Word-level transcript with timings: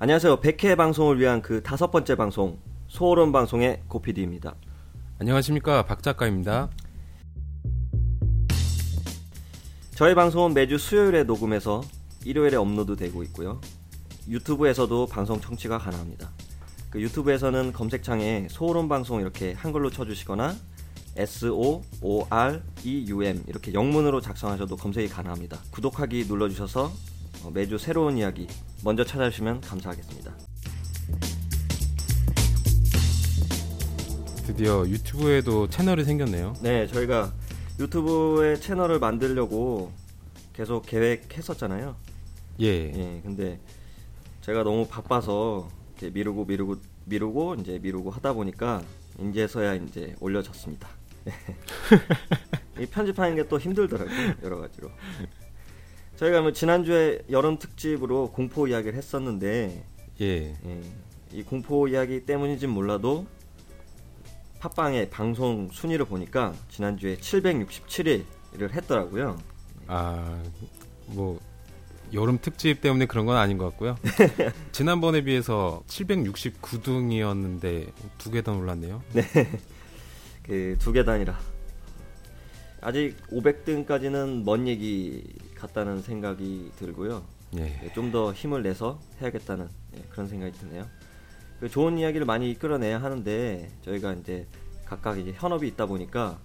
안녕하세요. 0.00 0.40
100회 0.40 0.76
방송을 0.76 1.20
위한 1.20 1.40
그 1.40 1.62
다섯 1.62 1.92
번째 1.92 2.16
방송 2.16 2.58
소름 2.88 3.30
방송의 3.30 3.82
고피디입니다. 3.86 4.56
안녕하십니까 5.20 5.84
박 5.86 6.02
작가입니다. 6.02 6.68
저희 9.94 10.16
방송은 10.16 10.52
매주 10.52 10.78
수요일에 10.78 11.22
녹음해서 11.22 11.82
일요일에 12.24 12.56
업로드되고 12.56 13.22
있고요. 13.22 13.60
유튜브에서도 14.28 15.06
방송 15.06 15.40
청취가 15.40 15.78
가능합니다. 15.78 16.28
그 16.90 17.00
유튜브에서는 17.00 17.72
검색창에 17.72 18.48
소름 18.50 18.88
방송 18.88 19.20
이렇게 19.20 19.52
한글로 19.52 19.90
쳐주시거나 19.90 20.56
S 21.16 21.46
O 21.46 21.82
O 22.02 22.26
R 22.28 22.60
E 22.82 23.06
U 23.08 23.22
M 23.22 23.44
이렇게 23.46 23.72
영문으로 23.72 24.20
작성하셔도 24.20 24.76
검색이 24.76 25.08
가능합니다. 25.08 25.60
구독하기 25.70 26.24
눌러주셔서 26.26 26.86
어, 26.86 27.13
매주 27.52 27.78
새로운 27.78 28.16
이야기 28.18 28.46
먼저 28.84 29.04
찾아주시면 29.04 29.60
감사하겠습니다. 29.60 30.34
드디어 34.46 34.86
유튜브에도 34.86 35.68
채널이 35.68 36.04
생겼네요. 36.04 36.54
네, 36.62 36.86
저희가 36.86 37.32
유튜브에 37.80 38.56
채널을 38.56 38.98
만들려고 38.98 39.90
계속 40.52 40.86
계획했었잖아요. 40.86 41.96
예. 42.60 42.66
예, 42.66 43.20
근데 43.22 43.58
제가 44.42 44.62
너무 44.62 44.86
바빠서 44.86 45.68
미루고 46.00 46.44
미루고 46.44 46.76
미루고 47.06 47.54
이제 47.56 47.78
미루고 47.82 48.10
하다 48.10 48.34
보니까 48.34 48.82
이제서야 49.18 49.74
이제 49.74 50.14
올려졌습니다. 50.20 50.88
이 52.78 52.86
편집하는 52.86 53.36
게 53.36 53.48
또 53.48 53.58
힘들더라고요, 53.58 54.34
여러 54.42 54.58
가지로. 54.58 54.90
저희가 56.16 56.42
뭐 56.42 56.52
지난주에 56.52 57.22
여름 57.30 57.58
특집으로 57.58 58.30
공포 58.30 58.68
이야기를 58.68 58.96
했었는데 58.96 59.84
예. 60.20 60.26
예, 60.26 60.54
이 61.32 61.42
공포 61.42 61.88
이야기 61.88 62.24
때문인지 62.24 62.68
몰라도 62.68 63.26
팟빵의 64.60 65.10
방송 65.10 65.68
순위를 65.72 66.04
보니까 66.06 66.54
지난주에 66.70 67.16
767일을 67.16 68.70
했더라고요. 68.72 69.36
아, 69.88 70.40
뭐 71.06 71.40
여름 72.14 72.38
특집 72.40 72.80
때문에 72.80 73.06
그런 73.06 73.26
건 73.26 73.36
아닌 73.36 73.58
것 73.58 73.64
같고요. 73.70 73.96
지난번에 74.72 75.22
비해서 75.22 75.82
769등이었는데 75.88 77.92
두개더 78.18 78.54
놀랐네요. 78.54 79.02
그두 80.44 80.92
계단이라 80.92 81.36
아직 82.80 83.16
500등까지는 83.30 84.44
먼 84.44 84.68
얘기 84.68 85.24
같다는 85.54 86.02
생각이 86.02 86.72
들고요. 86.76 87.24
예. 87.56 87.92
좀 87.94 88.10
더 88.10 88.32
힘을 88.32 88.62
내서 88.62 88.98
해야겠다는 89.20 89.68
예, 89.96 90.02
그런 90.10 90.26
생각이 90.28 90.56
드네요. 90.58 90.86
그 91.60 91.68
좋은 91.68 91.98
이야기를 91.98 92.26
많이 92.26 92.50
이끌어내야 92.50 93.00
하는데 93.02 93.70
저희가 93.84 94.12
이제 94.14 94.46
각각 94.84 95.18
이제 95.18 95.32
현업이 95.32 95.66
있다 95.68 95.86
보니까 95.86 96.38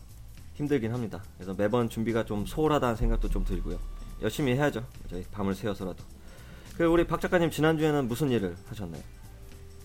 힘들긴 0.54 0.94
합니다. 0.94 1.24
그래서 1.38 1.54
매번 1.54 1.90
준비가 1.90 2.26
좀 2.26 2.46
소홀하다는 2.46 2.96
생각도 2.96 3.30
좀 3.30 3.44
들고요. 3.44 3.80
열심히 4.22 4.54
해야죠. 4.54 4.86
저희 5.10 5.24
밤을 5.32 5.56
새워서라도. 5.56 6.04
그 6.78 6.86
우리 6.86 7.06
박 7.08 7.20
작가님 7.20 7.50
지난주에는 7.52 8.08
무슨 8.08 8.30
일을 8.32 8.56
하셨나요? 8.68 9.02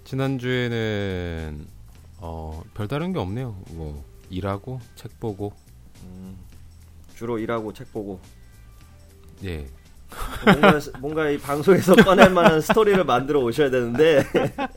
지난주에는 0.04 1.66
어, 2.18 2.62
별다른 2.74 3.12
게 3.12 3.18
없네요. 3.18 3.56
뭐 3.70 4.04
일하고 4.30 4.80
책 4.94 5.18
보고 5.20 5.52
음, 6.02 6.36
주로 7.16 7.38
일하고 7.38 7.72
책 7.72 7.92
보고 7.92 8.20
예. 9.44 9.66
뭔가, 10.44 10.80
뭔가 11.00 11.28
이 11.30 11.38
방송에서 11.38 11.94
꺼낼 12.04 12.30
만한 12.30 12.60
스토리를 12.60 13.02
만들어 13.04 13.40
오셔야 13.40 13.70
되는데 13.70 14.22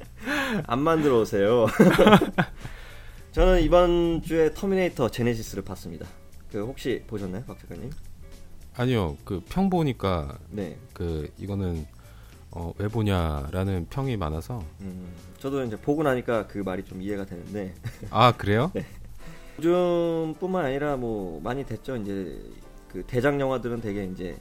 안 0.65 0.79
만들어 0.79 1.19
오세요. 1.21 1.67
저는 3.33 3.61
이번 3.61 4.21
주에 4.23 4.53
터미네이터 4.53 5.09
제네시스를 5.09 5.63
봤습니다. 5.63 6.07
그 6.51 6.61
혹시 6.65 7.03
보셨나요, 7.07 7.43
박 7.45 7.59
작가님? 7.59 7.91
아니요. 8.75 9.17
그 9.25 9.41
평 9.49 9.69
보니까 9.69 10.37
네. 10.49 10.77
그 10.93 11.29
이거는 11.37 11.85
어, 12.51 12.73
왜 12.77 12.87
보냐라는 12.87 13.87
평이 13.89 14.17
많아서 14.17 14.63
음, 14.81 15.07
저도 15.39 15.63
이제 15.65 15.75
보고 15.77 16.01
나니까 16.01 16.47
그 16.47 16.59
말이 16.59 16.83
좀 16.83 17.01
이해가 17.01 17.25
되는데 17.25 17.75
아 18.09 18.31
그래요? 18.31 18.71
요즘뿐만 19.61 20.65
아니라 20.65 20.95
뭐 20.95 21.39
많이 21.41 21.65
됐죠. 21.65 21.95
이제 21.97 22.39
그 22.91 23.03
대작 23.05 23.39
영화들은 23.39 23.81
되게 23.81 24.05
이제 24.05 24.37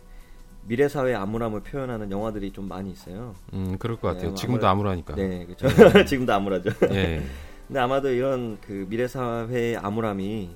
미래 0.67 0.89
사회 0.89 1.15
암울함을 1.15 1.61
표현하는 1.63 2.11
영화들이 2.11 2.53
좀 2.53 2.67
많이 2.69 2.91
있어요. 2.91 3.35
음 3.53 3.77
그럴 3.79 3.97
것 4.01 4.09
같아요. 4.09 4.31
네, 4.31 4.35
지금도 4.35 4.67
아무래도- 4.67 4.71
아무라니까. 4.71 5.15
네, 5.15 5.47
그렇죠. 5.47 5.69
지금도 6.07 6.33
암울하죠. 6.33 6.71
예. 6.95 7.23
근데 7.67 7.81
아마도 7.81 8.09
이런 8.11 8.59
그 8.61 8.87
미래 8.89 9.07
사회의 9.09 9.77
암울함이 9.77 10.51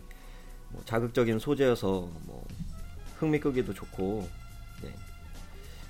뭐 0.71 0.83
자극적인 0.85 1.39
소재여서 1.39 2.09
뭐 2.27 2.45
흥미 3.19 3.39
끄기도 3.41 3.73
좋고 3.75 4.29
네. 4.83 4.91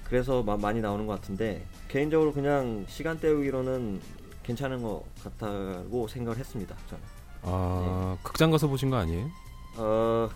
그래서 0.04 0.42
마- 0.42 0.56
많이 0.56 0.80
나오는 0.80 1.06
것 1.06 1.14
같은데 1.20 1.64
개인적으로 1.88 2.32
그냥 2.32 2.84
시간 2.88 3.19
때우기로는 3.19 4.00
괜찮은 4.42 4.82
것 4.82 5.03
같다고 5.22 6.09
생각을 6.09 6.38
했습니다. 6.38 6.75
저는. 6.88 7.03
아 7.42 8.16
극장 8.22 8.50
가서 8.50 8.66
보신 8.69 8.91
거 8.91 8.97
아니에요? 8.97 9.30
어 9.76 10.28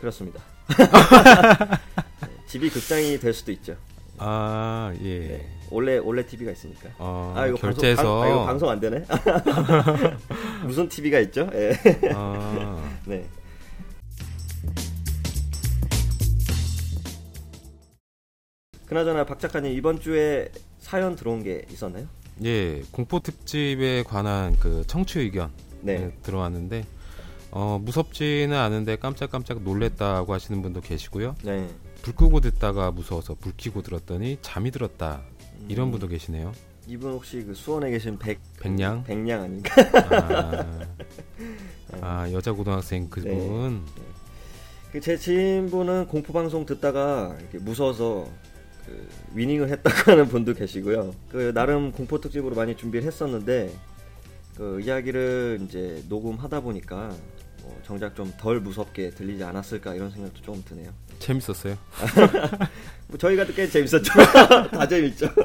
그렇습니다. 0.00 0.40
네, 2.52 2.58
집이 2.58 2.68
극장이 2.68 3.18
될 3.18 3.32
수도 3.32 3.50
있죠. 3.52 3.76
아 4.18 4.92
예. 5.00 5.18
네. 5.20 5.48
원래 5.70 5.96
원래 5.96 6.24
TV가 6.26 6.52
있으니까. 6.52 6.90
어, 6.98 7.32
아 7.34 7.46
이거 7.46 7.56
결제해서 7.56 8.02
방송, 8.02 8.20
방, 8.20 8.22
아, 8.22 8.28
이거 8.28 8.44
방송 8.44 8.68
안 8.68 8.80
되네. 8.80 9.04
무슨 10.66 10.86
TV가 10.86 11.18
있죠? 11.20 11.48
예. 11.54 11.72
아, 12.14 12.92
네. 13.06 13.26
그나저나 18.84 19.24
박 19.24 19.40
작가님 19.40 19.72
이번 19.72 19.98
주에 19.98 20.50
사연 20.78 21.16
들어온 21.16 21.42
게 21.42 21.64
있었나요? 21.70 22.06
예 22.44 22.82
공포 22.90 23.20
특집에 23.20 24.02
관한 24.02 24.58
그 24.58 24.84
청취 24.86 25.20
의견 25.20 25.50
네. 25.80 25.96
네, 25.98 26.12
들어왔는데 26.22 26.84
어, 27.50 27.78
무섭지는 27.82 28.54
않은데 28.54 28.96
깜짝깜짝 28.96 29.62
놀랬다고 29.62 30.34
하시는 30.34 30.60
분도 30.60 30.82
계시고요. 30.82 31.36
네. 31.42 31.68
불 32.02 32.14
끄고 32.14 32.40
듣다가 32.40 32.90
무서워서 32.90 33.34
불 33.34 33.52
켜고 33.56 33.82
들었더니 33.82 34.38
잠이 34.42 34.70
들었다 34.70 35.22
이런 35.68 35.88
음, 35.88 35.90
분도 35.92 36.08
계시네요. 36.08 36.52
이분 36.88 37.12
혹시 37.12 37.42
그 37.44 37.54
수원에 37.54 37.90
계신 37.90 38.18
백 38.18 38.40
백냥? 38.58 39.04
백냥 39.04 39.42
아닌가? 39.42 39.74
아, 40.10 40.86
아, 42.00 42.32
여자 42.32 42.52
고등학생 42.52 43.08
그분 43.08 43.84
그제 44.90 45.16
지인분은 45.16 46.08
공포 46.08 46.32
방송 46.32 46.66
듣다가 46.66 47.36
무서워서 47.60 48.28
그 48.84 49.08
위닝을 49.34 49.68
했다고 49.70 49.94
하는 50.10 50.26
분도 50.26 50.54
계시고요. 50.54 51.14
그 51.30 51.52
나름 51.54 51.92
공포 51.92 52.20
특집으로 52.20 52.56
많이 52.56 52.76
준비를 52.76 53.06
했었는데 53.06 53.72
그 54.56 54.80
이야기를 54.80 55.60
이제 55.64 56.02
녹음하다 56.08 56.60
보니까 56.60 57.14
뭐 57.62 57.80
정작 57.84 58.14
좀 58.14 58.32
덜 58.38 58.60
무섭게 58.60 59.10
들리지 59.10 59.42
않았을까 59.44 59.94
이런 59.94 60.10
생각도 60.10 60.40
조금 60.42 60.62
드네요. 60.64 60.92
재밌었어요. 61.18 61.76
뭐 63.08 63.18
저희가 63.18 63.44
듣기엔 63.46 63.70
재밌었죠. 63.70 64.12
다 64.72 64.88
재밌죠. 64.88 65.26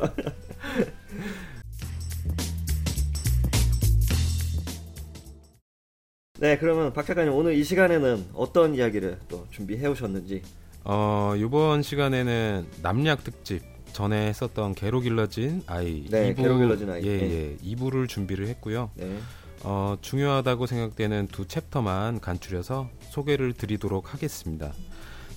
네, 6.39 6.57
그러면 6.59 6.93
박 6.93 7.05
작가님 7.05 7.33
오늘 7.33 7.55
이 7.55 7.63
시간에는 7.63 8.25
어떤 8.33 8.75
이야기를 8.75 9.17
또 9.27 9.47
준비해 9.49 9.87
오셨는지. 9.87 10.43
어, 10.83 11.33
이번 11.35 11.81
시간에는 11.81 12.67
남약 12.83 13.23
특집 13.23 13.61
전에 13.91 14.27
했었던 14.27 14.75
게로 14.75 14.99
길러진 14.99 15.63
아이 15.65 16.05
네, 16.09 16.33
2부, 16.33 16.37
게로 16.37 16.57
길러진 16.59 16.89
아이. 16.91 17.03
예, 17.03 17.17
네. 17.17 17.57
예, 17.63 17.75
2부를 17.75 18.07
준비를 18.07 18.47
했고요. 18.49 18.91
네. 18.95 19.17
어, 19.63 19.97
중요하다고 20.01 20.65
생각되는 20.65 21.27
두 21.27 21.45
챕터만 21.47 22.19
간추려서 22.19 22.89
소개를 23.09 23.53
드리도록 23.53 24.13
하겠습니다. 24.13 24.71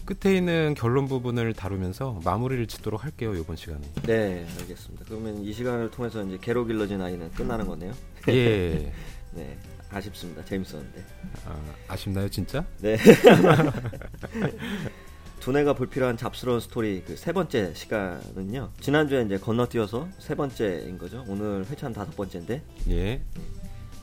끝에 0.04 0.36
있는 0.36 0.74
결론 0.76 1.06
부분을 1.06 1.52
다루면서 1.54 2.20
마무리를 2.24 2.66
짓도록 2.66 3.04
할게요 3.04 3.34
이번 3.34 3.56
시간에. 3.56 3.80
네, 4.02 4.46
알겠습니다. 4.60 5.04
그러면 5.06 5.42
이 5.42 5.52
시간을 5.52 5.90
통해서 5.90 6.22
이제 6.24 6.38
게로 6.40 6.64
길러진 6.66 7.00
아이는 7.00 7.30
끝나는 7.32 7.66
거네요. 7.66 7.92
예. 8.28 8.92
네, 9.32 9.56
아쉽습니다. 9.90 10.44
재밌었는데. 10.44 11.04
아, 11.46 11.56
아쉽나요 11.88 12.28
진짜? 12.28 12.64
네. 12.80 12.96
두뇌가 15.40 15.72
불필요한 15.74 16.16
잡스러운 16.18 16.60
스토리 16.60 17.02
그 17.02 17.16
세 17.16 17.32
번째 17.32 17.72
시간은요. 17.74 18.72
지난주에 18.80 19.22
이제 19.22 19.38
건너뛰어서 19.38 20.08
세 20.18 20.34
번째인 20.34 20.98
거죠. 20.98 21.24
오늘 21.28 21.64
회차는 21.70 21.94
다섯 21.94 22.14
번째인데 22.16 22.62
예. 22.90 23.22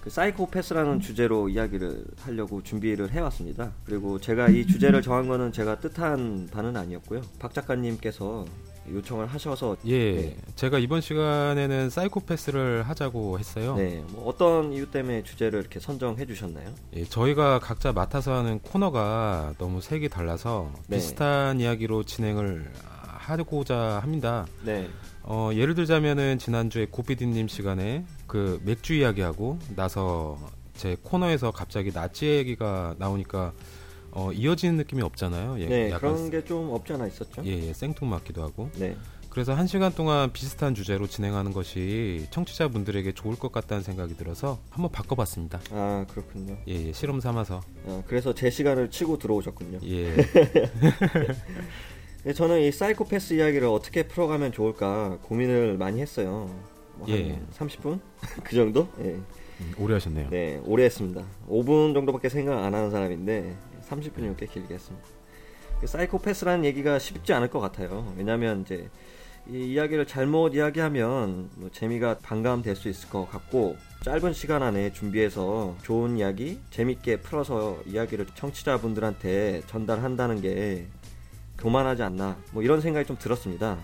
그 0.08 0.12
사이코패스라는 0.12 1.02
주제로 1.02 1.50
이야기를 1.50 2.06
하려고 2.22 2.64
준비를 2.64 3.12
해왔습니다. 3.12 3.74
그리고 3.84 4.18
제가 4.18 4.48
이 4.48 4.66
주제를 4.66 5.02
정한 5.02 5.28
거는 5.28 5.52
제가 5.52 5.82
뜻한 5.82 6.48
바는 6.50 6.78
아니었고요. 6.78 7.22
박 7.40 7.54
작가님께서 7.54 8.46
요청을 8.90 9.26
하셔서 9.26 9.76
예, 9.86 10.14
네. 10.16 10.38
제가 10.56 10.80
이번 10.80 11.02
시간에는 11.02 11.90
사이코패스를 11.90 12.84
하자고 12.84 13.38
했어요. 13.38 13.76
네, 13.76 14.02
뭐 14.14 14.30
어떤 14.30 14.72
이유 14.72 14.90
때문에 14.90 15.24
주제를 15.24 15.60
이렇게 15.60 15.82
선정해 15.82 16.26
주셨나요? 16.26 16.74
예, 16.94 17.04
저희가 17.04 17.60
각자 17.60 17.92
맡아서 17.92 18.34
하는 18.34 18.60
코너가 18.60 19.56
너무 19.58 19.82
색이 19.82 20.08
달라서 20.08 20.72
네. 20.88 20.96
비슷한 20.96 21.60
이야기로 21.60 22.04
진행을 22.04 22.72
하고자 23.04 24.00
합니다. 24.02 24.46
네, 24.64 24.88
어, 25.24 25.50
예를 25.54 25.76
들자면은 25.76 26.38
지난주에 26.38 26.88
고피디님 26.90 27.50
시간에 27.50 28.06
그 28.28 28.62
맥주 28.66 28.94
이야기하고 28.94 29.58
나서 29.76 30.38
제 30.76 30.96
코너에서 31.02 31.52
갑자기 31.52 31.92
나치 31.92 32.28
얘기가 32.28 32.96
나오니까 33.00 33.54
어, 34.12 34.32
이어지는 34.32 34.78
느낌이 34.78 35.02
없잖아요. 35.02 35.60
예, 35.60 35.66
네, 35.68 35.90
그런 35.98 36.30
게 36.30 36.44
좀 36.44 36.70
없지 36.72 36.94
않아 36.94 37.08
있었죠? 37.08 37.44
예, 37.46 37.68
예, 37.70 37.74
생뚱맞기도 37.74 38.42
하고. 38.42 38.70
네, 38.76 38.96
그래서 39.30 39.54
한 39.54 39.68
시간 39.68 39.94
동안 39.94 40.32
비슷한 40.34 40.74
주제로 40.74 41.06
진행하는 41.08 41.54
것이 41.54 42.26
청취자분들에게 42.32 43.12
좋을 43.14 43.36
것 43.38 43.52
같다는 43.52 43.84
생각이 43.84 44.16
들어서 44.18 44.60
한번 44.70 44.92
바꿔봤습니다. 44.92 45.60
아 45.72 46.06
그렇군요. 46.10 46.58
예, 46.68 46.88
예, 46.88 46.94
실험 46.94 47.20
삼아서. 47.20 47.62
아, 47.88 48.02
그래서 48.08 48.34
제 48.34 48.50
시간을 48.50 48.90
치고 48.90 49.20
들어오셨군요. 49.20 49.80
예, 49.84 50.16
네, 52.24 52.34
저는 52.34 52.62
이 52.62 52.72
사이코패스 52.72 53.36
이야기를 53.36 53.68
어떻게 53.68 54.08
풀어가면 54.08 54.52
좋을까 54.52 55.18
고민을 55.24 55.78
많이 55.78 56.02
했어요. 56.02 56.50
뭐한 56.98 57.18
예. 57.18 57.42
30분 57.54 58.00
그 58.44 58.56
정도? 58.56 58.88
예. 59.00 59.20
음, 59.60 59.74
오래 59.78 59.94
하셨네요. 59.96 60.30
네, 60.30 60.62
오래 60.66 60.86
했습니다. 60.86 61.24
5분 61.50 61.94
정도밖에 61.94 62.30
생각 62.30 62.64
안 62.64 62.74
하는 62.74 62.92
사람인데 62.92 63.56
30분이면 63.90 64.38
꽤 64.38 64.46
길게 64.46 64.74
했습니다. 64.74 65.08
그 65.80 65.88
사이코패스라는 65.88 66.66
얘기가 66.66 67.00
쉽지 67.00 67.34
않을 67.34 67.50
것 67.50 67.60
같아요. 67.60 68.14
왜냐하면 68.18 68.62
이제 68.62 68.90
이 69.50 69.74
이야기를 69.74 70.06
잘못 70.08 70.54
이야기하면 70.56 71.50
뭐 71.56 71.70
재미가 71.72 72.18
반감될 72.20 72.76
수 72.76 72.90
있을 72.90 73.10
것 73.10 73.30
같고 73.30 73.78
짧은 74.04 74.34
시간 74.34 74.62
안에 74.62 74.92
준비해서 74.92 75.76
좋은 75.84 76.18
이야기 76.18 76.60
재밌게 76.70 77.22
풀어서 77.22 77.80
이야기를 77.86 78.28
청취자분들한테 78.36 79.62
전달한다는 79.68 80.42
게 80.42 80.88
교만하지 81.58 82.04
않나 82.04 82.38
뭐 82.52 82.62
이런 82.62 82.82
생각이 82.82 83.08
좀 83.08 83.18
들었습니다. 83.18 83.78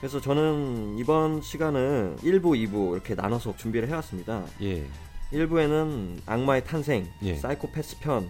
그래서 0.00 0.18
저는 0.18 0.96
이번 0.98 1.42
시간은 1.42 2.16
1부, 2.22 2.42
2부 2.42 2.94
이렇게 2.94 3.14
나눠서 3.14 3.56
준비를 3.58 3.88
해왔습니다. 3.88 4.44
예, 4.62 4.86
1부에는 5.30 6.22
악마의 6.24 6.64
탄생, 6.64 7.06
예. 7.22 7.36
사이코패스 7.36 8.00
편 8.00 8.26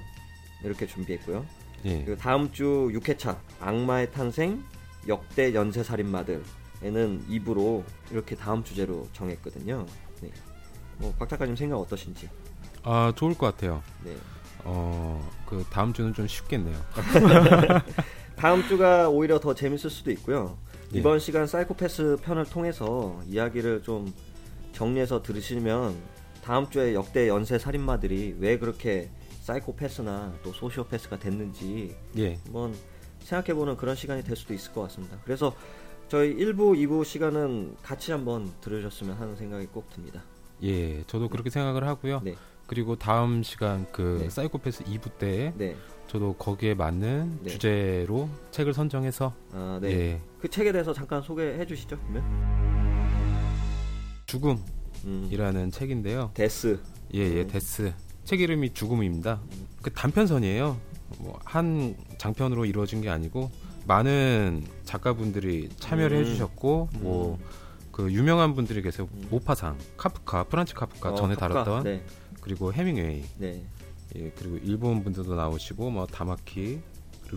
이렇게 0.64 0.86
준비했고요. 0.86 1.46
예, 1.84 2.04
그리고 2.04 2.20
다음 2.20 2.50
주 2.50 2.90
6회차 2.92 3.38
악마의 3.60 4.10
탄생, 4.10 4.64
역대 5.06 5.54
연쇄 5.54 5.84
살인마들에는 5.84 6.42
2부로 7.28 7.84
이렇게 8.10 8.34
다음 8.34 8.64
주제로 8.64 9.06
정했거든요. 9.12 9.86
네. 10.22 10.30
뭐, 10.98 11.14
박 11.18 11.28
작가님 11.28 11.54
생각 11.54 11.78
어떠신지? 11.78 12.28
아 12.82 13.12
좋을 13.14 13.34
것 13.38 13.46
같아요. 13.46 13.80
네. 14.04 14.16
어, 14.64 15.30
그 15.46 15.64
다음 15.70 15.92
주는 15.92 16.12
좀 16.12 16.26
쉽겠네요. 16.26 16.76
다음 18.36 18.66
주가 18.66 19.08
오히려 19.08 19.38
더 19.38 19.54
재밌을 19.54 19.88
수도 19.88 20.10
있고요. 20.10 20.58
예. 20.94 20.98
이번 20.98 21.18
시간 21.18 21.46
사이코패스 21.46 22.18
편을 22.22 22.46
통해서 22.46 23.20
이야기를 23.28 23.82
좀 23.82 24.12
정리해서 24.72 25.22
들으시면 25.22 25.94
다음 26.42 26.68
주에 26.68 26.94
역대 26.94 27.28
연쇄 27.28 27.58
살인마들이 27.58 28.36
왜 28.38 28.58
그렇게 28.58 29.10
사이코패스나 29.42 30.34
또 30.42 30.52
소시오패스가 30.52 31.18
됐는지 31.18 31.96
예, 32.16 32.38
한번 32.44 32.74
생각해보는 33.20 33.76
그런 33.76 33.94
시간이 33.94 34.24
될 34.24 34.36
수도 34.36 34.54
있을 34.54 34.72
것 34.72 34.82
같습니다. 34.82 35.18
그래서 35.24 35.54
저희 36.08 36.34
1부, 36.34 36.76
2부 36.76 37.04
시간은 37.04 37.76
같이 37.82 38.10
한번 38.10 38.50
들으셨으면 38.60 39.16
하는 39.16 39.36
생각이 39.36 39.66
꼭 39.66 39.88
듭니다. 39.90 40.22
예, 40.62 41.04
저도 41.04 41.28
그렇게 41.28 41.50
생각을 41.50 41.86
하고요. 41.86 42.20
네. 42.24 42.34
그리고 42.66 42.96
다음 42.96 43.42
시간 43.42 43.86
그 43.92 44.18
네. 44.22 44.30
사이코패스 44.30 44.84
2부 44.84 45.18
때 45.18 45.52
네. 45.56 45.76
저도 46.10 46.32
거기에 46.34 46.74
맞는 46.74 47.38
네. 47.44 47.50
주제로 47.50 48.28
책을 48.50 48.74
선정해서 48.74 49.32
아, 49.52 49.78
네. 49.80 49.90
예, 49.92 50.20
그 50.40 50.48
책에 50.48 50.72
대해서 50.72 50.92
잠깐 50.92 51.22
소개해 51.22 51.64
주시죠, 51.64 51.96
그러면. 52.00 52.24
죽음이라는 54.26 55.60
음, 55.66 55.70
책인데요. 55.70 56.32
데스. 56.34 56.80
예, 57.14 57.20
예, 57.20 57.42
음. 57.42 57.46
데스. 57.48 57.92
책 58.24 58.40
이름이 58.40 58.74
죽음입니다. 58.74 59.40
그 59.82 59.92
단편선이에요. 59.92 60.76
뭐 61.18 61.38
한 61.44 61.94
장편으로 62.18 62.64
이루어진 62.64 63.00
게 63.02 63.08
아니고 63.08 63.48
많은 63.86 64.64
작가분들이 64.84 65.68
참여를 65.78 66.16
음. 66.16 66.22
해주셨고 66.24 66.88
뭐 67.02 67.38
그 67.92 68.10
유명한 68.12 68.54
분들이 68.54 68.82
계세요. 68.82 69.08
음. 69.12 69.26
모파상, 69.30 69.76
카프카, 69.96 70.44
프란츠 70.44 70.74
카프카 70.74 71.10
어, 71.10 71.14
전에 71.14 71.34
카프카. 71.34 71.64
다뤘던 71.64 71.84
네. 71.84 72.04
그리고 72.40 72.72
헤밍웨이, 72.72 73.22
네. 73.38 73.62
예, 74.16 74.30
그리고 74.36 74.56
일본 74.58 75.02
분들도 75.02 75.34
나오시고 75.34 75.90
뭐 75.90 76.06
다마키, 76.06 76.80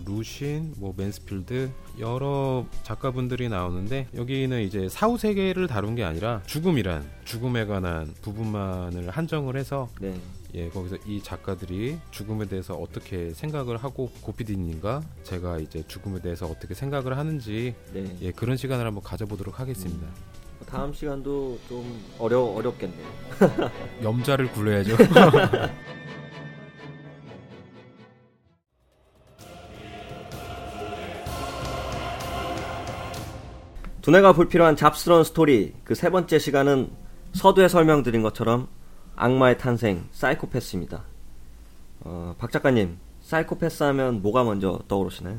루신, 0.04 0.74
뭐 0.78 0.92
맨스필드 0.96 1.70
여러 2.00 2.66
작가분들이 2.82 3.48
나오는데 3.48 4.08
여기는 4.14 4.60
이제 4.62 4.88
사후 4.88 5.16
세계를 5.16 5.68
다룬 5.68 5.94
게 5.94 6.02
아니라 6.02 6.42
죽음이란 6.46 7.08
죽음에 7.24 7.66
관한 7.66 8.12
부분만을 8.22 9.10
한정을 9.10 9.56
해서 9.56 9.88
네. 10.00 10.14
예, 10.54 10.68
거기서 10.68 10.96
이 11.06 11.20
작가들이 11.22 11.98
죽음에 12.10 12.46
대해서 12.46 12.74
어떻게 12.74 13.30
생각을 13.30 13.76
하고 13.76 14.10
고피디님과 14.20 15.02
제가 15.24 15.58
이제 15.58 15.82
죽음에 15.86 16.20
대해서 16.20 16.46
어떻게 16.46 16.74
생각을 16.74 17.16
하는지 17.18 17.74
네. 17.92 18.16
예, 18.20 18.30
그런 18.32 18.56
시간을 18.56 18.86
한번 18.86 19.02
가져보도록 19.02 19.58
하겠습니다. 19.58 20.06
다음 20.66 20.92
시간도 20.92 21.58
좀 21.68 22.00
어려 22.18 22.40
어렵겠네요. 22.40 23.06
염자를 24.02 24.50
굴려야죠. 24.52 24.96
두뇌가 34.04 34.34
불필요한 34.34 34.76
잡스러운 34.76 35.24
스토리 35.24 35.72
그 35.84 35.94
세 35.94 36.10
번째 36.10 36.38
시간은 36.38 36.90
서두에 37.32 37.68
설명드린 37.68 38.22
것처럼 38.22 38.68
악마의 39.16 39.56
탄생 39.58 40.04
사이코패스입니다. 40.12 41.02
어, 42.00 42.34
박 42.38 42.52
작가님 42.52 42.98
사이코패스 43.22 43.82
하면 43.84 44.20
뭐가 44.20 44.44
먼저 44.44 44.78
떠오르시나요? 44.88 45.38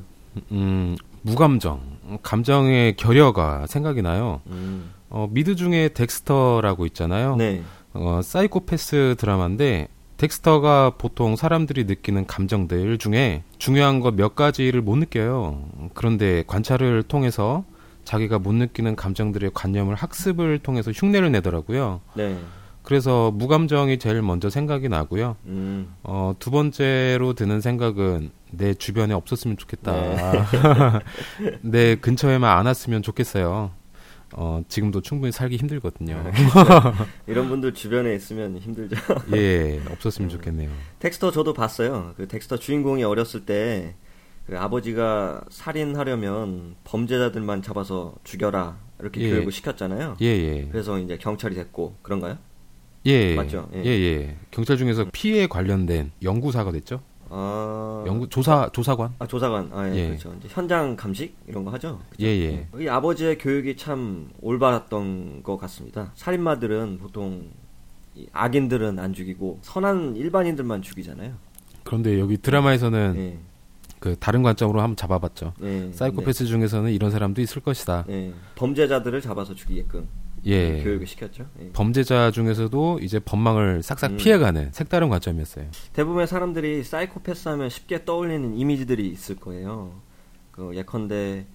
음, 0.52 0.96
무감정, 1.22 1.80
감정의 2.24 2.96
결여가 2.96 3.68
생각이 3.68 4.02
나요. 4.02 4.42
음, 4.48 4.92
어, 5.10 5.28
미드 5.30 5.56
중에 5.56 5.90
덱스터라고 5.90 6.86
있잖아요. 6.88 7.36
네, 7.36 7.62
어, 7.94 8.22
사이코패스 8.24 9.16
드라마인데 9.20 9.90
덱스터가 10.18 10.94
보통 10.98 11.36
사람들이 11.36 11.84
느끼는 11.84 12.26
감정들 12.26 12.98
중에 12.98 13.44
중요한 13.60 14.00
것 14.00 14.16
몇 14.16 14.34
가지를 14.36 14.82
못 14.82 14.96
느껴요. 14.96 15.62
그런데 15.94 16.44
관찰을 16.48 17.04
통해서 17.04 17.64
자기가 18.06 18.40
못 18.40 18.54
느끼는 18.54 18.96
감정들의 18.96 19.52
관념을 19.54 19.96
학습을 19.96 20.60
통해서 20.60 20.92
흉내를 20.92 21.32
내더라고요. 21.32 22.02
네, 22.16 22.38
그래서 22.86 23.32
무감정이 23.32 23.98
제일 23.98 24.22
먼저 24.22 24.50
생각이 24.50 24.88
나고요. 24.90 25.36
음, 25.46 25.94
어, 26.04 26.36
두 26.40 26.52
번째로 26.52 27.34
드는 27.34 27.60
생각은 27.60 28.30
내 28.52 28.74
주변에 28.74 29.14
없었으면 29.14 29.58
좋겠다. 29.58 29.94
내 31.62 31.96
근처에만 31.96 32.58
안 32.58 32.68
왔으면 32.68 33.02
좋겠어요. 33.02 33.72
어, 34.34 34.62
지금도 34.68 35.02
충분히 35.02 35.32
살기 35.32 35.58
힘들거든요. 35.58 36.32
이런 37.26 37.50
분들 37.50 37.74
주변에 37.74 38.14
있으면 38.16 38.58
힘들죠. 38.58 38.96
예, 39.34 39.82
없었으면 39.90 40.30
좋겠네요. 40.30 40.70
덱스터 41.00 41.32
저도 41.32 41.54
봤어요. 41.54 42.14
그 42.18 42.28
덱스터 42.28 42.58
주인공이 42.58 43.04
어렸을 43.04 43.46
때 43.46 43.96
그 44.48 44.58
아버지가 44.58 45.42
살인하려면 45.50 46.76
범죄자들만 46.84 47.62
잡아서 47.64 48.14
죽여라 48.24 48.78
이렇게 49.00 49.22
예. 49.22 49.30
교육을 49.30 49.52
시켰잖아요. 49.52 50.18
예, 50.22 50.26
예. 50.26 50.68
그래서 50.72 51.00
이제 51.00 51.18
경찰이 51.18 51.56
됐고 51.56 51.96
그런가요? 52.02 52.38
예. 53.08 53.36
맞죠? 53.36 53.70
예. 53.74 53.84
예, 53.84 53.90
예. 53.90 54.38
경찰 54.52 54.78
중에서 54.78 55.08
피해에 55.12 55.48
관련된 55.48 56.12
연구사가 56.24 56.72
됐죠. 56.72 57.02
아, 57.30 58.04
연구 58.06 58.30
조사 58.30 58.70
조사관. 58.72 59.14
아 59.18 59.26
조사관, 59.26 59.70
아 59.74 59.90
예, 59.90 59.96
예. 59.96 60.08
그렇죠. 60.10 60.34
이제 60.40 60.48
현장 60.50 60.96
감식 60.96 61.36
이런 61.48 61.66
거 61.66 61.72
하죠. 61.72 62.00
예, 62.22 62.28
예. 62.28 62.68
이 62.80 62.88
아버지의 62.88 63.40
교육이 63.40 63.76
참 63.78 64.30
올바랐던 64.42 65.42
것 65.42 65.58
같습니다. 65.58 66.12
살인마들은 66.16 67.00
보통 67.00 67.50
이 68.14 68.28
악인들은 68.32 69.00
안 69.00 69.14
죽이고 69.14 69.60
선한 69.64 70.16
일반인들만 70.16 70.84
죽이잖아요. 70.84 71.34
그런데 71.84 72.20
여기 72.20 72.38
드라마에서는 72.38 73.16
예, 73.18 73.40
그 74.06 74.16
다른 74.20 74.44
관점으로 74.44 74.82
한번 74.82 74.96
잡아봤죠. 74.96 75.54
예, 75.64 75.92
사이코패스 75.92 76.46
중에서는 76.46 76.92
이런 76.92 77.10
사람도 77.10 77.42
있을 77.42 77.60
것이다. 77.64 78.06
네, 78.08 78.28
예, 78.28 78.34
범죄자들을 78.54 79.20
잡아서 79.20 79.56
죽이게끔 79.56 80.08
예. 80.46 80.84
교육을 80.84 81.08
시켰죠. 81.08 81.48
예. 81.60 81.72
범죄자 81.72 82.30
중에서도 82.30 83.00
이제 83.02 83.18
법망을 83.18 83.82
싹싹 83.82 84.12
음. 84.12 84.18
피해가는 84.18 84.74
색다른 84.74 85.10
관점이었어요. 85.10 85.66
대부분의 85.94 86.28
사람들이 86.28 86.84
사이코패스 86.84 87.50
하면 87.50 87.72
쉽게 87.72 88.06
떠올리는 88.06 88.56
이미지들이 88.56 89.08
있을 89.08 89.38
거예요. 89.38 90.00
그 90.52 90.76
예컨대 90.76 91.48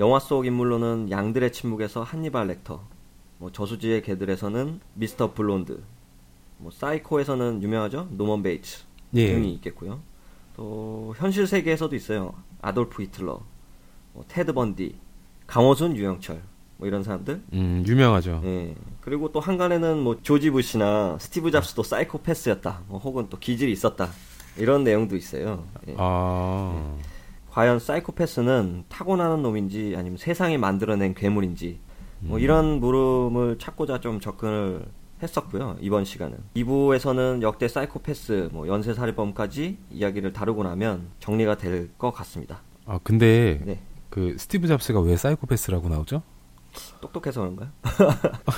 영화 0.00 0.18
속 0.18 0.46
인물로는 0.46 1.12
양들의 1.12 1.52
침묵에서 1.52 2.02
한니발 2.02 2.48
렉터, 2.48 2.84
뭐 3.38 3.52
저수지의 3.52 4.02
개들에서는 4.02 4.80
미스터 4.94 5.32
블론드, 5.32 5.80
뭐 6.58 6.72
사이코에서는 6.72 7.62
유명하죠 7.62 8.08
노먼 8.10 8.42
베이츠 8.42 8.80
예. 9.14 9.32
등이 9.32 9.52
있겠고요. 9.54 10.00
또 10.54 11.14
현실 11.18 11.46
세계에서도 11.46 11.94
있어요. 11.94 12.34
아돌프 12.62 13.02
히틀러, 13.02 13.40
뭐 14.12 14.24
테드 14.28 14.52
번디, 14.52 14.94
강호순, 15.46 15.96
유영철 15.96 16.42
뭐 16.76 16.88
이런 16.88 17.02
사람들. 17.02 17.42
음, 17.52 17.84
유명하죠. 17.86 18.40
예. 18.44 18.74
그리고 19.00 19.30
또 19.32 19.40
항간에는 19.40 19.98
뭐 19.98 20.18
조지 20.22 20.50
부시나 20.50 21.16
스티브 21.20 21.50
잡스도 21.50 21.82
사이코패스였다. 21.82 22.82
뭐 22.88 22.98
혹은 22.98 23.26
또 23.28 23.38
기질이 23.38 23.70
있었다. 23.72 24.08
이런 24.56 24.84
내용도 24.84 25.16
있어요. 25.16 25.64
예. 25.88 25.94
아, 25.98 26.96
과연 27.50 27.78
사이코패스는 27.78 28.84
타고나는 28.88 29.42
놈인지 29.42 29.94
아니면 29.96 30.16
세상이 30.16 30.58
만들어낸 30.58 31.14
괴물인지 31.14 31.78
뭐 32.20 32.38
이런 32.38 32.80
물음을 32.80 33.58
찾고자 33.58 34.00
좀 34.00 34.18
접근을 34.18 34.86
했었고요. 35.24 35.76
이번 35.80 36.04
시간은 36.04 36.38
2부에서는 36.54 37.42
역대 37.42 37.66
사이코패스, 37.66 38.50
뭐 38.52 38.68
연쇄살인범까지 38.68 39.78
이야기를 39.90 40.32
다루고 40.32 40.62
나면 40.62 41.08
정리가 41.20 41.56
될 41.56 41.90
것 41.98 42.12
같습니다. 42.12 42.60
아 42.86 42.98
근데 43.02 43.60
네, 43.64 43.80
그 44.10 44.36
스티브 44.38 44.68
잡스가 44.68 45.00
왜 45.00 45.16
사이코패스라고 45.16 45.88
나오죠? 45.88 46.22
똑똑해서 47.00 47.40
그런가요? 47.40 47.68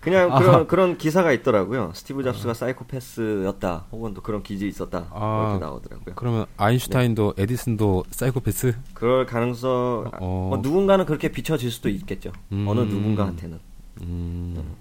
그냥 0.00 0.30
그런 0.38 0.66
그런 0.66 0.98
기사가 0.98 1.32
있더라고요. 1.32 1.92
스티브 1.94 2.22
잡스가 2.24 2.54
사이코패스였다, 2.54 3.86
혹은 3.92 4.14
또 4.14 4.22
그런 4.22 4.42
기질이 4.42 4.68
있었다 4.70 5.06
아, 5.12 5.48
이렇게 5.50 5.64
나오더라고요. 5.64 6.14
그러면 6.16 6.46
아인슈타인도 6.56 7.34
에디슨도 7.38 8.04
사이코패스? 8.10 8.74
그럴 8.94 9.26
가능성 9.26 10.10
아, 10.12 10.18
어. 10.20 10.46
뭐 10.50 10.58
누군가는 10.58 11.04
그렇게 11.06 11.30
비춰질 11.30 11.70
수도 11.70 11.88
있겠죠. 11.88 12.32
음. 12.52 12.66
어느 12.68 12.80
누군가한테는. 12.80 13.58
음, 14.02 14.74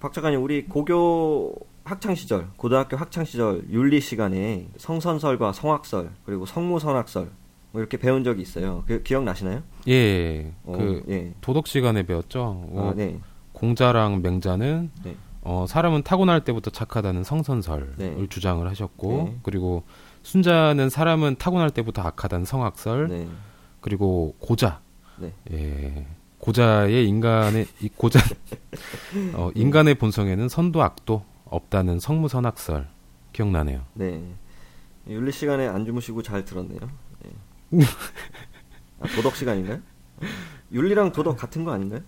박 0.00 0.12
작가님, 0.12 0.42
우리 0.42 0.66
고교 0.66 1.54
학창 1.84 2.14
시절, 2.14 2.48
고등학교 2.56 2.96
학창 2.96 3.24
시절 3.24 3.64
윤리 3.70 4.00
시간에 4.00 4.68
성선설과 4.76 5.52
성악설 5.52 6.10
그리고 6.26 6.44
성무선악설 6.44 7.30
뭐 7.72 7.80
이렇게 7.80 7.96
배운 7.96 8.22
적이 8.22 8.42
있어요. 8.42 8.84
그, 8.86 9.02
기억 9.02 9.24
나시나요? 9.24 9.62
예, 9.88 10.52
어, 10.64 10.72
그 10.76 11.04
예. 11.08 11.32
도덕 11.40 11.66
시간에 11.66 12.02
배웠죠. 12.02 12.42
어, 12.72 12.90
아, 12.92 12.94
네. 12.94 13.18
공자랑 13.52 14.20
맹자는 14.20 14.90
네. 15.02 15.16
어, 15.40 15.64
사람은 15.66 16.02
타고날 16.02 16.44
때부터 16.44 16.70
착하다는 16.70 17.24
성선설을 17.24 17.94
네. 17.96 18.26
주장을 18.28 18.68
하셨고 18.68 19.12
네. 19.12 19.38
그리고 19.42 19.84
순자는 20.24 20.90
사람은 20.90 21.36
타고날 21.36 21.70
때부터 21.70 22.02
악하다는 22.02 22.44
성악설 22.44 23.08
네. 23.08 23.28
그리고 23.80 24.34
고자 24.40 24.80
네. 25.18 25.32
예 25.52 26.06
고자의 26.38 27.08
인간의 27.08 27.66
이 27.80 27.88
고자 27.88 28.20
어, 29.34 29.50
인간의 29.54 29.96
본성에는 29.96 30.48
선도 30.48 30.82
악도 30.82 31.24
없다는 31.46 32.00
성무선악설 32.00 32.88
기억나네요. 33.32 33.84
네. 33.94 34.22
윤리 35.08 35.32
시간에 35.32 35.66
안 35.66 35.84
주무시고 35.84 36.22
잘 36.22 36.44
들었네요. 36.44 36.80
네. 37.70 37.80
아, 39.00 39.06
도덕 39.14 39.36
시간인가요? 39.36 39.80
윤리랑 40.72 41.12
도덕 41.12 41.36
같은 41.36 41.64
거 41.64 41.72
아닌가요? 41.72 42.00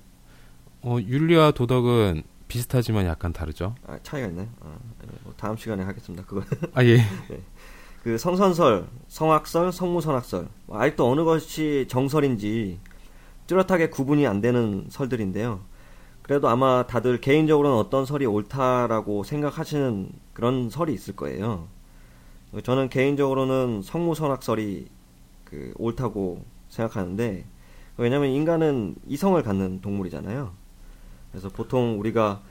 어, 0.83 0.99
윤리와 1.01 1.53
도덕은 1.53 2.23
비슷하지만 2.49 3.07
약간 3.07 3.33
다르죠. 3.33 3.75
아, 3.87 3.99
차이가 4.03 4.29
있나요? 4.29 4.49
아, 4.61 4.75
네. 5.03 5.09
뭐 5.23 5.33
다음 5.37 5.57
시간에 5.57 5.83
하겠습니다. 5.85 6.25
그거. 6.25 6.43
아 6.75 6.85
예. 6.85 7.05
그 8.03 8.17
성선설, 8.17 8.87
성악설, 9.09 9.73
성무선악설 9.73 10.49
뭐 10.67 10.81
아직도 10.81 11.11
어느 11.11 11.25
것이 11.25 11.87
정설인지 11.89 12.79
뚜렷하게 13.49 13.89
구분이 13.89 14.27
안 14.27 14.41
되는 14.41 14.87
설들인데요. 14.91 15.61
그래도 16.23 16.49
아마 16.49 16.87
다들 16.87 17.21
개인적으로는 17.21 17.77
어떤 17.77 18.05
설이 18.05 18.27
옳다라고 18.27 19.25
생각하시는 19.25 20.11
그런 20.35 20.69
설이 20.71 20.93
있을 20.93 21.17
거예요. 21.17 21.67
저는 22.63 22.91
개인적으로는 22.91 23.81
성무선악설이 23.83 24.89
그 25.45 25.73
옳다고 25.79 26.45
생각하는데 26.69 27.47
왜냐하면 27.97 28.29
인간은 28.31 28.97
이성을 29.07 29.43
갖는 29.43 29.81
동물이잖아요. 29.81 30.53
그래서 31.33 31.49
보통 31.49 31.99
우리가 31.99 32.43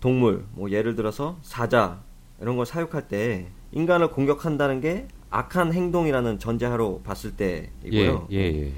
동물, 0.00 0.44
뭐 0.52 0.70
예를 0.70 0.94
들어서 0.94 1.36
사자 1.42 2.00
이런 2.40 2.56
걸 2.56 2.66
사육할 2.66 3.08
때 3.08 3.48
인간을 3.72 4.10
공격한다는 4.10 4.80
게 4.80 5.08
악한 5.30 5.72
행동이라는 5.72 6.38
전제하로 6.38 7.02
봤을 7.02 7.32
예, 7.40 7.68
때이고요. 7.82 8.28
예, 8.30 8.36
예. 8.36 8.72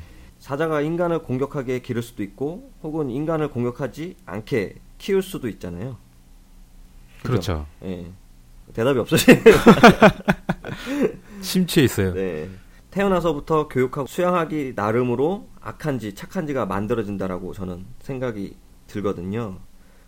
사자가 0.48 0.80
인간을 0.80 1.24
공격하게 1.24 1.80
기를 1.80 2.00
수도 2.00 2.22
있고, 2.22 2.72
혹은 2.82 3.10
인간을 3.10 3.50
공격하지 3.50 4.16
않게 4.24 4.76
키울 4.96 5.20
수도 5.20 5.46
있잖아요. 5.46 5.98
그죠? 7.18 7.28
그렇죠. 7.28 7.66
예. 7.82 8.10
대답이 8.72 8.98
없으시네요. 8.98 9.42
심취해 11.42 11.84
있어요. 11.84 12.14
네. 12.14 12.48
태어나서부터 12.90 13.68
교육하고 13.68 14.06
수양하기 14.06 14.72
나름으로 14.74 15.46
악한지 15.60 16.14
착한지가 16.14 16.64
만들어진다라고 16.64 17.52
저는 17.52 17.84
생각이 18.00 18.56
들거든요. 18.86 19.58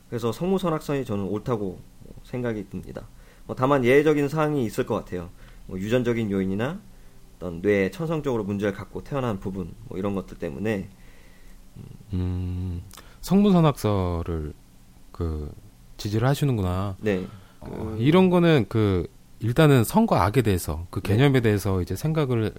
그래서 0.09 0.33
성무선악선이 0.33 1.05
저는 1.05 1.25
옳다고 1.25 1.79
생각이 2.25 2.71
듭니다. 2.71 3.07
뭐 3.45 3.55
다만 3.55 3.85
예외적인 3.85 4.29
사항이 4.29 4.65
있을 4.65 4.87
것 4.87 4.95
같아요. 4.95 5.29
뭐 5.67 5.79
유전적인 5.79 6.31
요인이나 6.31 6.81
어떤 7.41 7.63
뇌에 7.63 7.91
천성적으로 7.91 8.45
문제를 8.45 8.75
갖고 8.75 9.03
태어난 9.03 9.41
부분 9.41 9.73
뭐 9.89 9.99
이런 9.99 10.15
것들 10.15 10.37
때문에 10.39 10.91
음, 12.13 12.83
성문선악설을 13.23 14.53
그 15.11 15.51
지지를 15.97 16.29
하시는구나. 16.29 16.97
네. 17.01 17.27
어, 17.61 17.95
그- 17.97 17.97
이런 17.99 18.29
거는 18.29 18.67
그 18.69 19.07
일단은 19.39 19.85
성과 19.85 20.25
악에 20.25 20.43
대해서 20.43 20.87
그 20.91 21.01
네. 21.01 21.15
개념에 21.17 21.41
대해서 21.41 21.81
이제 21.81 21.97
생각을 21.97 22.53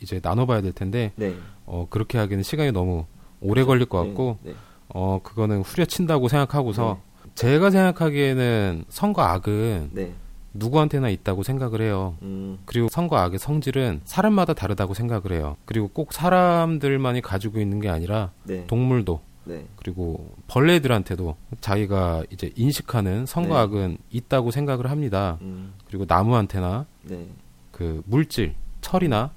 이제 0.00 0.20
나눠봐야 0.22 0.62
될 0.62 0.72
텐데 0.72 1.12
네. 1.16 1.34
어 1.66 1.88
그렇게 1.90 2.16
하기는 2.16 2.44
시간이 2.44 2.70
너무 2.70 3.06
오래 3.40 3.64
걸릴 3.64 3.86
것 3.86 3.98
같고 3.98 4.38
네. 4.42 4.50
네. 4.52 4.56
어 4.88 5.18
그거는 5.22 5.62
후려친다고 5.62 6.28
생각하고서 6.28 7.00
제가 7.34 7.70
생각하기에는 7.70 8.84
성과 8.88 9.32
악은 9.32 9.90
네. 9.92 10.14
누구한테나 10.54 11.08
있다고 11.10 11.42
생각을 11.42 11.80
해요. 11.82 12.16
음, 12.22 12.58
그리고 12.64 12.88
성과 12.88 13.22
악의 13.22 13.38
성질은 13.38 14.00
사람마다 14.04 14.54
다르다고 14.54 14.94
생각을 14.94 15.32
해요. 15.32 15.56
그리고 15.64 15.88
꼭 15.88 16.12
사람들만이 16.12 17.20
가지고 17.20 17.60
있는 17.60 17.80
게 17.80 17.88
아니라 17.88 18.32
네. 18.44 18.66
동물도 18.66 19.20
네. 19.44 19.64
그리고 19.76 20.34
벌레들한테도 20.48 21.36
자기가 21.60 22.24
이제 22.30 22.52
인식하는 22.56 23.26
성과 23.26 23.54
네. 23.56 23.60
악은 23.62 23.98
있다고 24.10 24.50
생각을 24.50 24.90
합니다. 24.90 25.38
음, 25.42 25.72
그리고 25.86 26.04
나무한테나 26.06 26.86
네. 27.04 27.26
그 27.72 28.02
물질, 28.06 28.54
철이나 28.80 29.32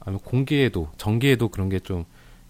아니면 0.00 0.20
공기에도 0.24 0.88
전기에도 0.96 1.48
그런 1.48 1.68
게 1.68 1.78
좀 1.80 2.04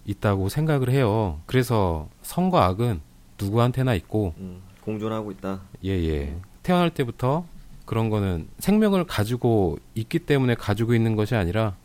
있다고 0.05 0.47
생각을 0.47 0.89
해요. 0.89 1.41
그래서 1.45 2.07
성과 2.21 2.63
악은 2.65 3.01
누구한테나 3.39 3.93
있고 3.95 4.33
음, 4.37 4.61
공존하고 4.81 5.31
있다. 5.31 5.59
예 5.83 5.91
예 6.09 6.35
태어날 6.63 6.89
때부터 6.91 7.45
그런 7.87 8.09
거는 8.09 8.49
생명을 8.59 9.05
가지고 9.05 9.79
있기 9.95 10.19
때문에 10.19 10.53
가지고 10.55 10.93
있는 10.93 11.15
것이 11.15 11.35
아니라 11.35 11.75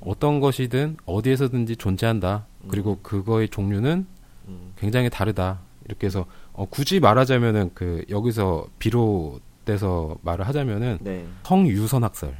어떤 0.00 0.40
것이든 0.40 0.96
어디에서든지 1.04 1.76
존재한다. 1.76 2.46
그리고 2.68 2.98
그거의 3.02 3.48
종류는 3.48 4.06
음, 4.48 4.72
굉장히 4.76 5.10
다르다. 5.10 5.60
이렇게 5.84 6.06
해서 6.06 6.24
어, 6.52 6.64
굳이 6.64 6.98
말하자면은 6.98 7.72
그 7.74 8.04
여기서 8.08 8.66
비롯돼서 8.78 10.16
말을 10.22 10.48
하자면은 10.48 10.98
네. 11.02 11.26
성유선 11.44 12.04
학설 12.04 12.36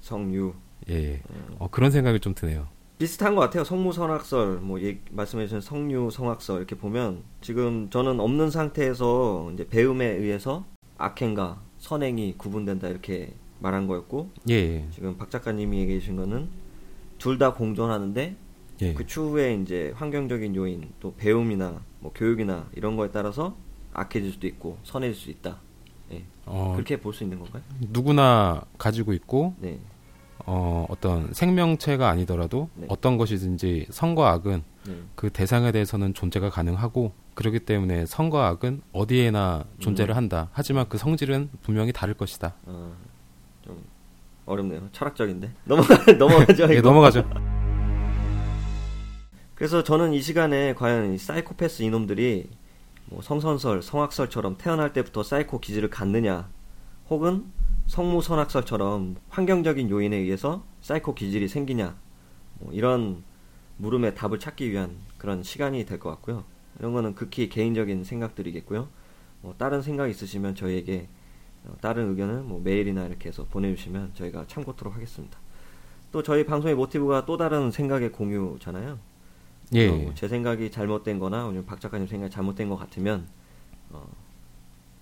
성유. 0.00 0.54
예, 0.88 0.94
예. 0.94 1.22
어, 1.58 1.68
그런 1.70 1.90
생각이 1.90 2.20
좀 2.20 2.34
드네요. 2.34 2.68
비슷한 2.98 3.34
것 3.34 3.42
같아요. 3.42 3.64
성무선악설, 3.64 4.60
뭐 4.60 4.80
예, 4.80 4.98
말씀해주신 5.10 5.60
성류, 5.60 6.10
성악설 6.10 6.58
이렇게 6.58 6.74
보면 6.76 7.22
지금 7.42 7.90
저는 7.90 8.18
없는 8.20 8.50
상태에서 8.50 9.50
이제 9.52 9.66
배움에 9.66 10.06
의해서 10.06 10.64
악행과 10.96 11.60
선행이 11.88 12.36
구분된다 12.38 12.88
이렇게 12.88 13.34
말한 13.60 13.86
거였고 13.86 14.30
예, 14.48 14.54
예. 14.54 14.86
지금 14.90 15.18
박 15.18 15.30
작가님이 15.30 15.80
얘기해 15.80 16.00
주신 16.00 16.16
거는 16.16 16.48
둘 17.18 17.38
다 17.38 17.52
공존하는데 17.52 18.36
예. 18.82 18.94
그 18.94 19.06
추후에 19.06 19.54
이제 19.54 19.92
환경적인 19.96 20.56
요인 20.56 20.90
또 21.00 21.14
배움이나 21.16 21.82
뭐 22.00 22.10
교육이나 22.14 22.68
이런 22.74 22.96
거에 22.96 23.10
따라서 23.10 23.54
악해질 23.92 24.32
수도 24.32 24.46
있고 24.46 24.78
선해질 24.82 25.14
수 25.14 25.30
있다. 25.30 25.58
예. 26.12 26.24
어, 26.46 26.72
그렇게 26.74 26.98
볼 26.98 27.12
수 27.12 27.22
있는 27.22 27.38
건가요? 27.38 27.62
누구나 27.90 28.62
가지고 28.78 29.12
있고 29.12 29.54
네. 29.58 29.78
어, 30.46 30.86
어떤 30.88 31.32
생명체가 31.34 32.08
아니더라도 32.08 32.68
네. 32.76 32.86
어떤 32.88 33.18
것이든지 33.18 33.86
성과 33.90 34.30
악은 34.32 34.62
네. 34.88 34.94
그 35.14 35.30
대상에 35.30 35.70
대해서는 35.70 36.14
존재가 36.14 36.48
가능하고 36.50 37.12
그렇기 37.34 37.60
때문에 37.60 38.06
성과 38.06 38.46
악은 38.48 38.82
어디에나 38.92 39.64
존재를 39.80 40.16
한다. 40.16 40.48
하지만 40.52 40.88
그 40.88 40.98
성질은 40.98 41.50
분명히 41.62 41.92
다를 41.92 42.14
것이다. 42.14 42.54
어, 42.66 42.94
좀 43.64 43.82
어렵네요. 44.46 44.88
철학적인데. 44.92 45.50
넘어가 45.64 45.94
넘어가죠. 46.18 46.72
예. 46.74 46.80
넘어가죠. 46.80 47.28
그래서 49.54 49.82
저는 49.82 50.12
이 50.12 50.20
시간에 50.20 50.74
과연 50.74 51.14
이 51.14 51.18
사이코패스 51.18 51.82
이놈들이 51.82 52.48
뭐 53.06 53.22
성선설, 53.22 53.82
성악설처럼 53.82 54.56
태어날 54.58 54.92
때부터 54.92 55.22
사이코 55.22 55.60
기질을 55.60 55.90
갖느냐, 55.90 56.48
혹은 57.10 57.44
성무 57.86 58.22
선악설처럼 58.22 59.16
환경적인 59.28 59.90
요인에 59.90 60.16
의해서 60.16 60.64
사이코 60.80 61.14
기질이 61.14 61.48
생기냐, 61.48 61.94
뭐 62.60 62.72
이런 62.72 63.22
물음에 63.76 64.14
답을 64.14 64.38
찾기 64.38 64.70
위한 64.70 64.96
그런 65.18 65.42
시간이 65.42 65.84
될 65.84 65.98
것 65.98 66.10
같고요. 66.10 66.44
이런 66.78 66.92
거는 66.92 67.14
극히 67.14 67.48
개인적인 67.48 68.04
생각들이겠고요. 68.04 68.88
뭐 69.42 69.54
다른 69.58 69.82
생각 69.82 70.08
있으시면 70.08 70.54
저희에게 70.54 71.06
어, 71.64 71.74
다른 71.80 72.10
의견을 72.10 72.42
뭐 72.42 72.60
메일이나 72.62 73.06
이렇게 73.06 73.28
해서 73.28 73.46
보내주시면 73.50 74.12
저희가 74.14 74.46
참고토록 74.48 74.94
하겠습니다. 74.94 75.38
또 76.12 76.22
저희 76.22 76.44
방송의 76.44 76.74
모티브가 76.76 77.26
또 77.26 77.36
다른 77.36 77.70
생각의 77.70 78.12
공유잖아요. 78.12 78.98
예. 79.74 79.88
어, 79.88 80.12
제 80.14 80.28
생각이 80.28 80.70
잘못된 80.70 81.18
거나 81.18 81.50
박 81.66 81.80
작가님 81.80 82.06
생각이 82.06 82.32
잘못된 82.32 82.68
것 82.68 82.76
같으면 82.76 83.26
어, 83.90 84.06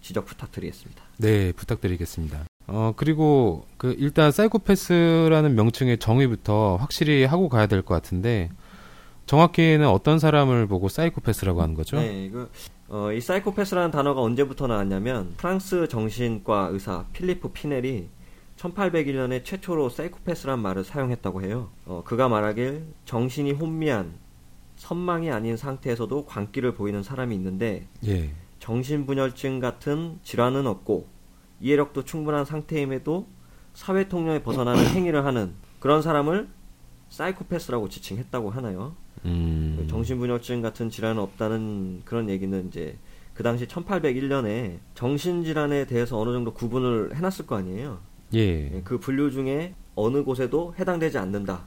지적 0.00 0.24
부탁드리겠습니다. 0.26 1.02
네, 1.18 1.52
부탁드리겠습니다. 1.52 2.44
어, 2.68 2.92
그리고 2.96 3.66
그 3.76 3.94
일단 3.98 4.30
사이코패스라는 4.32 5.54
명칭의 5.54 5.98
정의부터 5.98 6.76
확실히 6.76 7.24
하고 7.24 7.48
가야 7.48 7.66
될 7.66 7.82
것 7.82 7.94
같은데 7.94 8.50
정확히는 9.26 9.88
어떤 9.88 10.18
사람을 10.18 10.66
보고 10.66 10.88
사이코패스라고 10.88 11.62
하는 11.62 11.74
거죠? 11.74 11.96
네, 11.96 12.28
그, 12.30 12.50
어, 12.88 13.12
이 13.12 13.20
사이코패스라는 13.20 13.90
단어가 13.90 14.20
언제부터 14.20 14.66
나왔냐면 14.66 15.34
프랑스 15.36 15.88
정신과 15.88 16.68
의사 16.72 17.06
필리프 17.12 17.52
피넬이 17.52 18.08
1801년에 18.56 19.44
최초로 19.44 19.88
사이코패스란 19.88 20.60
말을 20.60 20.84
사용했다고 20.84 21.42
해요. 21.42 21.70
어, 21.86 22.02
그가 22.04 22.28
말하길 22.28 22.84
정신이 23.04 23.52
혼미한 23.52 24.12
선망이 24.76 25.30
아닌 25.30 25.56
상태에서도 25.56 26.26
광기를 26.26 26.74
보이는 26.74 27.02
사람이 27.02 27.34
있는데 27.36 27.86
예. 28.06 28.30
정신분열증 28.58 29.60
같은 29.60 30.18
질환은 30.22 30.66
없고 30.66 31.08
이해력도 31.60 32.04
충분한 32.04 32.44
상태임에도 32.44 33.26
사회 33.74 34.08
통념에 34.08 34.42
벗어나는 34.42 34.84
행위를 34.94 35.24
하는 35.24 35.54
그런 35.80 36.02
사람을 36.02 36.48
사이코패스라고 37.08 37.88
지칭했다고 37.88 38.50
하나요? 38.50 38.94
음. 39.24 39.86
정신분열증 39.88 40.62
같은 40.62 40.90
질환은 40.90 41.20
없다는 41.22 42.02
그런 42.04 42.28
얘기는 42.28 42.66
이제 42.68 42.96
그 43.34 43.42
당시 43.42 43.66
1801년에 43.66 44.78
정신질환에 44.94 45.86
대해서 45.86 46.18
어느 46.18 46.32
정도 46.32 46.52
구분을 46.52 47.16
해놨을 47.16 47.46
거 47.46 47.56
아니에요. 47.56 47.98
예. 48.34 48.74
예, 48.74 48.80
그 48.84 48.98
분류 48.98 49.30
중에 49.30 49.74
어느 49.94 50.22
곳에도 50.24 50.74
해당되지 50.78 51.18
않는다. 51.18 51.64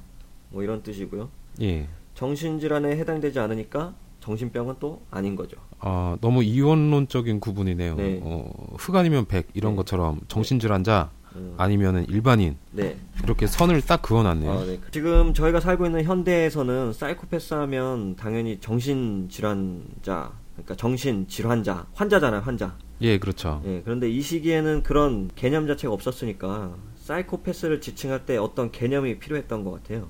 뭐 0.50 0.64
이런 0.64 0.84
뜻이고요. 0.84 1.30
예. 1.62 1.88
정신질환에 2.14 2.98
해당되지 2.98 3.40
않으니까 3.40 3.94
정신병은 4.20 4.76
또 4.80 5.02
아닌 5.12 5.36
거죠. 5.36 5.58
아, 5.80 6.18
너무 6.22 6.44
이원론적인 6.44 7.40
구분이네요. 7.40 7.96
네. 7.96 8.20
어, 8.24 8.50
흑 8.78 8.96
아니면 8.96 9.26
백 9.26 9.48
이런 9.54 9.74
네. 9.74 9.78
것처럼 9.78 10.20
정신질환자 10.28 11.12
음, 11.36 11.54
아니면은 11.58 12.06
일반인 12.08 12.58
네. 12.72 12.98
이렇게 13.24 13.48
선을 13.48 13.82
딱 13.82 14.02
그어놨네요. 14.02 14.52
아, 14.52 14.66
네. 14.66 14.80
지금 14.92 15.34
저희가 15.34 15.60
살고 15.60 15.86
있는 15.86 16.04
현대에서는 16.04 16.94
사이코패스 16.94 17.54
하면 17.54 18.16
당연히 18.16 18.60
정신 18.60 19.28
질환자, 19.30 20.32
그러니까 20.54 20.76
정신 20.76 21.28
질환자, 21.28 21.86
환자잖아요, 21.94 22.42
환자. 22.42 22.78
예, 23.02 23.18
그렇죠. 23.18 23.62
예, 23.66 23.82
그런데 23.84 24.10
이 24.10 24.22
시기에는 24.22 24.84
그런 24.84 25.30
개념 25.36 25.68
자체가 25.68 25.94
없었으니까 25.94 26.76
사이코패스를 26.98 27.82
지칭할 27.82 28.26
때 28.26 28.38
어떤 28.38 28.72
개념이 28.72 29.20
필요했던 29.20 29.64
것 29.64 29.72
같아요. 29.72 30.08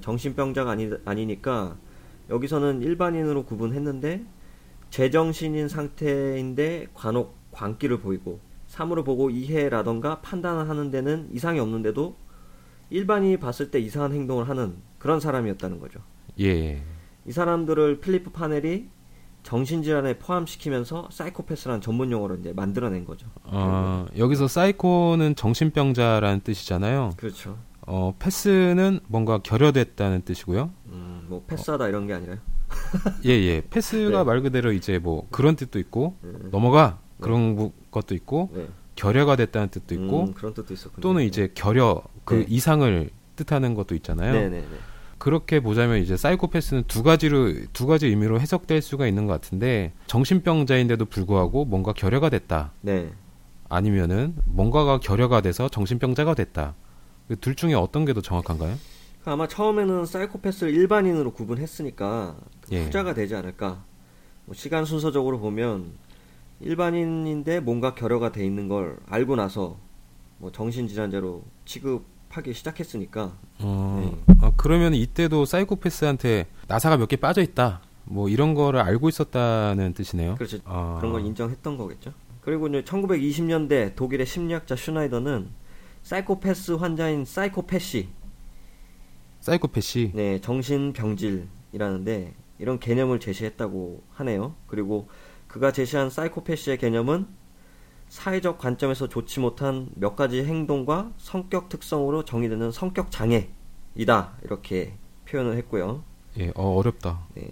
정신병자가 0.00 0.70
아니, 0.70 0.90
아니니까 1.04 1.76
여기서는 2.30 2.80
일반인으로 2.82 3.44
구분했는데 3.44 4.24
제정신인 4.90 5.68
상태인데 5.68 6.88
간혹 6.94 7.36
광기를 7.50 8.00
보이고 8.00 8.40
사물을 8.72 9.04
보고 9.04 9.28
이해라던가 9.28 10.22
판단을 10.22 10.66
하는 10.66 10.90
데는 10.90 11.28
이상이 11.30 11.60
없는데도 11.60 12.16
일반인이 12.88 13.36
봤을 13.36 13.70
때 13.70 13.78
이상한 13.78 14.14
행동을 14.14 14.48
하는 14.48 14.76
그런 14.98 15.20
사람이었다는 15.20 15.78
거죠. 15.78 16.00
예. 16.40 16.82
이 17.26 17.32
사람들을 17.32 18.00
필리프 18.00 18.30
파넬이 18.30 18.88
정신질환에 19.42 20.18
포함시키면서 20.18 21.08
사이코패스라는 21.12 21.82
전문 21.82 22.10
용어로 22.10 22.36
이제 22.36 22.54
만들어낸 22.54 23.04
거죠. 23.04 23.26
어, 23.42 24.06
여기서 24.16 24.48
사이코는 24.48 25.34
정신병자라는 25.36 26.40
뜻이잖아요. 26.40 27.10
그렇죠. 27.18 27.58
어, 27.86 28.14
패스는 28.18 29.00
뭔가 29.06 29.36
결여됐다는 29.42 30.22
뜻이고요. 30.22 30.70
음, 30.86 31.26
뭐 31.28 31.44
패스하다 31.46 31.88
이런 31.88 32.06
게 32.06 32.14
아니라요. 32.14 32.38
예, 33.26 33.30
예. 33.32 33.62
패스가 33.68 34.16
네. 34.20 34.24
말 34.24 34.40
그대로 34.40 34.72
이제 34.72 34.98
뭐 34.98 35.26
그런 35.30 35.56
뜻도 35.56 35.78
있고 35.78 36.16
음, 36.24 36.48
넘어가 36.50 37.02
그런 37.20 37.56
부- 37.56 37.72
것도 37.90 38.14
있고 38.14 38.50
네. 38.54 38.66
결여가 38.96 39.36
됐다는 39.36 39.68
뜻도 39.68 39.94
있고 39.94 40.24
음, 40.24 40.34
그런 40.34 40.54
뜻도 40.54 40.72
있었군요. 40.74 41.00
또는 41.00 41.22
이제 41.24 41.50
결여 41.54 42.02
그 42.24 42.34
네. 42.34 42.46
이상을 42.48 43.10
뜻하는 43.36 43.74
것도 43.74 43.94
있잖아요. 43.96 44.32
네, 44.32 44.48
네, 44.48 44.60
네. 44.60 44.66
그렇게 45.18 45.60
보자면 45.60 45.98
이제 45.98 46.16
사이코패스는 46.16 46.84
두 46.88 47.02
가지로 47.02 47.52
두 47.72 47.86
가지 47.86 48.06
의미로 48.08 48.40
해석될 48.40 48.82
수가 48.82 49.06
있는 49.06 49.26
것 49.26 49.32
같은데 49.34 49.92
정신병자인데도 50.08 51.04
불구하고 51.06 51.64
뭔가 51.64 51.92
결여가 51.92 52.28
됐다. 52.28 52.72
네. 52.80 53.10
아니면은 53.68 54.34
뭔가가 54.46 54.98
결여가 54.98 55.40
돼서 55.40 55.68
정신병자가 55.68 56.34
됐다. 56.34 56.74
그둘 57.28 57.54
중에 57.54 57.74
어떤 57.74 58.04
게 58.04 58.12
더 58.12 58.20
정확한가요? 58.20 58.74
아마 59.24 59.46
처음에는 59.46 60.04
사이코패스를 60.04 60.74
일반인으로 60.74 61.32
구분했으니까 61.32 62.36
예. 62.72 62.84
후자가 62.84 63.14
되지 63.14 63.36
않을까. 63.36 63.84
뭐 64.44 64.54
시간 64.56 64.84
순서적으로 64.84 65.38
보면 65.38 65.92
일반인인데 66.62 67.60
뭔가 67.60 67.94
결여가 67.94 68.32
돼 68.32 68.44
있는 68.44 68.68
걸 68.68 68.96
알고 69.06 69.36
나서 69.36 69.76
뭐 70.38 70.50
정신질환자로 70.52 71.42
취급하기 71.64 72.52
시작했으니까 72.54 73.32
어, 73.60 74.00
네. 74.26 74.34
아, 74.40 74.52
그러면 74.56 74.94
이때도 74.94 75.44
사이코패스한테 75.44 76.46
나사가 76.68 76.96
몇 76.96 77.06
개 77.08 77.16
빠져 77.16 77.42
있다. 77.42 77.80
뭐 78.04 78.28
이런 78.28 78.54
거를 78.54 78.80
알고 78.80 79.08
있었다는 79.08 79.92
뜻이네요. 79.94 80.34
그렇죠. 80.36 80.58
아, 80.64 80.96
그런 80.98 81.12
걸 81.12 81.24
인정했던 81.26 81.76
거겠죠. 81.76 82.12
그리고 82.40 82.66
이제 82.68 82.82
1920년대 82.82 83.94
독일의 83.94 84.26
심리학자 84.26 84.74
슈나이더는 84.74 85.48
사이코패스 86.02 86.72
환자인 86.72 87.24
psychopathy, 87.24 88.08
psychopathy. 89.40 90.10
네, 90.14 90.40
정신병질이라는데 90.40 92.34
이런 92.58 92.80
개념을 92.80 93.20
제시했다고 93.20 94.02
하네요. 94.14 94.54
그리고 94.66 95.08
그가 95.52 95.70
제시한 95.70 96.08
사이코패시의 96.08 96.78
개념은 96.78 97.26
사회적 98.08 98.58
관점에서 98.58 99.06
좋지 99.06 99.40
못한 99.40 99.90
몇 99.94 100.16
가지 100.16 100.42
행동과 100.42 101.12
성격 101.18 101.68
특성으로 101.68 102.24
정의되는 102.24 102.70
성격 102.70 103.10
장애이다 103.10 104.38
이렇게 104.44 104.94
표현을 105.28 105.58
했고요. 105.58 106.04
예, 106.38 106.52
어, 106.54 106.76
어렵다. 106.76 107.26
네. 107.34 107.50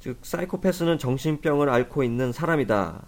즉 0.00 0.18
사이코패스는 0.22 0.98
정신병을 0.98 1.68
앓고 1.68 2.02
있는 2.02 2.32
사람이다. 2.32 3.06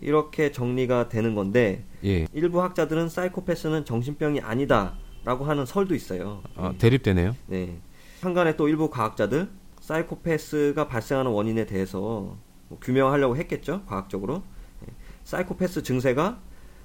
이렇게 0.00 0.52
정리가 0.52 1.08
되는 1.08 1.34
건데 1.34 1.84
예, 2.04 2.26
일부 2.34 2.62
학자들은 2.62 3.08
사이코패스는 3.08 3.86
정신병이 3.86 4.42
아니다라고 4.42 5.46
하는 5.46 5.64
설도 5.64 5.94
있어요. 5.94 6.42
아, 6.54 6.74
대립되네요. 6.76 7.34
네. 7.46 7.78
한간에 8.20 8.56
또 8.56 8.68
일부 8.68 8.90
과학자들 8.90 9.48
사이코패스가 9.80 10.86
발생하는 10.86 11.30
원인에 11.30 11.64
대해서 11.64 12.36
뭐 12.68 12.78
규명하려고 12.80 13.36
했겠죠. 13.36 13.82
과학적으로. 13.86 14.42
네. 14.80 14.92
사이코패스 15.24 15.82
증세가 15.82 16.38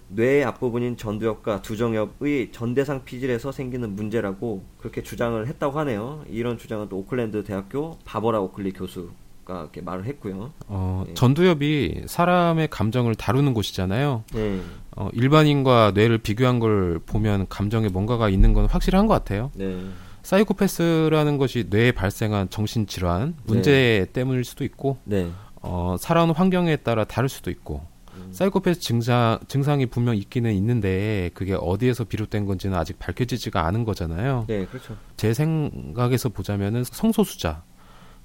뇌의 0.09 0.43
앞부분인 0.43 0.97
전두엽과 0.97 1.61
두정엽의 1.61 2.51
전대상 2.51 3.03
피질에서 3.03 3.51
생기는 3.51 3.95
문제라고 3.95 4.63
그렇게 4.77 5.01
주장을 5.01 5.45
했다고 5.47 5.79
하네요. 5.79 6.23
이런 6.29 6.57
주장은 6.57 6.89
또 6.89 6.97
오클랜드 6.97 7.43
대학교 7.43 7.97
바버라 8.05 8.39
오클리 8.39 8.73
교수가 8.73 9.11
이렇게 9.47 9.81
말을 9.81 10.05
했고요. 10.05 10.51
어, 10.67 11.03
네. 11.07 11.13
전두엽이 11.13 12.03
사람의 12.05 12.67
감정을 12.69 13.15
다루는 13.15 13.53
곳이잖아요. 13.53 14.23
네. 14.33 14.61
어, 14.95 15.09
일반인과 15.13 15.93
뇌를 15.95 16.19
비교한 16.19 16.59
걸 16.59 16.99
보면 17.05 17.47
감정에 17.49 17.87
뭔가가 17.89 18.29
있는 18.29 18.53
건 18.53 18.65
확실한 18.65 19.07
것 19.07 19.13
같아요. 19.13 19.51
네. 19.55 19.83
사이코패스라는 20.21 21.37
것이 21.37 21.65
뇌에 21.69 21.91
발생한 21.91 22.49
정신질환 22.49 23.35
문제 23.45 24.07
때문일 24.13 24.45
수도 24.45 24.63
있고 24.63 24.97
네. 25.03 25.29
어, 25.63 25.95
살아온 25.97 26.32
환경에 26.32 26.76
따라 26.76 27.06
다를 27.06 27.30
수도 27.30 27.49
있고 27.49 27.86
음. 28.15 28.28
사이코패스 28.32 28.82
증상 28.82 29.39
증상이 29.47 29.86
분명 29.86 30.15
있기는 30.15 30.54
있는데 30.54 31.32
그게 31.34 31.56
어디에서 31.60 32.04
비롯된 32.04 32.45
건지는 32.45 32.78
아직 32.78 32.99
밝혀지지가 32.99 33.65
않은 33.67 33.86
거잖아요. 33.86 34.45
네, 34.47 34.65
그렇죠. 34.65 34.95
제 35.17 35.34
생각에서 35.34 36.30
보자면은 36.30 36.84
성소수자 36.84 37.63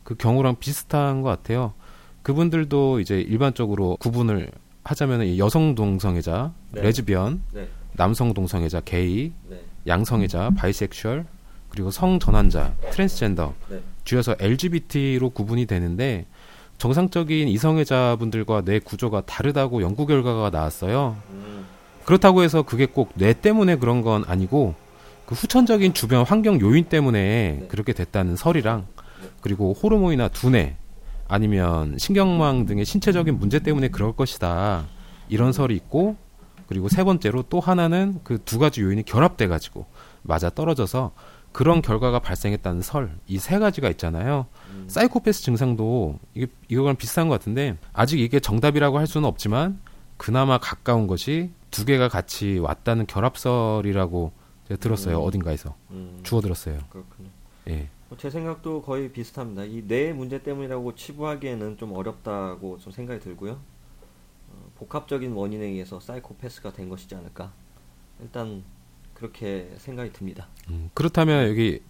그 0.02 0.16
경우랑 0.16 0.56
비슷한 0.58 1.22
것 1.22 1.28
같아요. 1.28 1.74
그분들도 2.22 3.00
이제 3.00 3.20
일반적으로 3.20 3.96
구분을 4.00 4.50
하자면은 4.84 5.26
이 5.26 5.38
여성 5.38 5.74
동성애자, 5.74 6.52
네. 6.72 6.82
레즈비언 6.82 7.42
네. 7.52 7.68
남성 7.94 8.34
동성애자 8.34 8.80
게이, 8.80 9.32
네. 9.48 9.60
양성애자 9.86 10.50
bisexual, 10.56 11.26
그리고 11.68 11.90
성 11.90 12.18
전환자 12.18 12.74
트랜스젠더, 12.90 13.54
네. 13.70 13.80
줄여서 14.04 14.36
LGBT로 14.40 15.30
구분이 15.30 15.66
되는데 15.66 16.26
정상적인 16.78 17.48
이성애자분들과 17.48 18.62
뇌 18.62 18.78
구조가 18.78 19.22
다르다고 19.22 19.82
연구 19.82 20.06
결과가 20.06 20.50
나왔어요. 20.50 21.16
음, 21.30 21.66
그렇다고 22.04 22.42
해서 22.42 22.62
그게 22.62 22.86
꼭 22.86 23.10
뇌 23.14 23.32
때문에 23.32 23.76
그런 23.76 24.02
건 24.02 24.24
아니고 24.26 24.74
그 25.26 25.34
후천적인 25.34 25.92
주변 25.92 26.24
환경 26.24 26.60
요인 26.60 26.84
때문에 26.84 27.58
네. 27.60 27.66
그렇게 27.68 27.92
됐다는 27.92 28.36
설이랑 28.36 28.86
그리고 29.40 29.74
호르몬이나 29.74 30.28
두뇌 30.28 30.76
아니면 31.26 31.98
신경망 31.98 32.64
등의 32.66 32.84
신체적인 32.86 33.38
문제 33.38 33.58
때문에 33.58 33.88
그럴 33.88 34.12
것이다 34.12 34.86
이런 35.28 35.52
설이 35.52 35.74
있고 35.74 36.16
그리고 36.68 36.88
세 36.88 37.02
번째로 37.04 37.42
또 37.50 37.60
하나는 37.60 38.20
그 38.24 38.38
두 38.44 38.58
가지 38.58 38.82
요인이 38.82 39.02
결합돼 39.04 39.48
가지고 39.48 39.84
맞아 40.22 40.48
떨어져서 40.48 41.12
그런 41.52 41.82
결과가 41.82 42.20
발생했다는 42.20 42.82
설 42.82 43.10
이 43.26 43.38
세 43.38 43.58
가지가 43.58 43.90
있잖아요. 43.90 44.46
음. 44.88 44.90
사이코패스 44.90 45.42
증상도 45.42 46.18
이게 46.34 46.46
이거랑 46.68 46.96
비슷한 46.96 47.28
것 47.28 47.34
같은데 47.34 47.76
아직 47.92 48.18
이게 48.20 48.40
정답이라고 48.40 48.98
할 48.98 49.06
수는 49.06 49.28
없지만 49.28 49.78
그나마 50.16 50.58
가까운 50.58 51.06
것이 51.06 51.50
두 51.70 51.84
개가 51.84 52.08
같이 52.08 52.58
왔다는 52.58 53.06
결합설이라고 53.06 54.32
제가 54.68 54.80
들었어요 54.80 55.20
음. 55.20 55.26
어딘가에서 55.26 55.74
음, 55.90 56.20
주워 56.22 56.40
들었어요. 56.40 56.78
그렇군요. 56.90 57.28
예. 57.68 57.88
뭐제 58.08 58.30
생각도 58.30 58.80
거의 58.82 59.12
비슷합니다. 59.12 59.64
이 59.64 59.82
뇌 59.86 60.12
문제 60.14 60.42
때문이라고 60.42 60.94
치부하기에는 60.94 61.76
좀 61.76 61.92
어렵다고 61.92 62.78
좀 62.78 62.90
생각이 62.92 63.20
들고요. 63.20 63.52
어, 63.52 64.70
복합적인 64.78 65.32
원인에 65.32 65.66
의해서 65.66 66.00
사이코패스가 66.00 66.72
된 66.72 66.88
것이지 66.88 67.14
않을까. 67.14 67.52
일단 68.22 68.64
그렇게 69.12 69.70
생각이 69.76 70.12
듭니다. 70.12 70.48
음, 70.70 70.90
그렇다면 70.94 71.48
여기 71.48 71.82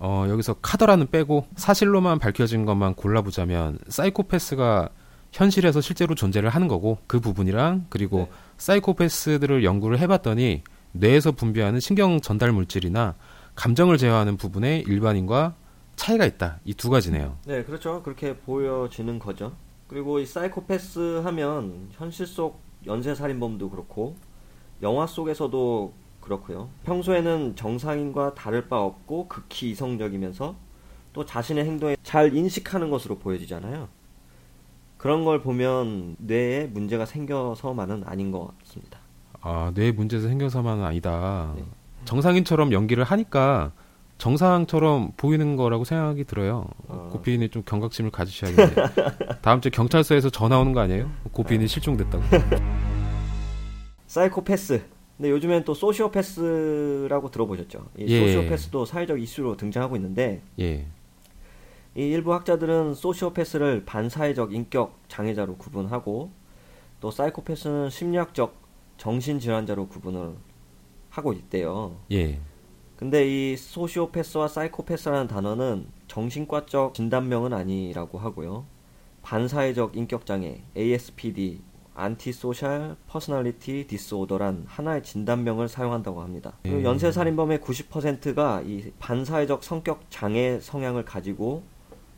어, 0.00 0.26
여기서 0.28 0.54
카더라는 0.54 1.08
빼고 1.10 1.46
사실로만 1.56 2.18
밝혀진 2.18 2.64
것만 2.64 2.94
골라보자면 2.94 3.78
사이코패스가 3.88 4.88
현실에서 5.32 5.80
실제로 5.80 6.14
존재를 6.14 6.48
하는 6.48 6.66
거고 6.68 6.98
그 7.06 7.20
부분이랑 7.20 7.86
그리고 7.90 8.18
네. 8.18 8.30
사이코패스들을 8.56 9.62
연구를 9.62 9.98
해봤더니 10.00 10.62
뇌에서 10.92 11.32
분비하는 11.32 11.78
신경 11.80 12.20
전달 12.20 12.50
물질이나 12.50 13.14
감정을 13.54 13.98
제어하는 13.98 14.36
부분에 14.38 14.82
일반인과 14.86 15.54
차이가 15.96 16.24
있다. 16.24 16.58
이 16.64 16.72
두 16.74 16.88
가지네요. 16.88 17.36
네, 17.46 17.62
그렇죠. 17.62 18.02
그렇게 18.02 18.34
보여지는 18.38 19.18
거죠. 19.18 19.52
그리고 19.86 20.18
이 20.18 20.24
사이코패스 20.26 21.20
하면 21.24 21.88
현실 21.92 22.26
속 22.26 22.60
연쇄살인범도 22.86 23.68
그렇고 23.70 24.16
영화 24.82 25.06
속에서도 25.06 25.92
그렇고요. 26.20 26.68
평소에는 26.84 27.56
정상인과 27.56 28.34
다를 28.34 28.68
바 28.68 28.80
없고 28.80 29.28
극히 29.28 29.70
이성적이면서 29.70 30.54
또 31.12 31.24
자신의 31.24 31.64
행동에 31.64 31.96
잘 32.02 32.34
인식하는 32.34 32.90
것으로 32.90 33.18
보여지잖아요. 33.18 33.88
그런 34.96 35.24
걸 35.24 35.40
보면 35.40 36.16
뇌에 36.18 36.66
문제가 36.66 37.06
생겨서만은 37.06 38.04
아닌 38.04 38.30
것 38.30 38.52
같습니다. 38.58 38.98
아, 39.40 39.72
뇌 39.74 39.92
문제에서 39.92 40.28
생겨서만은 40.28 40.84
아니다. 40.84 41.54
네. 41.56 41.64
정상인처럼 42.04 42.72
연기를 42.72 43.04
하니까 43.04 43.72
정상처럼 44.18 45.12
보이는 45.16 45.56
거라고 45.56 45.84
생각이 45.84 46.24
들어요. 46.24 46.66
어. 46.88 47.08
고피인이 47.10 47.48
좀 47.48 47.62
경각심을 47.64 48.10
가지셔야겠네. 48.10 48.74
다음 49.40 49.62
주에 49.62 49.70
경찰서에서 49.70 50.28
전화 50.28 50.58
오는 50.58 50.74
거 50.74 50.80
아니에요? 50.80 51.10
고피인이 51.32 51.66
실종됐다고. 51.66 52.22
사이코패스. 54.06 54.82
근데 55.20 55.32
요즘엔 55.32 55.64
또 55.64 55.74
소시오패스라고 55.74 57.30
들어보셨죠? 57.30 57.88
이 57.98 58.06
예. 58.08 58.20
소시오패스도 58.20 58.86
사회적 58.86 59.20
이슈로 59.20 59.58
등장하고 59.58 59.94
있는데 59.96 60.40
예. 60.58 60.86
이 61.94 62.00
일부 62.00 62.32
학자들은 62.32 62.94
소시오패스를 62.94 63.84
반사회적 63.84 64.54
인격 64.54 64.98
장애자로 65.08 65.58
구분하고 65.58 66.30
또 67.00 67.10
사이코패스는 67.10 67.90
심리학적 67.90 68.54
정신 68.96 69.38
질환자로 69.38 69.88
구분을 69.88 70.36
하고 71.10 71.34
있대요. 71.34 71.98
예. 72.12 72.40
근데 72.96 73.26
이 73.28 73.58
소시오패스와 73.58 74.48
사이코패스라는 74.48 75.26
단어는 75.28 75.88
정신과적 76.08 76.94
진단명은 76.94 77.52
아니라고 77.52 78.18
하고요. 78.18 78.64
반사회적 79.20 79.98
인격장애, 79.98 80.62
ASPD, 80.74 81.60
antisocial 82.00 82.96
personality 83.06 83.86
disorder란 83.86 84.64
하나의 84.66 85.02
진단명을 85.02 85.68
사용한다고 85.68 86.22
합니다. 86.22 86.54
음. 86.66 86.82
연쇄 86.82 87.12
살인범의 87.12 87.58
90%가 87.58 88.62
이 88.62 88.90
반사회적 88.98 89.62
성격 89.62 90.02
장애 90.10 90.58
성향을 90.60 91.04
가지고 91.04 91.62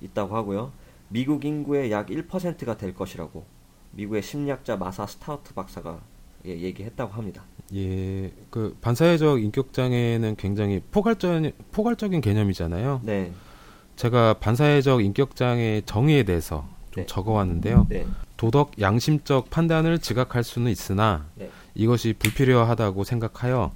있다고 0.00 0.36
하고요. 0.36 0.72
미국 1.08 1.44
인구의 1.44 1.90
약 1.90 2.06
1%가 2.06 2.76
될 2.76 2.94
것이라고 2.94 3.44
미국의 3.92 4.22
심리학자 4.22 4.76
마사 4.76 5.06
스타우트 5.06 5.52
박사가 5.54 6.00
예, 6.46 6.58
얘기했다고 6.58 7.12
합니다. 7.12 7.44
예. 7.74 8.32
그 8.50 8.76
반사회적 8.80 9.42
인격 9.42 9.72
장애는 9.72 10.36
굉장히 10.36 10.80
포괄적 10.90 11.42
포괄적인 11.70 12.20
개념이잖아요. 12.20 13.00
네, 13.04 13.32
제가 13.96 14.34
반사회적 14.34 15.04
인격 15.04 15.36
장애 15.36 15.82
정의에 15.84 16.24
대해서 16.24 16.66
좀 16.90 17.02
네. 17.02 17.06
적어 17.06 17.32
왔는데요. 17.32 17.86
네, 17.88 18.06
도덕 18.42 18.72
양심적 18.80 19.50
판단을 19.50 20.00
지각할 20.00 20.42
수는 20.42 20.72
있으나 20.72 21.26
네. 21.36 21.48
이것이 21.76 22.12
불필요하다고 22.18 23.04
생각하여 23.04 23.70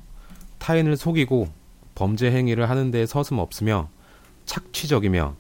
타인을 0.59 0.96
속이고 0.96 1.46
범죄 1.94 2.33
행위를 2.33 2.68
하는 2.68 2.90
데 2.90 3.07
서슴없으며 3.07 3.88
착취적이며 4.44 5.37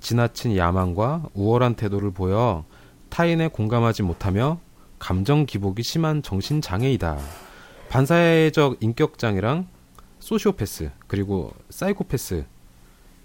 지나친 0.00 0.56
야망과 0.56 1.26
우월한 1.34 1.76
태도를 1.76 2.10
보여 2.10 2.64
타인에 3.10 3.46
공감하지 3.46 4.02
못하며 4.02 4.58
감정 4.98 5.46
기복이 5.46 5.84
심한 5.84 6.20
정신 6.24 6.60
장애이다. 6.60 7.16
반사회적 7.90 8.78
인격 8.80 9.18
장애랑 9.18 9.68
소시오패스 10.18 10.90
그리고 11.06 11.52
사이코패스 11.70 12.44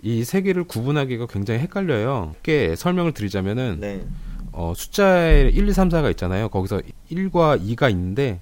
이 0.03 0.23
세 0.23 0.43
개를 0.43 0.63
구분하기가 0.65 1.25
굉장히 1.25 1.59
헷갈려요. 1.61 2.33
쉽게 2.35 2.75
설명을 2.75 3.13
드리자면은 3.13 3.79
네, 3.79 4.05
어, 4.51 4.73
숫자에 4.75 5.49
1, 5.49 5.67
2, 5.69 5.73
3, 5.73 5.89
4가 5.89 6.09
있잖아요. 6.11 6.49
거기서 6.49 6.81
1과 7.11 7.61
2가 7.61 7.89
있는데, 7.91 8.41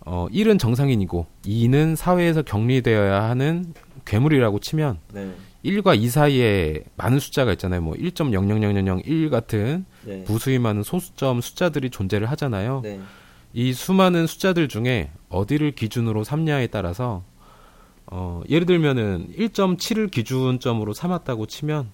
어, 0.00 0.26
1은 0.30 0.58
정상인이고, 0.58 1.26
2는 1.44 1.96
사회에서 1.96 2.42
격리되어야 2.42 3.24
하는 3.24 3.74
괴물이라고 4.04 4.60
치면, 4.60 4.98
네, 5.12 5.34
1과 5.64 5.98
2 5.98 6.08
사이에 6.08 6.84
많은 6.96 7.18
숫자가 7.18 7.52
있잖아요. 7.52 7.80
뭐, 7.80 7.94
1.00001 7.94 9.30
같은 9.30 9.86
네, 10.04 10.24
부수히 10.24 10.58
많은 10.58 10.82
소수점 10.82 11.40
숫자들이 11.40 11.90
존재를 11.90 12.30
하잖아요. 12.30 12.80
네, 12.82 13.00
이 13.54 13.72
수많은 13.72 14.26
숫자들 14.26 14.68
중에 14.68 15.10
어디를 15.30 15.72
기준으로 15.72 16.24
삼냐에 16.24 16.66
따라서, 16.66 17.22
어, 18.06 18.42
예를 18.48 18.66
들면은 18.66 19.28
1.7을 19.36 20.10
기준점으로 20.10 20.92
삼았다고 20.92 21.46
치면, 21.46 21.90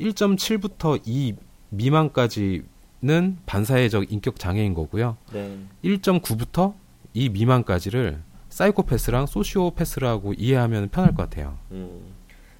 1.7부터 0.00 1.00
2 1.04 1.34
미만까지 1.70 2.62
는 3.04 3.36
반사회적 3.46 4.12
인격 4.12 4.38
장애인 4.38 4.74
거고요. 4.74 5.16
네. 5.32 5.58
1.9부터 5.82 6.74
2 7.14 7.30
미만까지를 7.30 8.22
사이코패스랑 8.48 9.26
소시오패스라고 9.26 10.34
이해하면 10.34 10.88
편할 10.88 11.12
것 11.12 11.28
같아요. 11.28 11.58
음. 11.72 12.00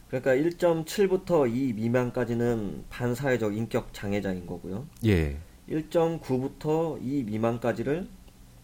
그러니까 0.09 0.35
1.7부터 0.35 1.49
2 1.49 1.75
미만까지는 1.75 2.85
반사회적 2.91 3.57
인격 3.57 3.95
장애자인 3.95 4.47
거고요. 4.47 4.87
예. 5.07 5.37
1.9부터 5.71 6.99
2 7.01 7.23
미만까지를 7.23 8.09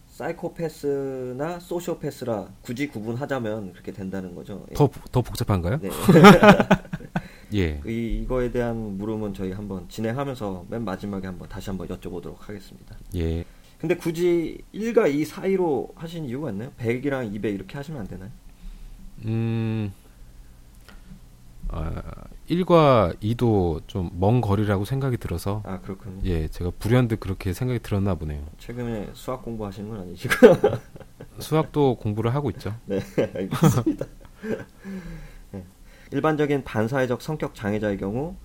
사이코패스나 0.09 1.61
소시오패스라 1.61 2.49
굳이 2.61 2.89
구분하자면 2.89 3.71
그렇게 3.71 3.93
된다는 3.93 4.35
거죠. 4.35 4.65
예. 4.69 4.73
더, 4.73 4.89
더 5.13 5.21
복잡한가요? 5.21 5.79
네. 5.79 5.89
예. 7.53 7.79
그 7.79 7.89
이, 7.89 8.21
이거에 8.21 8.51
대한 8.51 8.97
물음은 8.97 9.33
저희 9.33 9.51
한번 9.51 9.87
진행하면서 9.89 10.65
맨 10.69 10.83
마지막에 10.85 11.27
한번 11.27 11.47
다시 11.49 11.69
한번 11.69 11.87
여쭤보도록 11.87 12.39
하겠습니다. 12.39 12.95
예. 13.15 13.43
근데 13.79 13.95
굳이 13.95 14.57
1과 14.73 15.11
2 15.13 15.23
사이로 15.25 15.89
하신 15.95 16.25
이유가 16.25 16.51
있나요? 16.51 16.71
100이랑 16.77 17.33
200 17.33 17.53
이렇게 17.55 17.77
하시면 17.77 18.01
안 18.01 18.07
되나요? 18.07 18.29
음, 19.25 19.91
아, 21.69 22.01
1과 22.49 23.15
2도 23.21 23.81
좀 23.87 24.09
먼 24.13 24.41
거리라고 24.41 24.83
생각이 24.85 25.17
들어서, 25.17 25.61
아 25.65 25.79
그렇군요. 25.79 26.19
예, 26.25 26.47
제가 26.47 26.71
불현듯 26.79 27.19
그렇게 27.19 27.53
생각이 27.53 27.79
들었나 27.79 28.15
보네요. 28.15 28.43
최근에 28.57 29.11
수학 29.13 29.43
공부하시는 29.43 29.87
건 29.89 29.99
아니시고 30.01 30.33
수학도 31.39 31.95
공부를 31.97 32.33
하고 32.33 32.49
있죠. 32.51 32.75
네, 32.85 32.99
알겠습니다. 33.17 34.05
네. 36.09 36.17
일반적인 36.17 36.63
반사회적 36.63 37.21
성격 37.21 37.55
장애자의 37.55 37.97
경우 37.97 38.35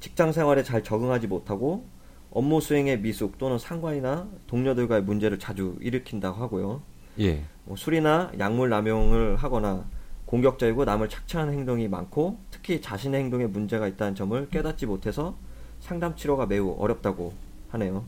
직장 0.00 0.32
생활에 0.32 0.62
잘 0.62 0.82
적응하지 0.82 1.26
못하고 1.26 1.86
업무 2.30 2.60
수행에 2.60 2.96
미숙 2.96 3.38
또는 3.38 3.58
상관이나 3.58 4.28
동료들과의 4.48 5.02
문제를 5.02 5.38
자주 5.38 5.76
일으킨다고 5.80 6.42
하고요. 6.42 6.82
예. 7.20 7.44
뭐 7.64 7.76
술이나 7.76 8.32
약물 8.38 8.68
남용을 8.68 9.36
하거나 9.36 9.86
공격적이고 10.26 10.84
남을 10.84 11.08
착취하는 11.08 11.52
행동이 11.52 11.86
많고 11.86 12.38
특히 12.50 12.80
자신의 12.80 13.20
행동에 13.20 13.46
문제가 13.46 13.86
있다는 13.86 14.14
점을 14.14 14.48
깨닫지 14.48 14.86
못해서 14.86 15.36
상담 15.78 16.16
치료가 16.16 16.46
매우 16.46 16.74
어렵다고 16.78 17.32
하네요. 17.70 18.04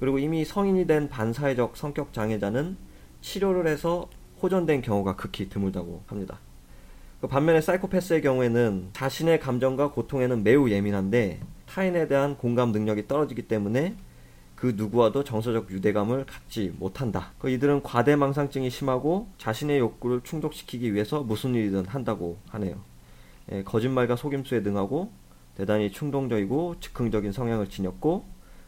그리고 0.00 0.18
이미 0.18 0.44
성인이 0.44 0.86
된 0.86 1.08
반사회적 1.08 1.76
성격 1.76 2.12
장애자는 2.12 2.76
치료를 3.20 3.66
해서 3.66 4.08
호전된 4.42 4.82
경우가 4.82 5.16
극히 5.16 5.48
드물다고 5.48 6.02
합니다. 6.06 6.38
그 7.20 7.26
반면에 7.26 7.60
사이코패스의 7.60 8.22
경우에는 8.22 8.90
자신의 8.94 9.40
감정과 9.40 9.90
고통에는 9.90 10.42
매우 10.42 10.70
예민한데 10.70 11.40
타인에 11.66 12.08
대한 12.08 12.36
공감 12.38 12.72
능력이 12.72 13.08
떨어지기 13.08 13.42
때문에 13.42 13.94
그 14.56 14.72
누구와도 14.74 15.24
정서적 15.24 15.70
유대감을 15.70 16.24
갖지 16.24 16.72
못한다. 16.78 17.32
그 17.38 17.50
이들은 17.50 17.82
과대망상증이 17.82 18.70
심하고 18.70 19.28
자신의 19.36 19.78
욕구를 19.78 20.22
충족시키기 20.22 20.94
위해서 20.94 21.22
무슨 21.22 21.54
일이든 21.54 21.86
한다고 21.86 22.38
하네요. 22.48 22.76
예, 23.52 23.62
거짓말과 23.64 24.16
속임수에 24.16 24.60
능하고 24.60 25.12
대단히 25.56 25.92
충동적이고 25.92 26.76
즉흥적인 26.80 27.32
성향을 27.32 27.68
지녔고 27.68 28.24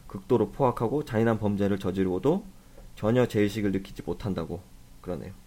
극도로 0.07 0.51
포악하고 0.51 1.05
잔인한 1.05 1.39
범죄를 1.39 1.79
저지르고도 1.79 2.45
전혀 2.95 3.27
죄의식을 3.27 3.71
느끼지 3.71 4.03
못한다고 4.05 4.61
그러네요. 5.01 5.42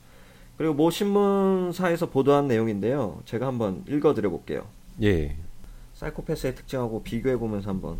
그리고 0.56 0.74
모 0.74 0.90
신문사에서 0.90 2.10
보도한 2.10 2.48
내용인데요. 2.48 3.20
제가 3.24 3.46
한번 3.46 3.84
읽어드려 3.88 4.30
볼게요. 4.30 4.66
예. 5.02 5.36
사이코패스의 5.94 6.54
특징하고 6.54 7.02
비교해 7.02 7.36
보면서 7.36 7.70
한번 7.70 7.98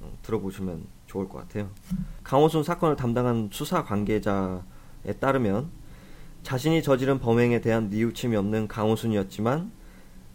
어, 0.00 0.12
들어보시면 0.22 0.86
좋을 1.06 1.28
것 1.28 1.38
같아요. 1.38 1.70
강호순 2.24 2.64
사건을 2.64 2.96
담당한 2.96 3.48
수사 3.52 3.84
관계자에 3.84 4.60
따르면 5.20 5.70
자신이 6.42 6.82
저지른 6.82 7.20
범행에 7.20 7.60
대한 7.60 7.90
뉘우침이 7.90 8.36
없는 8.36 8.68
강호순이었지만 8.68 9.70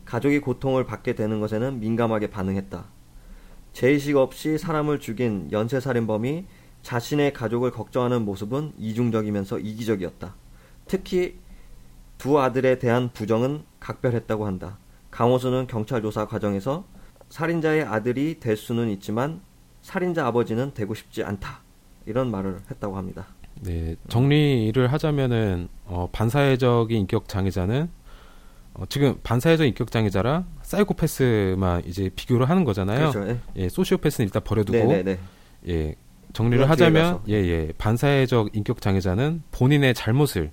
가족이 0.06 0.40
고통을 0.40 0.86
받게 0.86 1.14
되는 1.14 1.40
것에는 1.40 1.80
민감하게 1.80 2.30
반응했다. 2.30 2.86
죄의식 3.74 4.18
없이 4.18 4.58
사람을 4.58 5.00
죽인 5.00 5.50
연쇄살인범이 5.52 6.46
자신의 6.82 7.34
가족을 7.34 7.72
걱정하는 7.72 8.24
모습은 8.24 8.74
이중적이면서 8.78 9.60
이기적이었다. 9.60 10.34
특히 10.88 11.38
두 12.20 12.40
아들에 12.40 12.78
대한 12.78 13.10
부정은 13.12 13.64
각별했다고 13.80 14.46
한다. 14.46 14.78
강호수는 15.10 15.66
경찰 15.68 16.04
조사 16.04 16.28
과정에서 16.28 16.86
살인자의 17.30 17.84
아들이 17.84 18.40
될 18.40 18.58
수는 18.58 18.90
있지만 18.90 19.42
살인자 19.82 20.28
아버지는 20.28 20.74
되고 20.74 20.94
싶지 20.94 21.24
않다. 21.24 21.62
이런 22.06 22.30
말을 22.30 22.60
했다고 22.70 22.98
합니다. 22.98 23.28
네, 23.62 23.96
정리를 24.10 24.92
하자면은 24.92 25.70
어, 25.86 26.10
반사회적인 26.12 26.98
인격 27.00 27.30
장애자는 27.30 27.90
어, 28.74 28.86
지금 28.90 29.18
반사회적 29.24 29.66
인격 29.68 29.90
장애자랑 29.90 30.46
사이코패스만 30.62 31.84
이제 31.86 32.10
비교를 32.14 32.50
하는 32.50 32.66
거잖아요. 32.66 33.12
그렇죠. 33.12 33.30
예. 33.30 33.40
예, 33.56 33.70
소시오패스는 33.70 34.28
일단 34.28 34.44
버려두고 34.44 34.78
네네네. 34.78 35.20
예, 35.70 35.96
정리를 36.34 36.70
하자면 36.70 37.24
뒤에 37.24 37.38
가서. 37.38 37.48
예, 37.48 37.48
예. 37.48 37.74
반사회적 37.78 38.50
인격 38.54 38.82
장애자는 38.82 39.44
본인의 39.52 39.94
잘못을 39.94 40.52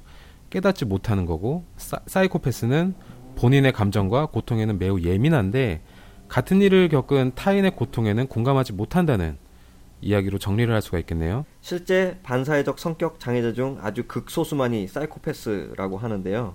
깨닫지 0.57 0.87
못하는 0.87 1.27
거고 1.27 1.65
사, 1.77 1.99
사이코패스는 2.07 2.95
본인의 3.37 3.73
감정과 3.73 4.27
고통에는 4.27 4.79
매우 4.79 4.99
예민한데 4.99 5.83
같은 6.29 6.63
일을 6.63 6.89
겪은 6.89 7.33
타인의 7.35 7.77
고통에는 7.77 8.27
공감하지 8.29 8.73
못한다는 8.73 9.37
이야기로 10.01 10.39
정리를 10.39 10.73
할 10.73 10.81
수가 10.81 10.99
있겠네요. 11.01 11.45
실제 11.61 12.19
반사회적 12.23 12.79
성격 12.79 13.21
장애자 13.21 13.53
중 13.53 13.79
아주 13.83 14.05
극소수만이 14.07 14.89
사이코패스라고 14.89 15.99
하는데요. 15.99 16.55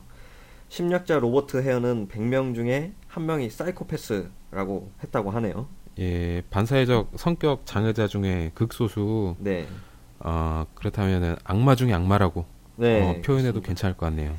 심리학자 0.70 1.20
로버트 1.20 1.62
헤어는 1.62 2.08
100명 2.08 2.56
중에 2.56 2.94
한 3.08 3.28
명이 3.28 3.52
사이코패스라고 3.52 4.92
했다고 5.04 5.30
하네요. 5.30 5.68
예, 6.00 6.42
반사회적 6.50 7.12
성격 7.18 7.68
장애자 7.68 8.08
중에 8.08 8.50
극소수 8.56 9.36
네. 9.38 9.68
어, 10.20 10.66
그렇다면은 10.74 11.36
악마 11.44 11.76
중에 11.76 11.94
악마라고 11.94 12.61
네. 12.82 13.00
어, 13.00 13.22
표현해도 13.22 13.62
그렇습니다. 13.62 13.68
괜찮을 13.68 13.96
것 13.96 14.08
같네요. 14.08 14.36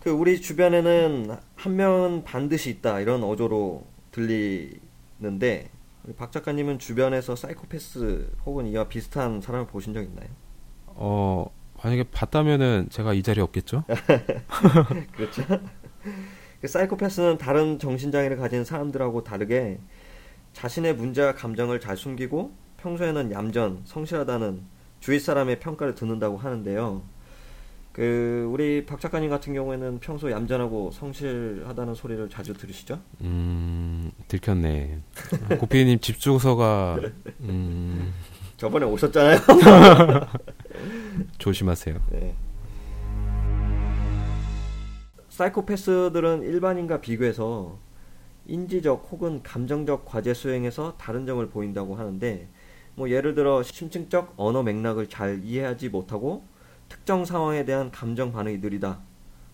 그 0.00 0.10
우리 0.10 0.40
주변에는 0.40 1.36
한 1.54 1.76
명은 1.76 2.24
반드시 2.24 2.70
있다 2.70 3.00
이런 3.00 3.22
어조로 3.22 3.86
들리는데 4.10 5.68
우리 6.04 6.14
박 6.16 6.32
작가님은 6.32 6.78
주변에서 6.78 7.36
사이코패스 7.36 8.32
혹은 8.46 8.66
이와 8.66 8.88
비슷한 8.88 9.42
사람을 9.42 9.66
보신 9.66 9.92
적 9.92 10.02
있나요? 10.02 10.28
어, 10.86 11.46
만약에 11.82 12.04
봤다면은 12.04 12.88
제가 12.90 13.12
이 13.12 13.22
자리에 13.22 13.42
없겠죠? 13.42 13.84
그렇죠. 15.14 15.42
그 16.62 16.66
사이코패스는 16.68 17.36
다른 17.38 17.78
정신장애를 17.78 18.38
가진 18.38 18.64
사람들하고 18.64 19.24
다르게 19.24 19.78
자신의 20.54 20.94
문제와 20.94 21.34
감정을 21.34 21.80
잘 21.80 21.96
숨기고 21.98 22.52
평소에는 22.78 23.30
얌전, 23.30 23.82
성실하다는 23.84 24.62
주위 25.00 25.20
사람의 25.20 25.60
평가를 25.60 25.94
듣는다고 25.94 26.38
하는데요. 26.38 27.02
그 27.92 28.48
우리 28.50 28.86
박 28.86 29.00
작가님 29.00 29.28
같은 29.28 29.52
경우에는 29.52 30.00
평소 30.00 30.30
얌전하고 30.30 30.92
성실하다는 30.92 31.94
소리를 31.94 32.28
자주 32.30 32.54
들으시죠? 32.54 32.98
음, 33.20 34.10
들켰네. 34.28 35.00
고피디님 35.60 36.00
집 36.00 36.18
주소가 36.18 36.98
음, 37.40 38.12
저번에 38.56 38.86
오셨잖아요. 38.86 39.38
조심하세요. 41.36 42.00
네. 42.12 42.34
사이코패스들은 45.28 46.42
일반인과 46.44 47.00
비교해서 47.02 47.78
인지적 48.46 49.08
혹은 49.10 49.42
감정적 49.42 50.06
과제 50.06 50.32
수행에서 50.34 50.94
다른 50.98 51.26
점을 51.26 51.46
보인다고 51.48 51.94
하는데 51.96 52.48
뭐 52.94 53.10
예를 53.10 53.34
들어 53.34 53.62
심층적 53.62 54.34
언어 54.36 54.62
맥락을 54.62 55.08
잘 55.08 55.40
이해하지 55.44 55.90
못하고 55.90 56.44
특정 56.92 57.24
상황에 57.24 57.64
대한 57.64 57.90
감정 57.90 58.32
반응이 58.32 58.58
느리다. 58.58 59.00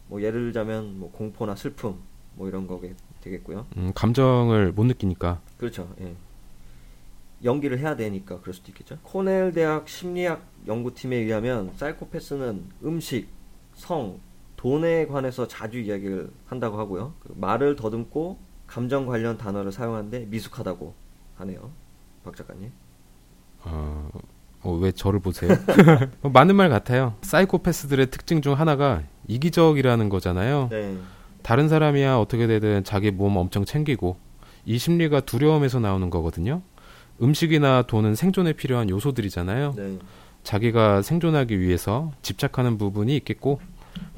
뭐 0.08 0.20
예를 0.20 0.46
들자면 0.46 0.98
뭐 0.98 1.12
공포나 1.12 1.54
슬픔 1.54 2.00
뭐 2.34 2.48
이런 2.48 2.66
거게 2.66 2.96
되겠고요. 3.20 3.66
음, 3.76 3.92
감정을 3.94 4.72
못 4.72 4.84
느끼니까. 4.84 5.40
그렇죠. 5.56 5.88
예. 6.00 6.16
연기를 7.44 7.78
해야 7.78 7.94
되니까 7.94 8.40
그럴 8.40 8.52
수도 8.52 8.72
있겠죠. 8.72 8.98
코넬 9.04 9.52
대학 9.52 9.88
심리학 9.88 10.42
연구팀에 10.66 11.14
의하면 11.14 11.72
사이코패스는 11.76 12.70
음식, 12.82 13.28
성, 13.74 14.18
돈에 14.56 15.06
관해서 15.06 15.46
자주 15.46 15.78
이야기를 15.78 16.32
한다고 16.46 16.76
하고요. 16.80 17.14
그 17.20 17.32
말을 17.36 17.76
더듬고 17.76 18.36
감정 18.66 19.06
관련 19.06 19.38
단어를 19.38 19.70
사용하는데 19.70 20.26
미숙하다고 20.26 20.92
하네요. 21.36 21.70
박 22.24 22.34
작가님. 22.34 22.72
어, 23.62 24.10
어, 24.62 24.72
왜 24.72 24.92
저를 24.92 25.20
보세요? 25.20 25.50
어, 26.22 26.28
맞는 26.28 26.56
말 26.56 26.68
같아요. 26.68 27.14
사이코패스들의 27.22 28.10
특징 28.10 28.42
중 28.42 28.54
하나가 28.58 29.02
이기적이라는 29.28 30.08
거잖아요. 30.08 30.68
네. 30.70 30.96
다른 31.42 31.68
사람이야 31.68 32.18
어떻게 32.18 32.46
되든 32.46 32.84
자기 32.84 33.10
몸 33.10 33.36
엄청 33.36 33.64
챙기고 33.64 34.16
이 34.66 34.78
심리가 34.78 35.20
두려움에서 35.20 35.78
나오는 35.80 36.10
거거든요. 36.10 36.62
음식이나 37.22 37.82
돈은 37.82 38.14
생존에 38.14 38.52
필요한 38.52 38.90
요소들이잖아요. 38.90 39.74
네. 39.76 39.98
자기가 40.42 41.02
생존하기 41.02 41.60
위해서 41.60 42.12
집착하는 42.22 42.78
부분이 42.78 43.16
있겠고 43.16 43.60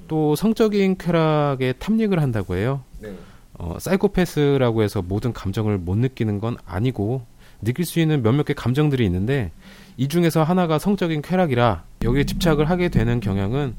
또 0.09 0.35
성적인 0.35 0.99
쾌락에 0.99 1.75
탐닉을 1.79 2.21
한다고 2.21 2.57
해요. 2.57 2.83
네. 2.99 3.15
어, 3.55 3.77
사이코패스라고 3.79 4.83
해서 4.83 5.03
모든 5.03 5.33
감정을 5.33 5.79
못 5.79 5.97
느끼는 5.97 6.41
건 6.41 6.57
아니고 6.65 7.27
느낄 7.63 7.85
수 7.85 8.01
있는 8.01 8.23
몇몇 8.23 8.45
개 8.45 8.55
감정들이 8.55 9.05
있는데 9.05 9.53
이 9.97 10.09
중에서 10.09 10.43
하나가 10.43 10.79
성적인 10.79 11.23
쾌락이라 11.23 11.85
여기에 12.03 12.25
집착을 12.25 12.69
하게 12.71 12.89
되는 12.89 13.21
경향은 13.21 13.77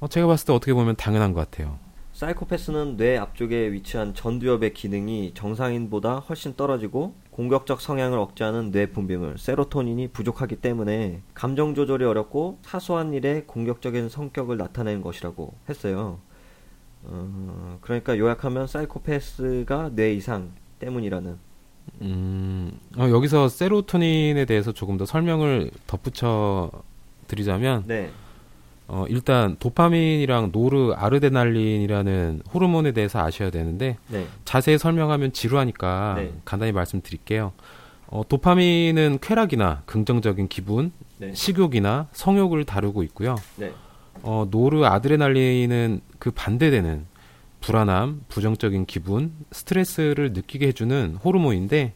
어, 0.00 0.08
제가 0.08 0.26
봤을 0.26 0.46
때 0.46 0.52
어떻게 0.52 0.72
보면 0.74 0.96
당연한 0.96 1.32
것 1.32 1.40
같아요. 1.50 1.78
사이코패스는 2.12 2.98
뇌 2.98 3.16
앞쪽에 3.16 3.72
위치한 3.72 4.14
전두엽의 4.14 4.74
기능이 4.74 5.32
정상인보다 5.34 6.16
훨씬 6.18 6.54
떨어지고 6.54 7.14
공격적 7.30 7.80
성향을 7.80 8.18
억제하는 8.18 8.70
뇌 8.70 8.86
분비물 8.86 9.38
세로토닌이 9.38 10.08
부족하기 10.08 10.56
때문에 10.56 11.22
감정 11.34 11.74
조절이 11.74 12.04
어렵고 12.04 12.58
사소한 12.62 13.12
일에 13.14 13.42
공격적인 13.46 14.08
성격을 14.08 14.56
나타내는 14.58 15.00
것이라고 15.00 15.54
했어요. 15.68 16.20
어, 17.04 17.78
그러니까 17.80 18.18
요약하면 18.18 18.66
사이코패스가 18.66 19.92
뇌 19.94 20.12
이상 20.14 20.52
때문이라는 20.78 21.38
음, 22.00 22.72
어, 22.96 23.08
여기서 23.08 23.48
세로토닌에 23.48 24.44
대해서 24.44 24.72
조금 24.72 24.96
더 24.96 25.06
설명을 25.06 25.70
덧붙여 25.86 26.70
드리자면 27.28 27.84
네, 27.86 28.10
어, 28.88 29.04
일단 29.08 29.56
도파민이랑 29.58 30.52
노르 30.52 30.92
아르데날린이라는 30.92 32.42
호르몬에 32.52 32.92
대해서 32.92 33.20
아셔야 33.20 33.50
되는데 33.50 33.96
네, 34.08 34.26
자세히 34.44 34.78
설명하면 34.78 35.32
지루하니까 35.32 36.14
네. 36.16 36.32
간단히 36.44 36.72
말씀드릴게요. 36.72 37.52
어, 38.08 38.22
도파민은 38.28 39.18
쾌락이나 39.22 39.82
긍정적인 39.86 40.48
기분, 40.48 40.92
네, 41.18 41.32
식욕이나 41.34 42.08
성욕을 42.12 42.64
다루고 42.64 43.02
있고요. 43.04 43.36
네, 43.56 43.72
어, 44.22 44.46
노르 44.50 44.84
아드레날린은 44.84 46.00
그 46.18 46.30
반대되는 46.30 47.06
불안함, 47.62 48.24
부정적인 48.28 48.84
기분, 48.86 49.32
스트레스를 49.52 50.32
느끼게 50.34 50.66
해주는 50.68 51.16
호르몬인데 51.24 51.94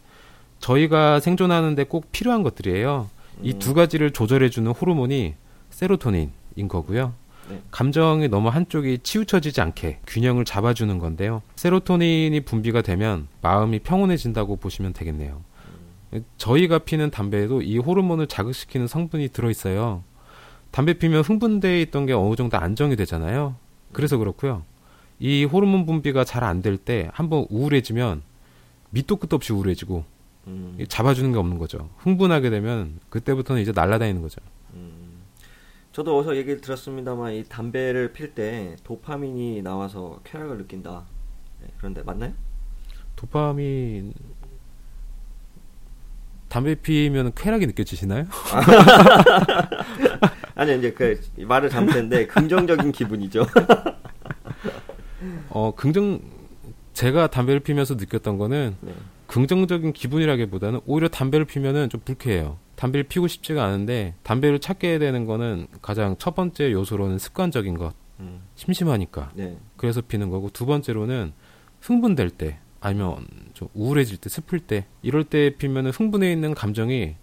저희가 0.60 1.20
생존하는데 1.20 1.84
꼭 1.84 2.10
필요한 2.12 2.42
것들이에요. 2.42 3.10
이두 3.42 3.74
가지를 3.74 4.12
조절해주는 4.12 4.70
호르몬이 4.70 5.34
세로토닌인 5.70 6.68
거고요. 6.68 7.12
네. 7.50 7.60
감정이 7.70 8.28
너무 8.28 8.48
한쪽이 8.48 9.00
치우쳐지지 9.02 9.60
않게 9.60 10.00
균형을 10.06 10.44
잡아주는 10.44 10.98
건데요. 10.98 11.42
세로토닌이 11.56 12.40
분비가 12.40 12.80
되면 12.82 13.28
마음이 13.42 13.80
평온해진다고 13.80 14.56
보시면 14.56 14.94
되겠네요. 14.94 15.42
저희가 16.38 16.78
피는 16.78 17.10
담배에도 17.10 17.60
이 17.60 17.78
호르몬을 17.78 18.26
자극시키는 18.28 18.86
성분이 18.86 19.28
들어있어요. 19.28 20.02
담배 20.70 20.94
피면 20.94 21.22
흥분돼 21.22 21.82
있던 21.82 22.06
게 22.06 22.12
어느 22.12 22.36
정도 22.36 22.56
안정이 22.56 22.96
되잖아요. 22.96 23.56
그래서 23.92 24.16
그렇고요. 24.16 24.62
이 25.18 25.44
호르몬 25.44 25.86
분비가 25.86 26.24
잘 26.24 26.44
안 26.44 26.62
될 26.62 26.76
때 26.78 27.10
한번 27.12 27.46
우울해지면 27.50 28.22
밑도 28.90 29.16
끝도 29.16 29.36
없이 29.36 29.52
우울해지고 29.52 30.04
음, 30.46 30.78
잡아주는 30.88 31.32
게 31.32 31.38
없는 31.38 31.58
거죠. 31.58 31.90
흥분하게 31.98 32.50
되면 32.50 33.00
그때부터는 33.08 33.62
이제 33.62 33.72
날아다니는 33.74 34.22
거죠. 34.22 34.40
저도 35.92 36.18
어서 36.18 36.36
얘기를 36.36 36.60
들었습니다만 36.60 37.32
이 37.32 37.44
담배를 37.44 38.12
필 38.12 38.34
때 38.34 38.76
도파민이 38.84 39.62
나와서 39.62 40.20
쾌락을 40.24 40.58
느낀다. 40.58 41.04
네, 41.62 41.68
그런데 41.78 42.02
맞나요? 42.02 42.32
도파민 43.16 44.12
담배 46.48 46.74
피면 46.74 47.32
쾌락이 47.34 47.66
느껴지시나요? 47.66 48.26
아니 50.54 50.78
이제 50.78 50.92
그 50.92 51.18
말을 51.38 51.70
잘못했는데 51.70 52.26
긍정적인 52.26 52.92
기분이죠. 52.92 53.46
어 55.50 55.72
긍정 55.74 56.20
제가 56.92 57.28
담배를 57.28 57.60
피면서 57.60 57.94
느꼈던 57.94 58.38
거는 58.38 58.76
네. 58.80 58.94
긍정적인 59.26 59.92
기분이라기보다는 59.92 60.80
오히려 60.86 61.08
담배를 61.08 61.44
피면은 61.44 61.88
좀 61.88 62.00
불쾌해요. 62.04 62.58
담배를 62.76 63.04
피고 63.04 63.26
싶지가 63.26 63.64
않은데 63.64 64.14
담배를 64.22 64.58
찾게 64.58 64.98
되는 64.98 65.26
거는 65.26 65.66
가장 65.82 66.16
첫 66.18 66.34
번째 66.34 66.72
요소로는 66.72 67.18
습관적인 67.18 67.76
것, 67.78 67.94
음, 68.20 68.42
심심하니까 68.54 69.32
네. 69.34 69.58
그래서 69.76 70.00
피는 70.00 70.30
거고 70.30 70.50
두 70.50 70.66
번째로는 70.66 71.32
흥분될 71.80 72.30
때 72.30 72.58
아니면 72.80 73.26
좀 73.54 73.68
우울해질 73.74 74.18
때 74.18 74.28
슬플 74.28 74.60
때 74.60 74.86
이럴 75.02 75.24
때 75.24 75.56
피면은 75.56 75.90
흥분해 75.90 76.30
있는 76.30 76.54
감정이 76.54 77.16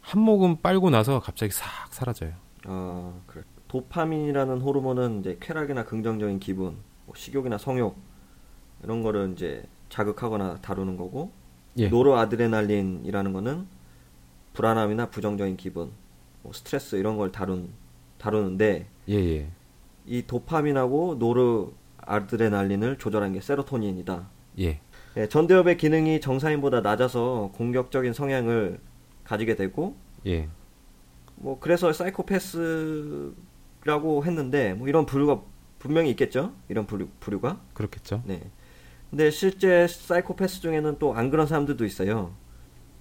한 0.00 0.20
모금 0.22 0.56
빨고 0.56 0.90
나서 0.90 1.20
갑자기 1.20 1.52
싹 1.52 1.92
사라져요. 1.92 2.32
아, 2.64 3.12
그래. 3.26 3.42
도파민이라는 3.68 4.60
호르몬은 4.60 5.20
이제 5.20 5.36
쾌락이나 5.40 5.84
긍정적인 5.84 6.40
기분, 6.40 6.76
뭐 7.08 7.14
식욕이나 7.16 7.58
성욕 7.58 7.96
이런 8.84 9.02
거를 9.02 9.32
이제 9.32 9.64
자극하거나 9.88 10.58
다루는 10.60 10.98
거고 10.98 11.32
예. 11.78 11.88
노르아드레날린이라는 11.88 13.32
거는 13.32 13.66
불안함이나 14.52 15.08
부정적인 15.08 15.56
기분, 15.56 15.90
뭐 16.42 16.52
스트레스 16.52 16.96
이런 16.96 17.16
걸 17.16 17.32
다룬 17.32 17.70
다루는데 18.18 18.86
예, 19.08 19.14
예. 19.14 19.48
이 20.04 20.26
도파민하고 20.26 21.16
노르아드레날린을 21.18 22.98
조절하는 22.98 23.32
게 23.34 23.40
세로토닌이다. 23.40 24.28
예. 24.60 24.80
예, 25.16 25.28
전두엽의 25.28 25.78
기능이 25.78 26.20
정상인보다 26.20 26.82
낮아서 26.82 27.50
공격적인 27.54 28.12
성향을 28.12 28.80
가지게 29.24 29.56
되고 29.56 29.96
예. 30.26 30.48
뭐 31.36 31.58
그래서 31.58 31.90
사이코패스라고 31.92 33.32
했는데 34.24 34.74
뭐 34.74 34.88
이런 34.88 35.06
부류가 35.06 35.40
분명히 35.78 36.10
있겠죠. 36.10 36.52
이런 36.68 36.86
부류, 36.86 37.08
부류가. 37.20 37.60
그렇겠죠. 37.74 38.22
네. 38.26 38.42
근데 39.10 39.30
실제 39.30 39.86
사이코패스 39.86 40.60
중에는 40.60 40.98
또 40.98 41.14
안 41.14 41.30
그런 41.30 41.46
사람들도 41.46 41.84
있어요. 41.84 42.32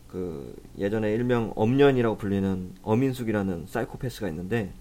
그 0.07 0.55
예전에 0.77 1.11
일명 1.13 1.51
엄년이라고 1.55 2.17
불리는 2.17 2.75
어민숙이라는 2.81 3.65
사이코패스가 3.67 4.29
있는데 4.29 4.71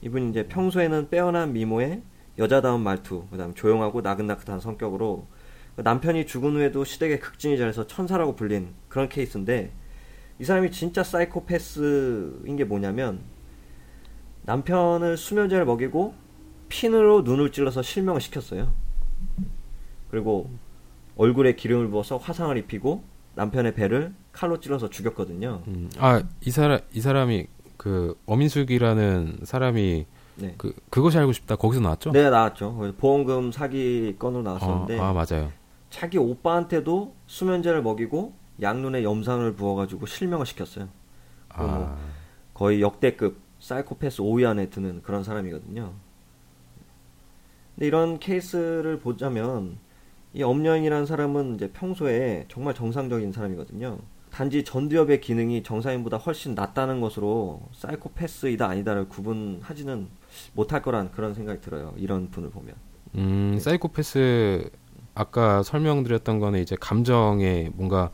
이분이 0.00 0.30
이제 0.30 0.46
평소에는 0.48 1.10
빼어난 1.10 1.52
미모에 1.52 2.02
여자다운 2.38 2.82
말투, 2.82 3.26
그다음 3.30 3.54
조용하고 3.54 4.00
나긋나긋한 4.00 4.60
성격으로 4.60 5.26
그 5.74 5.82
남편이 5.82 6.26
죽은 6.26 6.52
후에도 6.52 6.84
시댁의 6.84 7.20
극진이 7.20 7.58
잘해서 7.58 7.86
천사라고 7.86 8.34
불린 8.34 8.68
그런 8.88 9.08
케이스인데 9.10 9.72
이 10.38 10.44
사람이 10.44 10.70
진짜 10.70 11.02
사이코패스인 11.02 12.56
게 12.56 12.64
뭐냐면 12.64 13.20
남편을 14.44 15.16
수면제를 15.18 15.66
먹이고 15.66 16.14
핀으로 16.68 17.22
눈을 17.22 17.52
찔러서 17.52 17.82
실명을 17.82 18.20
시켰어요. 18.20 18.72
그리고 20.10 20.50
얼굴에 21.16 21.54
기름을 21.54 21.88
부어서 21.88 22.16
화상을 22.16 22.56
입히고 22.56 23.02
남편의 23.34 23.74
배를 23.74 24.14
칼로 24.32 24.60
찔러서 24.60 24.90
죽였거든요. 24.90 25.62
음, 25.66 25.90
아, 25.98 26.22
이 26.44 26.50
사람 26.50 26.80
이 26.92 27.00
사람이 27.00 27.46
그 27.76 28.18
어민숙이라는 28.26 29.40
사람이 29.44 30.06
네. 30.36 30.54
그 30.58 30.74
그것이 30.90 31.18
알고 31.18 31.32
싶다 31.32 31.56
거기서 31.56 31.80
나왔죠? 31.80 32.12
네, 32.12 32.28
나왔죠. 32.28 32.94
보험금 32.98 33.52
사기 33.52 34.16
건으로 34.18 34.42
나왔었는데 34.42 34.98
아, 34.98 35.08
아, 35.08 35.12
맞아요. 35.12 35.50
자기 35.90 36.18
오빠한테도 36.18 37.14
수면제를 37.26 37.82
먹이고 37.82 38.34
양눈에 38.60 39.02
염산을 39.02 39.54
부어가지고 39.54 40.06
실명을 40.06 40.46
시켰어요. 40.46 40.88
아, 41.50 41.96
거의 42.52 42.82
역대급 42.82 43.38
사이코패스 43.60 44.18
5위 44.22 44.46
안에 44.46 44.68
드는 44.68 45.02
그런 45.02 45.24
사람이거든요. 45.24 45.92
근데 47.76 47.86
이런 47.86 48.18
케이스를 48.18 48.98
보자면 48.98 49.78
이 50.32 50.42
엄연이라는 50.42 51.06
사람은 51.06 51.54
이제 51.54 51.70
평소에 51.70 52.46
정말 52.48 52.74
정상적인 52.74 53.32
사람이거든요. 53.32 53.98
단지 54.30 54.64
전두엽의 54.64 55.20
기능이 55.20 55.62
정상인보다 55.62 56.16
훨씬 56.16 56.54
낮다는 56.54 57.00
것으로 57.00 57.62
사이코패스이다 57.74 58.66
아니다를 58.66 59.08
구분하지는 59.08 60.08
못할 60.54 60.82
거란 60.82 61.10
그런 61.12 61.32
생각이 61.32 61.60
들어요. 61.60 61.94
이런 61.96 62.30
분을 62.30 62.50
보면. 62.50 62.74
음, 63.14 63.58
사이코패스 63.60 64.70
아까 65.14 65.62
설명드렸던 65.62 66.38
거는 66.38 66.60
이제 66.60 66.76
감정에 66.78 67.70
뭔가 67.74 68.10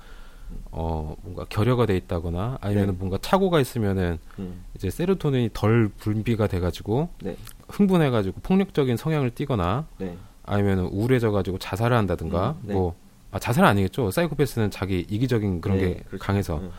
어 0.70 1.16
뭔가 1.22 1.44
결여가 1.48 1.87
돼 1.87 1.96
있다거나 1.96 2.59
아니면 2.61 2.87
네. 2.87 2.92
은 2.92 2.98
뭔가 2.98 3.18
착오가 3.20 3.61
있으면은 3.61 4.18
음, 4.38 4.64
이제 4.77 4.90
세로토닌이 4.90 5.51
덜 5.53 5.88
분비가 5.88 6.46
돼가지고 6.46 7.09
네, 7.22 7.37
흥분해가지고 7.73 8.41
폭력적인 8.43 8.97
성향을 8.97 9.31
띠거나 9.31 9.87
네, 9.99 10.17
아니면 10.45 10.79
은 10.79 10.85
우울해져가지고 10.87 11.59
자살을 11.59 11.97
한다든가 11.97 12.57
음, 12.63 12.69
네. 12.69 12.75
뭐 12.75 12.95
아, 13.31 13.39
자살은 13.39 13.69
아니겠죠. 13.69 14.11
사이코패스는 14.11 14.71
자기 14.71 15.07
이기적인 15.09 15.61
그런 15.61 15.79
네, 15.79 15.85
게 15.85 15.95
그렇죠. 16.07 16.25
강해서 16.25 16.59
음, 16.59 16.71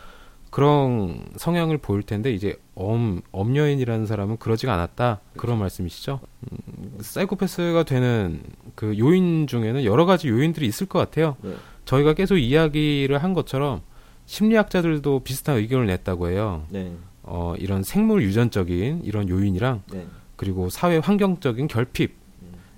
그런 0.52 1.26
성향을 1.36 1.80
보일 1.80 2.04
텐데 2.04 2.32
이제 2.32 2.56
엄 2.76 3.22
엄여인이라는 3.32 4.06
사람은 4.06 4.38
그러지가 4.38 4.74
않았다 4.74 5.20
그런 5.36 5.58
말씀이시죠. 5.58 6.20
음, 6.52 6.98
사이코패스가 7.02 7.84
되는 7.84 8.44
그 8.76 8.98
요인 9.00 9.48
중에는 9.48 9.84
여러 9.84 10.06
가지 10.06 10.30
요인들이 10.30 10.68
있을 10.68 10.86
것 10.86 11.00
같아요. 11.00 11.38
네. 11.42 11.56
저희가 11.86 12.14
계속 12.14 12.38
이야기를 12.38 13.18
한 13.24 13.34
것처럼 13.34 13.82
심리학자들도 14.26 15.22
비슷한 15.22 15.58
의견을 15.58 15.88
냈다고 15.88 16.30
해요. 16.30 16.64
네, 16.70 16.94
어, 17.24 17.56
이런 17.58 17.84
생물 17.84 18.22
유전적인 18.22 19.02
이런 19.04 19.28
요인이랑 19.30 19.82
네, 19.92 20.06
그리고 20.36 20.70
사회 20.70 20.98
환경적인 20.98 21.68
결핍. 21.68 22.24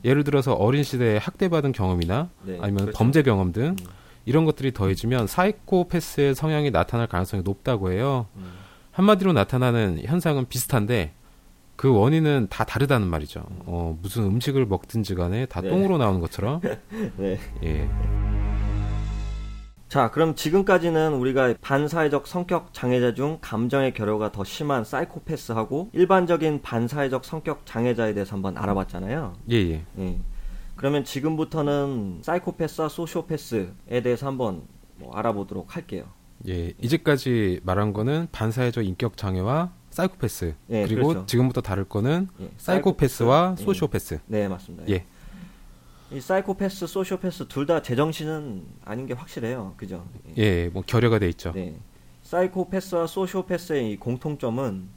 예를 0.06 0.24
들어서 0.24 0.54
어린 0.54 0.84
시대에 0.84 1.18
학대받은 1.18 1.72
경험이나 1.72 2.30
네, 2.44 2.60
아니면 2.62 2.86
그렇죠. 2.86 2.98
범죄 2.98 3.24
경험 3.24 3.52
등 3.52 3.76
음, 3.80 3.86
이런 4.26 4.46
것들이 4.46 4.72
더해지면 4.72 5.26
사이코패스의 5.26 6.36
성향이 6.36 6.70
나타날 6.70 7.08
가능성이 7.08 7.42
높다고 7.42 7.92
해요. 7.92 8.28
음, 8.36 8.52
한마디로 8.92 9.34
나타나는 9.34 10.02
현상은 10.06 10.48
비슷한데 10.48 11.14
그 11.76 11.92
원인은 11.92 12.48
다 12.52 12.64
다르다는 12.64 13.08
말이죠. 13.08 13.44
어, 13.66 13.98
무슨 14.02 14.26
음식을 14.26 14.68
먹든지 14.68 15.16
간에 15.16 15.48
다 15.48 15.62
네. 15.62 15.70
똥으로 15.70 15.98
나오는 15.98 16.20
것처럼. 16.22 16.62
네. 17.18 17.40
예. 17.64 17.90
자, 19.96 20.12
그럼 20.12 20.36
지금까지는 20.36 21.14
우리가 21.14 21.54
반사회적 21.62 22.28
성격 22.28 22.74
장애자 22.74 23.14
중 23.14 23.38
감정의 23.40 23.94
결여가 23.94 24.34
더 24.34 24.44
심한 24.44 24.84
사이코패스하고 24.84 25.92
일반적인 25.94 26.64
반사회적 26.64 27.24
성격 27.24 27.66
장애자에 27.66 28.14
대해서 28.14 28.36
한번 28.36 28.58
알아봤잖아요. 28.58 29.38
예, 29.52 29.56
예. 29.56 29.86
예. 29.98 30.20
그러면 30.76 31.06
지금부터는 31.06 32.20
사이코패스와 32.24 32.90
소시오패스에 32.90 34.02
대해서 34.04 34.28
한번 34.28 34.64
뭐 34.98 35.16
알아보도록 35.16 35.78
할게요. 35.78 36.04
예. 36.50 36.74
이제까지 36.82 37.62
말한 37.64 37.94
거는 37.94 38.28
반사회적 38.34 38.86
인격 38.86 39.16
장애와 39.16 39.72
사이코패스. 39.92 40.56
예, 40.72 40.84
그리고 40.88 41.08
그렇죠. 41.08 41.26
지금부터 41.26 41.62
다룰 41.62 41.86
거는 41.86 42.28
예, 42.42 42.50
사이코패스와 42.58 43.56
사이코패스. 43.56 43.64
소시오패스. 43.64 44.20
네, 44.26 44.50
맞습니다. 44.50 44.90
예. 44.90 45.06
이 46.16 46.22
사이코패스, 46.22 46.88
소시오패스 46.88 47.50
둘 47.50 47.66
다 47.66 47.82
제정신은 47.82 48.64
아닌 48.86 49.06
게 49.06 49.14
확실해요. 49.14 49.74
그죠? 49.76 50.06
예, 50.38 50.70
뭐 50.70 50.82
결여가 50.86 51.20
돼 51.20 51.28
있죠. 51.30 51.52
네. 51.52 51.76
사이코패스와 52.22 53.08
소시오패스의 53.08 53.92
이 53.92 53.98
공통점은 53.98 54.88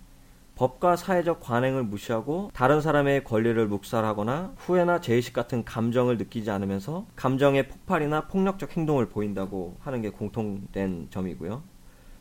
법과 0.54 0.94
사회적 0.94 1.40
관행을 1.40 1.82
무시하고 1.82 2.52
다른 2.54 2.80
사람의 2.80 3.24
권리를 3.24 3.66
묵살하거나 3.66 4.54
후회나 4.58 5.00
죄의식 5.00 5.32
같은 5.32 5.64
감정을 5.64 6.18
느끼지 6.18 6.52
않으면서 6.52 7.06
감정의 7.16 7.66
폭발이나 7.68 8.28
폭력적 8.28 8.76
행동을 8.76 9.08
보인다고 9.08 9.76
하는 9.80 10.02
게 10.02 10.10
공통된 10.10 11.08
점이고요. 11.10 11.62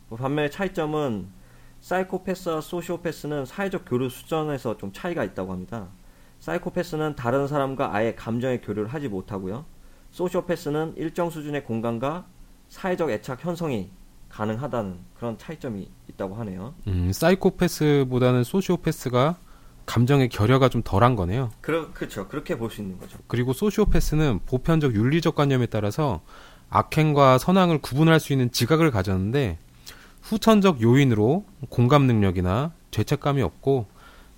뭐 0.09 0.17
반면에 0.17 0.49
차이점은 0.49 1.27
사이코패스와 1.81 2.61
소시오패스는 2.61 3.45
사회적 3.45 3.85
교류 3.87 4.09
수준에서 4.09 4.77
좀 4.77 4.91
차이가 4.91 5.23
있다고 5.23 5.51
합니다. 5.51 5.89
사이코패스는 6.39 7.15
다른 7.15 7.47
사람과 7.47 7.93
아예 7.95 8.15
감정의 8.15 8.61
교류를 8.61 8.93
하지 8.93 9.07
못하고요. 9.07 9.65
소시오패스는 10.11 10.93
일정 10.97 11.29
수준의 11.29 11.65
공간과 11.65 12.25
사회적 12.69 13.09
애착 13.09 13.43
형성이 13.43 13.89
가능하다는 14.29 14.97
그런 15.15 15.37
차이점이 15.37 15.89
있다고 16.09 16.35
하네요. 16.35 16.73
음, 16.87 17.11
사이코패스보다는 17.13 18.43
소시오패스가 18.43 19.37
감정의 19.85 20.27
결여가 20.29 20.67
좀 20.69 20.81
덜한 20.83 21.15
거네요. 21.15 21.49
그러, 21.61 21.91
그렇죠. 21.93 22.27
그렇게 22.27 22.57
볼 22.57 22.69
수 22.69 22.81
있는 22.81 22.97
거죠. 22.99 23.17
그리고 23.27 23.53
소시오패스는 23.53 24.41
보편적 24.45 24.93
윤리적 24.95 25.35
관념에 25.35 25.65
따라서 25.67 26.21
악행과 26.69 27.37
선행을 27.37 27.79
구분할 27.79 28.19
수 28.19 28.33
있는 28.33 28.51
지각을 28.51 28.91
가졌는데 28.91 29.57
후천적 30.23 30.81
요인으로 30.81 31.45
공감 31.69 32.05
능력이나 32.05 32.73
죄책감이 32.91 33.41
없고 33.41 33.85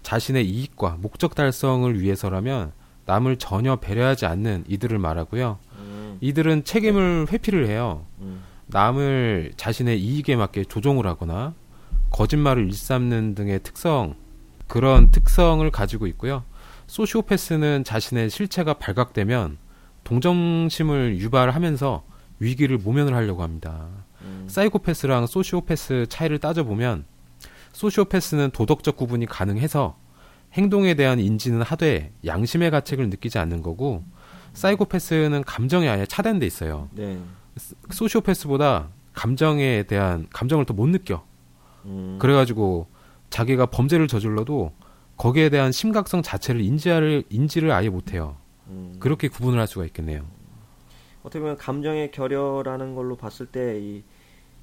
자신의 0.04 0.48
이익과 0.50 0.98
목적 1.00 1.36
달성을 1.36 2.00
위해서라면 2.00 2.72
남을 3.06 3.38
전혀 3.38 3.76
배려하지 3.78 4.26
않는 4.26 4.66
이들을 4.68 4.98
말하고요. 5.00 5.58
음, 5.78 6.18
이들은 6.22 6.64
책임을 6.64 7.28
회피를 7.32 7.68
해요. 7.68 8.06
음, 8.20 8.42
남을 8.68 9.54
자신의 9.58 10.00
이익에 10.00 10.36
맞게 10.36 10.66
조종을 10.66 11.08
하거나 11.08 11.54
거짓말을 12.12 12.66
일삼는 12.68 13.36
등의 13.36 13.62
특성 13.64 14.16
그런 14.68 15.10
특성을 15.12 15.70
가지고 15.72 16.08
있고요. 16.08 16.44
소시오패스는 16.88 17.84
자신의 17.84 18.30
실체가 18.30 18.76
발각되면 18.76 19.58
동정심을 20.04 21.20
유발하면서 21.20 22.04
위기를 22.40 22.78
모면을 22.78 23.16
하려고 23.16 23.44
합니다. 23.44 23.88
음, 24.22 24.46
사이코패스랑 24.48 25.28
소시오패스 25.28 26.08
차이를 26.10 26.40
따져보면 26.40 27.06
소시오패스는 27.84 28.52
도덕적 28.52 28.98
구분이 28.98 29.26
가능해서 29.26 29.96
행동에 30.52 30.96
대한 30.96 31.18
인지는 31.18 31.62
하되 31.62 32.12
양심의 32.26 32.72
가책을 32.72 33.10
느끼지 33.10 33.40
않는 33.40 33.62
거고 33.64 34.04
사이코패스는 34.52 35.46
감정에 35.46 35.88
아예 35.88 36.06
차단돼 36.06 36.46
있어요. 36.46 36.90
네. 36.92 37.18
소시오패스보다 37.90 38.90
감정에 39.14 39.84
대한 39.84 40.28
감정을 40.34 40.66
더 40.66 40.74
못 40.74 40.88
느껴. 40.90 41.24
음, 41.86 42.18
그래가지고 42.20 42.88
자기가 43.30 43.68
범죄를 43.68 44.10
저질러도 44.10 44.74
거기에 45.16 45.48
대한 45.50 45.72
심각성 45.72 46.22
자체를 46.22 46.60
인지를 46.60 47.24
인지를 47.30 47.72
아예 47.72 47.88
못해요. 47.88 48.36
음. 48.68 48.98
그렇게 49.00 49.30
구분을 49.30 49.58
할 49.58 49.68
수가 49.68 49.86
있겠네요. 49.86 50.26
어떻게 51.24 51.40
보면 51.40 51.56
감정의 51.56 52.12
결여라는 52.12 52.94
걸로 52.96 53.16
봤을 53.16 53.46
때 53.46 53.80
이 53.80 54.04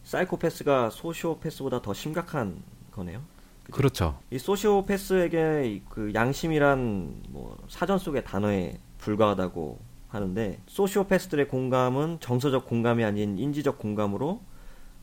사이코패스가 0.05 0.91
소시오패스보다 0.91 1.81
더 1.81 1.95
심각한 1.95 2.63
거네요. 2.97 3.23
그죠? 3.65 3.77
그렇죠. 3.77 4.19
이 4.31 4.39
소시오패스에게 4.39 5.69
이그 5.71 6.13
양심이란 6.15 7.23
뭐 7.29 7.57
사전 7.69 7.99
속의 7.99 8.25
단어에 8.25 8.79
불과하다고 8.99 9.79
하는데 10.09 10.61
소시오패스들의 10.67 11.49
공감은 11.49 12.19
정서적 12.21 12.67
공감이 12.67 13.05
아닌 13.05 13.39
인지적 13.39 13.79
공감으로 13.79 14.41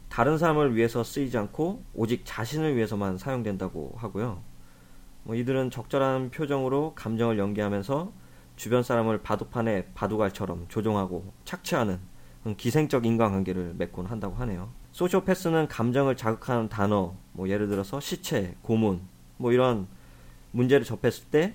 다른 0.10 0.38
사람을 0.38 0.76
위해서 0.76 1.04
쓰이지 1.04 1.38
않고 1.38 1.84
오직 1.94 2.22
자신을 2.24 2.76
위해서만 2.76 3.18
사용된다고 3.18 3.94
하고요. 3.98 4.42
뭐 5.24 5.36
이들은 5.36 5.72
적절한 5.72 6.32
표정으로 6.32 6.94
감정을 6.96 7.40
연기하면서 7.40 8.12
주변 8.56 8.84
사람을 8.84 9.24
바둑판에 9.24 9.88
바둑알처럼 9.96 10.68
조종하고 10.70 11.34
착취하는 11.46 12.00
기생적 12.58 13.06
인간관계를 13.06 13.76
맺곤 13.78 14.06
한다고 14.06 14.36
하네요. 14.36 14.70
소시오패스는 14.92 15.68
감정을 15.70 16.16
자극하는 16.16 16.70
단어, 16.70 17.16
뭐 17.34 17.50
예를 17.50 17.68
들어서 17.68 18.00
시체, 18.00 18.56
고문, 18.62 19.02
뭐 19.38 19.52
이런 19.52 19.88
문제를 20.52 20.86
접했을 20.86 21.26
때 21.26 21.54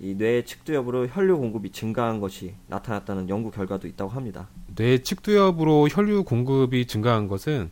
이 0.00 0.14
뇌의 0.14 0.44
측두 0.44 0.74
여부로 0.74 1.08
혈류 1.08 1.38
공급이 1.38 1.70
증가한 1.70 2.20
것이 2.20 2.54
나타났다는 2.68 3.28
연구 3.28 3.50
결과도 3.50 3.88
있다고 3.88 4.10
합니다. 4.10 4.48
뇌 4.74 4.98
측두엽으로 4.98 5.88
혈류 5.88 6.22
공급이 6.22 6.86
증가한 6.86 7.26
것은 7.26 7.70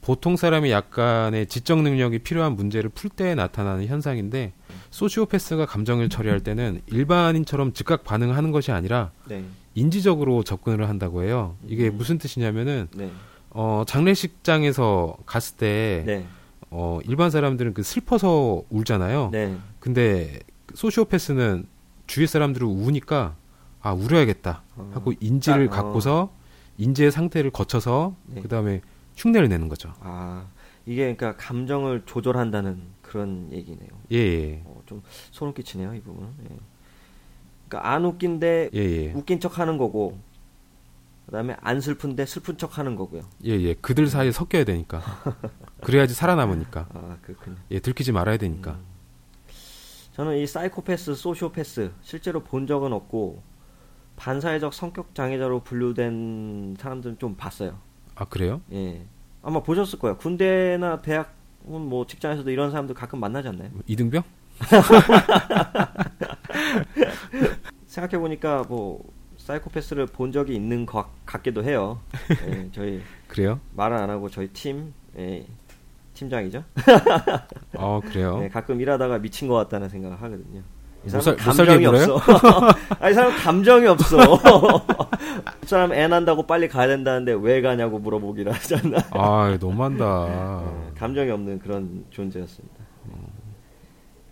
보통 0.00 0.36
사람이 0.36 0.70
약간의 0.70 1.46
지적 1.46 1.82
능력이 1.82 2.20
필요한 2.20 2.54
문제를 2.54 2.88
풀 2.88 3.10
때 3.10 3.34
나타나는 3.34 3.86
현상인데 3.86 4.54
소시오패스가 4.90 5.66
감정을 5.66 6.08
처리할 6.08 6.40
때는 6.40 6.80
일반인처럼 6.86 7.74
즉각 7.74 8.04
반응하는 8.04 8.50
것이 8.50 8.72
아니라 8.72 9.10
네, 9.26 9.44
인지적으로 9.74 10.44
접근을 10.44 10.88
한다고 10.88 11.22
해요. 11.22 11.56
이게 11.66 11.88
음. 11.88 11.98
무슨 11.98 12.16
뜻이냐면은 12.16 12.88
네, 12.94 13.10
어, 13.50 13.82
장례식장에서 13.86 15.18
갔을 15.26 15.56
때 15.58 16.04
네, 16.06 16.26
어, 16.70 16.98
일반 17.06 17.30
사람들은 17.30 17.74
그 17.74 17.82
슬퍼서 17.82 18.62
울잖아요. 18.70 19.30
네, 19.32 19.56
근데 19.80 20.40
소시오패스는 20.74 21.66
주위 22.06 22.26
사람들을 22.26 22.66
우니까 22.66 23.36
아 23.80 23.92
울어야겠다 23.92 24.62
어, 24.76 24.90
하고 24.94 25.12
인지를 25.20 25.68
딱, 25.68 25.78
어. 25.78 25.82
갖고서 25.82 26.32
인지의 26.78 27.10
상태를 27.10 27.50
거쳐서 27.50 28.14
네. 28.26 28.40
그다음에 28.42 28.80
흉내를 29.16 29.48
내는 29.48 29.68
거죠. 29.68 29.92
아 30.00 30.46
이게 30.86 31.14
그러니까 31.14 31.36
감정을 31.36 32.02
조절한다는 32.06 32.80
그런 33.02 33.48
얘기네요. 33.52 33.88
예, 34.12 34.16
예. 34.16 34.62
어, 34.64 34.82
좀 34.86 35.02
소름 35.30 35.54
끼치네요 35.54 35.94
이 35.94 36.00
부분은. 36.00 36.28
예. 36.50 36.56
그러니까 37.68 37.92
안 37.92 38.04
웃긴데 38.04 38.70
예, 38.74 38.78
예. 38.78 39.12
웃긴 39.12 39.40
척하는 39.40 39.76
거고, 39.76 40.18
그다음에 41.26 41.56
안 41.60 41.80
슬픈데 41.80 42.24
슬픈 42.26 42.56
척하는 42.56 42.96
거고요. 42.96 43.22
예, 43.44 43.50
예. 43.50 43.74
그들 43.74 44.06
사이에 44.06 44.32
섞여야 44.32 44.64
되니까. 44.64 45.02
그래야지 45.82 46.14
살아남으니까. 46.14 46.88
아 46.92 47.16
그렇군요. 47.22 47.56
예, 47.70 47.78
들키지 47.80 48.12
말아야 48.12 48.36
되니까. 48.36 48.72
음. 48.72 48.84
저는 50.12 50.36
이 50.38 50.46
사이코패스, 50.46 51.14
소시오패스 51.14 51.92
실제로 52.02 52.42
본 52.42 52.66
적은 52.66 52.92
없고 52.92 53.40
반사회적 54.16 54.74
성격 54.74 55.14
장애자로 55.14 55.60
분류된 55.60 56.76
사람들은 56.78 57.18
좀 57.18 57.36
봤어요. 57.36 57.78
아, 58.16 58.24
그래요? 58.24 58.60
예, 58.72 59.06
아마 59.42 59.62
보셨을 59.62 59.98
거예요. 60.00 60.16
군대나 60.16 61.00
대학 61.02 61.34
뭐 61.62 62.04
직장에서도 62.06 62.50
이런 62.50 62.70
사람들 62.72 62.94
가끔 62.96 63.20
만나지 63.20 63.46
않나요? 63.48 63.70
이등병? 63.86 64.22
생각해 67.86 68.18
보니까 68.18 68.64
뭐 68.68 69.04
사이코패스를 69.36 70.06
본 70.06 70.32
적이 70.32 70.56
있는 70.56 70.84
것 70.84 71.06
같기도 71.24 71.62
해요. 71.62 72.00
예, 72.46 72.68
저희 72.72 73.00
그래요? 73.28 73.60
말은 73.74 73.96
안 73.96 74.10
하고 74.10 74.28
저희 74.28 74.48
팀 74.48 74.92
예, 75.16 75.46
팀장이죠. 76.22 76.64
어, 77.76 78.00
그래요? 78.04 78.38
네, 78.40 78.48
가끔 78.48 78.80
일하다가 78.80 79.18
미친 79.18 79.46
것 79.46 79.54
같다는 79.54 79.88
생각을 79.88 80.16
하거든요. 80.22 80.62
이못 81.06 81.22
사람 81.22 81.36
감정이? 81.38 81.86
없어. 81.86 82.18
아니, 82.98 83.12
이 83.12 83.14
사람 83.14 83.36
감정이 83.36 83.86
없어. 83.86 84.16
그 85.60 85.66
사람 85.66 85.92
애 85.92 86.08
난다고 86.08 86.44
빨리 86.44 86.66
가야 86.68 86.88
된다는데 86.88 87.34
왜 87.40 87.60
가냐고 87.60 88.00
물어보기를 88.00 88.52
하잖아. 88.52 88.98
아, 89.10 89.56
너무한다. 89.60 90.64
네, 90.90 90.98
감정이 90.98 91.30
없는 91.30 91.60
그런 91.60 92.04
존재였습니다. 92.10 92.74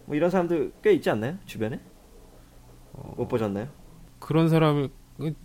뭐 0.07 0.15
이런 0.17 0.31
사람들 0.31 0.73
꽤 0.83 0.93
있지 0.93 1.09
않나요? 1.11 1.35
주변에? 1.47 1.81
못 3.17 3.29
보셨나요? 3.29 3.69
그런 4.19 4.49
사람을 4.49 4.89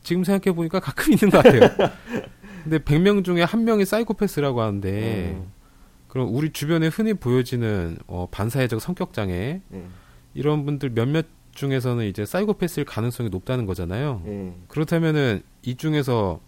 지금 0.02 0.24
생각해 0.24 0.56
보니까 0.56 0.80
가끔 0.80 1.14
있는 1.14 1.30
것 1.30 1.44
같아요. 1.44 1.90
근데 2.64 2.78
100명 2.80 3.24
중에 3.24 3.44
한 3.44 3.64
명이 3.64 3.86
사이코패스라고 3.86 4.62
하는데 4.62 5.36
음. 5.36 5.52
그럼 6.12 6.36
우리 6.36 6.52
주변에 6.52 6.88
흔히 6.88 7.14
보여지는 7.14 7.98
어, 8.06 8.28
반사회적 8.30 8.82
성격 8.82 9.14
장애 9.14 9.62
네. 9.70 9.88
이런 10.34 10.66
분들 10.66 10.90
몇몇 10.90 11.26
중에서는 11.54 12.06
이제 12.06 12.26
사이코패스일 12.26 12.86
가능성이 12.86 13.30
높다는 13.30 13.66
거잖아요. 13.66 14.22
예. 14.26 14.54
그렇다면은 14.68 15.42
이 15.62 15.76
중에서 15.78 16.42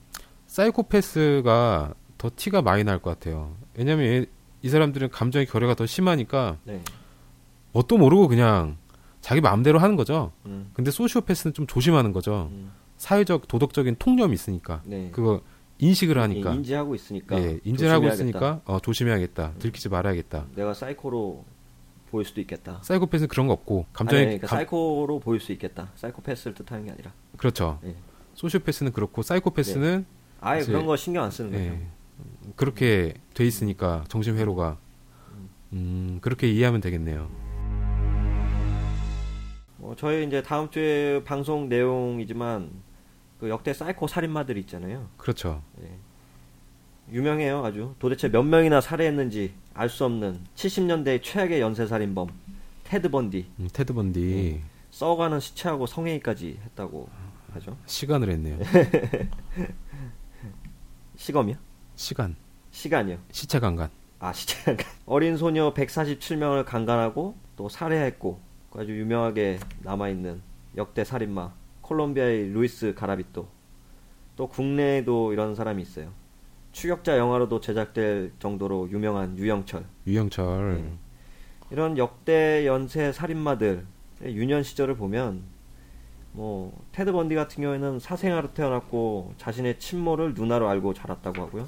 사이코패스가 0.47 1.93
더 2.18 2.32
티가 2.36 2.61
많이 2.61 2.84
날 2.84 2.99
것 2.99 3.11
같아요. 3.11 3.55
왜냐면 3.76 4.05
얘- 4.05 4.26
이 4.61 4.68
사람들은 4.70 5.09
감정의 5.11 5.45
결여가 5.45 5.76
더 5.76 5.86
심하니까 5.86 6.57
네. 6.66 6.82
뭣도 7.72 7.97
모르고 7.97 8.28
그냥 8.28 8.76
자기 9.22 9.39
마음대로 9.39 9.80
하는 9.80 9.95
거죠. 9.95 10.34
음. 10.45 10.72
근데 10.74 10.91
소시오패스는 10.91 11.53
좀 11.53 11.68
조심하는 11.68 12.11
거죠. 12.11 12.49
음. 12.51 12.72
사회적 12.97 13.47
도덕적인 13.47 13.95
통념이 13.97 14.34
있으니까 14.34 14.82
네. 14.86 15.09
그거 15.14 15.41
인식을 15.84 16.17
하니까 16.17 16.51
예, 16.51 16.55
인지하고 16.55 16.95
있으니까. 16.95 17.38
예, 17.41 17.59
인지를 17.63 17.91
하고. 17.91 18.07
있으니까 18.07 18.61
어, 18.65 18.79
조심해야겠다. 18.79 19.53
들키지 19.59 19.89
말아야겠다. 19.89 20.45
내가 20.55 20.73
사이코로 20.73 21.43
보일 22.09 22.25
수도 22.25 22.39
있겠다. 22.41 22.79
사이코패스는 22.84 23.27
그런 23.27 23.47
거 23.47 23.53
없고 23.53 23.79
아니, 23.88 23.93
감정의 23.93 24.23
그러니까 24.25 24.47
감- 24.47 24.57
사이코로 24.59 25.19
보일 25.19 25.39
수 25.41 25.51
있겠다. 25.51 25.91
사이코패스를 25.95 26.53
뜻하는 26.53 26.86
게 26.86 26.91
아니라. 26.91 27.11
그렇죠. 27.38 27.79
예. 27.86 27.95
소시오패스는 28.36 28.91
그렇고 28.93 29.21
사이코패스는 29.21 30.05
아예 30.41 30.61
이제- 30.61 30.71
그런 30.71 30.86
거 30.86 30.95
신경 30.95 31.23
안 31.23 31.31
쓰는 31.31 31.51
거죠. 31.51 31.63
예, 31.63 31.88
그렇게 32.55 33.13
돼 33.34 33.45
있으니까 33.45 34.03
정신 34.07 34.38
회로가 34.38 34.77
음, 35.73 36.19
그렇게 36.21 36.49
이해하면 36.51 36.81
되겠네요. 36.81 37.29
뭐 39.77 39.95
저희 39.95 40.25
이제 40.25 40.41
다음 40.41 40.69
주에 40.69 41.23
방송 41.23 41.67
내용이지만 41.67 42.69
그 43.39 43.49
역대 43.49 43.73
사이코 43.73 44.07
살인마들 44.07 44.57
있잖아요. 44.59 45.09
그렇죠. 45.17 45.61
예. 45.84 45.89
유명해요, 47.11 47.63
아주. 47.65 47.95
도대체 47.99 48.29
몇 48.29 48.43
명이나 48.43 48.79
살해했는지 48.81 49.53
알 49.73 49.89
수 49.89 50.05
없는 50.05 50.39
70년대 50.55 51.21
최악의 51.21 51.59
연쇄살인범 51.59 52.29
테드 52.86 53.09
번디. 53.09 53.47
음, 53.59 53.67
테드 53.73 53.93
번디 53.93 54.19
네. 54.19 54.61
썩어가는 54.91 55.39
시체하고 55.39 55.86
성행위까지 55.88 56.59
했다고 56.63 57.09
하죠. 57.53 57.75
시간을 57.88 58.29
했네요. 58.29 58.57
시검이요? 61.17 61.55
시간, 61.95 62.36
시간이요. 62.71 63.17
시체 63.31 63.59
강간. 63.59 63.89
아, 64.19 64.31
시체 64.34 64.77
어린 65.05 65.38
소녀 65.38 65.73
147명을 65.73 66.65
강간하고 66.65 67.36
또 67.55 67.69
살해했고 67.69 68.39
그 68.71 68.81
아주 68.81 68.97
유명하게 68.97 69.59
남아 69.81 70.09
있는 70.09 70.41
역대 70.77 71.03
살인마 71.03 71.51
콜롬비아의 71.84 72.49
루이스 72.49 72.95
가라비토 72.95 73.47
또 74.36 74.47
국내에도 74.47 75.31
이런 75.31 75.53
사람이 75.53 75.81
있어요. 75.81 76.09
추격자 76.71 77.19
영화로도 77.19 77.61
제작될 77.61 78.34
정도로 78.39 78.89
유명한 78.89 79.38
유영철 79.38 79.86
유영철. 80.07 80.81
네. 80.81 80.93
이런 81.69 81.97
역대 81.97 82.65
연쇄 82.65 83.11
살인마들 83.11 83.86
유년 84.23 84.63
시절을 84.63 84.97
보면 84.97 85.43
뭐 86.31 86.73
테드 86.91 87.11
번디 87.11 87.36
같은 87.36 87.61
경우에는 87.61 87.99
사생아로 87.99 88.53
태어났고 88.53 89.34
자신의 89.38 89.77
친모를 89.77 90.34
누나로 90.34 90.67
알고 90.67 90.95
자랐다고 90.95 91.43
하고요. 91.43 91.67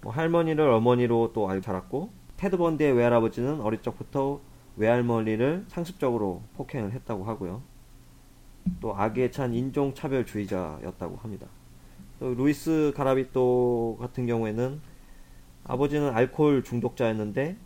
뭐 0.00 0.12
할머니를 0.12 0.68
어머니로 0.68 1.32
또 1.32 1.48
알고 1.48 1.62
자랐고 1.62 2.10
테드 2.38 2.56
번디의 2.56 2.92
외할아버지는 2.92 3.60
어릴 3.60 3.82
적부터 3.82 4.40
외할머니를 4.76 5.64
상습적으로 5.68 6.42
폭행을 6.56 6.92
했다고 6.92 7.24
하고요. 7.24 7.62
또 8.80 8.94
악에 8.94 9.30
찬 9.30 9.54
인종차별주의자였다고 9.54 11.16
합니다. 11.16 11.46
또 12.20 12.34
루이스 12.34 12.92
가라비토 12.96 13.98
같은 14.00 14.26
경우에는 14.26 14.80
아버지는 15.64 16.10
알코올 16.10 16.64
중독자였는데 16.64 17.56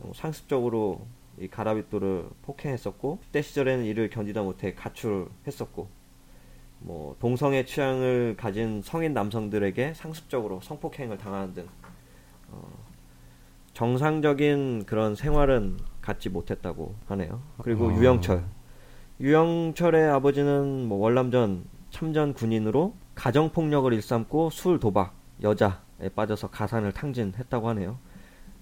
어, 0.00 0.12
상습적으로 0.14 1.06
이 1.38 1.48
가라비토를 1.48 2.28
폭행했었고 2.42 3.18
그때 3.22 3.42
시절에는 3.42 3.84
이를 3.84 4.10
견디다 4.10 4.42
못해 4.42 4.74
가출했었고 4.74 5.88
뭐 6.80 7.16
동성애 7.18 7.64
취향을 7.64 8.36
가진 8.36 8.82
성인 8.82 9.14
남성들에게 9.14 9.94
상습적으로 9.94 10.60
성폭행을 10.60 11.18
당하는 11.18 11.54
등 11.54 11.66
어, 12.50 12.68
정상적인 13.72 14.84
그런 14.86 15.14
생활은 15.14 15.78
갖지 16.00 16.28
못했다고 16.28 16.94
하네요. 17.06 17.42
그리고 17.58 17.86
어. 17.86 17.92
유영철 17.92 18.44
유영철의 19.20 20.10
아버지는 20.10 20.86
뭐 20.88 20.98
월남전 20.98 21.64
참전 21.90 22.34
군인으로 22.34 22.94
가정 23.14 23.50
폭력을 23.50 23.92
일삼고 23.92 24.50
술 24.50 24.80
도박 24.80 25.14
여자에 25.42 26.08
빠져서 26.14 26.48
가산을 26.48 26.92
탕진했다고 26.92 27.68
하네요. 27.70 27.98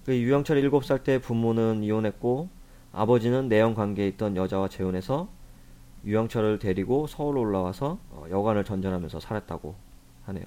그 0.05 0.15
유영철 0.15 0.61
7살 0.61 1.03
때 1.03 1.19
부모는 1.19 1.83
이혼했고 1.83 2.49
아버지는 2.91 3.47
내연 3.49 3.73
관계에 3.73 4.07
있던 4.09 4.35
여자와 4.35 4.67
재혼해서 4.67 5.27
유영철을 6.05 6.59
데리고 6.59 7.07
서울 7.07 7.37
올라와서 7.37 7.97
어, 8.11 8.25
여관을 8.29 8.63
전전하면서 8.65 9.19
살았다고 9.21 9.73
하네요. 10.25 10.43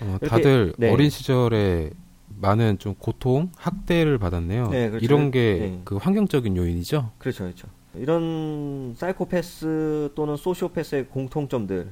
어, 0.00 0.04
이렇게- 0.22 0.26
다들 0.28 0.72
네. 0.78 0.90
어린 0.90 1.10
시절에 1.10 1.90
많은 2.28 2.78
좀 2.78 2.94
고통, 2.94 3.50
학대를 3.56 4.18
받았네요. 4.18 4.68
네, 4.68 4.88
그렇죠. 4.88 5.04
이런 5.04 5.30
게 5.30 5.58
네. 5.58 5.80
그 5.84 5.96
환경적인 5.96 6.56
요인이죠. 6.56 7.10
그렇죠, 7.18 7.44
그렇죠. 7.44 7.68
이런 7.98 8.94
사이코패스 8.96 10.12
또는 10.14 10.36
소시오패스의 10.36 11.08
공통점들이 11.08 11.86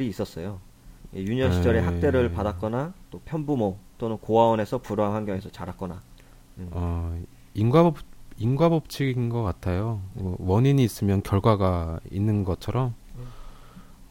있었어요. 0.00 0.60
예, 1.14 1.20
유년 1.20 1.52
시절에 1.52 1.80
네. 1.80 1.86
학대를 1.86 2.32
받았거나 2.32 2.94
또 3.10 3.20
편부모 3.24 3.78
또는 3.98 4.16
고아원에서 4.18 4.78
불우한 4.78 5.12
환경에서 5.12 5.50
자랐거나 5.50 6.02
어, 6.70 7.20
인과법 7.54 7.96
인과법칙인 8.38 9.28
것 9.28 9.42
같아요. 9.42 10.00
뭐 10.14 10.36
원인이 10.38 10.82
있으면 10.82 11.22
결과가 11.22 12.00
있는 12.10 12.44
것처럼 12.44 12.94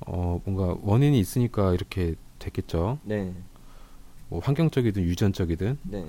어, 0.05 0.39
뭔가 0.45 0.77
원인이 0.83 1.17
있으니까 1.19 1.73
이렇게 1.73 2.15
됐겠죠. 2.37 2.99
네, 3.03 3.33
뭐 4.27 4.39
환경적이든 4.39 5.03
유전적이든 5.03 5.79
네, 5.83 6.05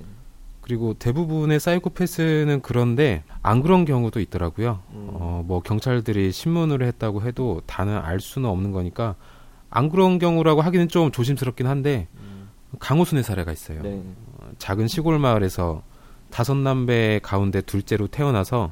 그리고 0.71 0.93
대부분의 0.93 1.59
사이코패스는 1.59 2.61
그런데 2.61 3.23
안 3.41 3.61
그런 3.61 3.83
경우도 3.83 4.21
있더라고요. 4.21 4.79
음. 4.93 5.09
어, 5.09 5.43
뭐 5.45 5.59
경찰들이 5.59 6.31
신문을 6.31 6.81
했다고 6.83 7.23
해도 7.23 7.61
다는 7.65 7.97
알 7.97 8.21
수는 8.21 8.47
없는 8.49 8.71
거니까 8.71 9.15
안 9.69 9.89
그런 9.89 10.17
경우라고 10.17 10.61
하기는 10.61 10.87
좀 10.87 11.11
조심스럽긴 11.11 11.67
한데 11.67 12.07
음, 12.15 12.47
강호순의 12.79 13.25
사례가 13.25 13.51
있어요. 13.51 13.81
네, 13.81 14.01
어, 14.37 14.51
작은 14.59 14.87
시골 14.87 15.19
마을에서 15.19 15.83
다섯 16.29 16.55
남매 16.55 17.19
가운데 17.21 17.59
둘째로 17.59 18.07
태어나서 18.07 18.71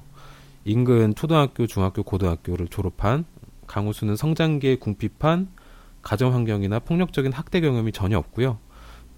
인근 0.63 1.13
초등학교, 1.15 1.67
중학교, 1.67 2.03
고등학교를 2.03 2.69
졸업한 2.69 3.25
강호수는 3.67 4.15
성장기에 4.15 4.77
궁핍한 4.77 5.49
가정 6.01 6.33
환경이나 6.33 6.79
폭력적인 6.79 7.33
학대 7.33 7.59
경험이 7.59 7.91
전혀 7.91 8.17
없고요. 8.17 8.57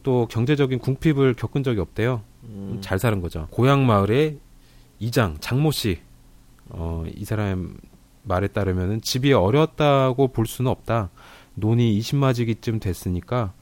또 0.01 0.27
경제적인 0.31 0.79
궁핍을 0.79 1.35
겪은 1.35 1.61
적이 1.61 1.81
없대요. 1.81 2.23
음, 2.43 2.77
잘 2.81 2.99
사는 2.99 3.21
거죠. 3.21 3.47
고향 3.51 3.85
마을의 3.85 4.39
이장 4.99 5.37
장모 5.39 5.71
씨, 5.71 5.99
어, 6.69 7.03
이 7.15 7.25
사람 7.25 7.77
말에 8.23 8.47
따르면은 8.47 9.01
집이 9.01 9.33
어렸다고 9.33 10.29
볼 10.29 10.45
수는 10.45 10.69
없다. 10.69 11.09
논이 11.55 11.99
20마지기쯤 11.99 12.79
됐으니까 12.79 13.53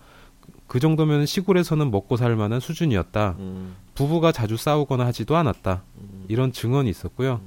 그 0.68 0.80
정도면 0.80 1.26
시골에서는 1.26 1.90
먹고 1.92 2.18
살 2.18 2.36
만한 2.36 2.60
수준이었다. 2.60 3.36
음, 3.40 3.76
부부가 3.96 4.32
자주 4.32 4.58
싸우거나 4.58 5.06
하지도 5.06 5.36
않았다. 5.38 5.84
음, 5.98 6.26
이런 6.28 6.52
증언이 6.52 6.90
있었고요. 6.90 7.42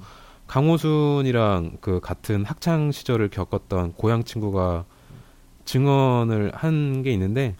강호순이랑 0.48 1.78
그 1.80 2.00
같은 2.00 2.44
학창 2.44 2.90
시절을 2.92 3.28
겪었던 3.30 3.92
고향 3.94 4.24
친구가 4.24 4.84
증언을 5.64 6.52
한 6.54 7.02
게 7.02 7.12
있는데 7.12 7.54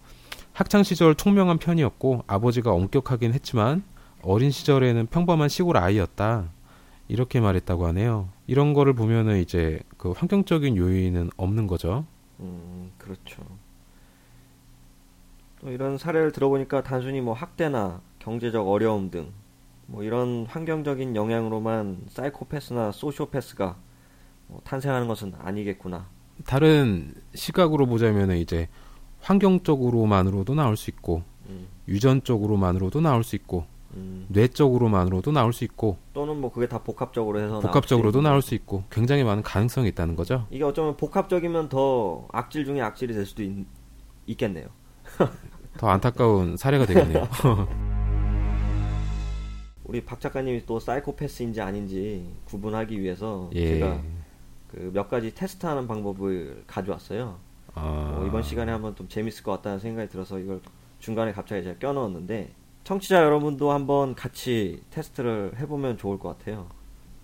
학창 0.53 0.83
시절 0.83 1.15
총명한 1.15 1.59
편이었고 1.59 2.25
아버지가 2.27 2.73
엄격하긴 2.73 3.33
했지만 3.33 3.83
어린 4.23 4.51
시절에는 4.51 5.07
평범한 5.07 5.49
시골 5.49 5.77
아이였다. 5.77 6.51
이렇게 7.09 7.41
말했다고 7.41 7.87
하네요. 7.89 8.29
이런 8.47 8.75
거를 8.75 8.93
보면은 8.95 9.41
이제 9.41 9.81
그 9.97 10.13
환경적인 10.13 10.77
요인은 10.77 11.31
없는 11.37 11.67
거죠. 11.67 12.07
음, 12.41 12.93
그렇죠. 12.99 13.43
또 15.61 15.71
이런 15.71 15.99
사례를 15.99 16.33
들어보니까 16.33 16.83
단순히 16.83 17.21
뭐 17.21 17.35
학대나 17.35 18.01
경제적 18.19 18.69
어려움 18.69 19.11
등 19.11 19.43
뭐 19.93 20.03
이런 20.03 20.47
환경적인 20.47 21.17
영향으로만 21.17 22.07
사이코패스나 22.09 22.93
소시오패스가 22.93 23.77
뭐 24.49 24.61
탄생하는 24.65 25.07
것은 25.07 25.35
아니겠구나. 25.39 26.07
다른 26.47 27.15
시각으로 27.35 27.87
보자면은 27.87 28.39
이제 28.39 28.69
환경적으로만으로도 29.23 30.55
나올 30.55 30.77
수 30.77 30.91
있고 30.91 31.23
음, 31.49 31.69
유전적으로만으로도 31.89 33.01
나올 33.01 33.25
수 33.25 33.35
있고 33.37 33.65
음, 33.95 34.27
뇌적으로만으로도 34.29 35.33
나올 35.33 35.53
수 35.53 35.65
있고 35.65 35.97
또는 36.13 36.41
뭐 36.41 36.53
그게 36.53 36.67
다 36.67 36.79
복합적으로 36.83 37.39
해서 37.39 37.53
나올 37.53 37.63
복합적으로도 37.63 38.11
수도 38.11 38.19
있는 38.21 38.31
나올 38.31 38.43
수 38.43 38.55
있고 38.55 38.85
굉장히 38.91 39.25
많은 39.25 39.43
가능성이 39.43 39.89
있다는 39.89 40.17
거죠. 40.17 40.47
이게 40.51 40.65
어쩌면 40.65 40.97
복합적이면 40.97 41.69
더 41.69 42.27
악질 42.33 42.65
중에 42.65 42.81
악질이 42.81 43.15
될 43.15 43.27
수도 43.27 43.43
있, 43.43 43.67
있겠네요. 44.27 44.67
더 45.79 45.89
안타까운 45.89 46.57
사례가 46.57 46.87
되겠네요. 46.87 47.29
우리 49.85 50.05
박 50.05 50.21
작가님이 50.21 50.65
또 50.65 50.79
사이코패스인지 50.81 51.61
아닌지 51.61 52.27
구분하기 52.47 53.01
위해서 53.01 53.51
예. 53.55 53.75
제가 53.75 54.01
그 54.69 54.91
몇 54.93 55.09
가지 55.09 55.35
테스트하는 55.35 55.87
방법을 55.87 56.65
가져왔어요. 56.67 57.39
아, 57.75 58.19
어, 58.21 58.27
이번 58.27 58.43
시간에 58.43 58.71
한번 58.73 58.95
좀 58.95 59.09
재밌을 59.09 59.43
것 59.43 59.53
같다는 59.53 59.79
생각이 59.79 60.09
들어서 60.11 60.39
이걸 60.39 60.61
중간에 60.99 61.33
갑자기 61.33 61.63
제가 61.65 61.79
껴넣었는데 61.79 62.53
청취자 62.85 63.23
여러분도 63.25 63.71
한번 63.71 64.15
같이 64.15 64.83
테스트를 64.91 65.53
해보면 65.59 65.99
좋을 65.99 66.19
것 66.19 66.37
같아요. 66.37 66.69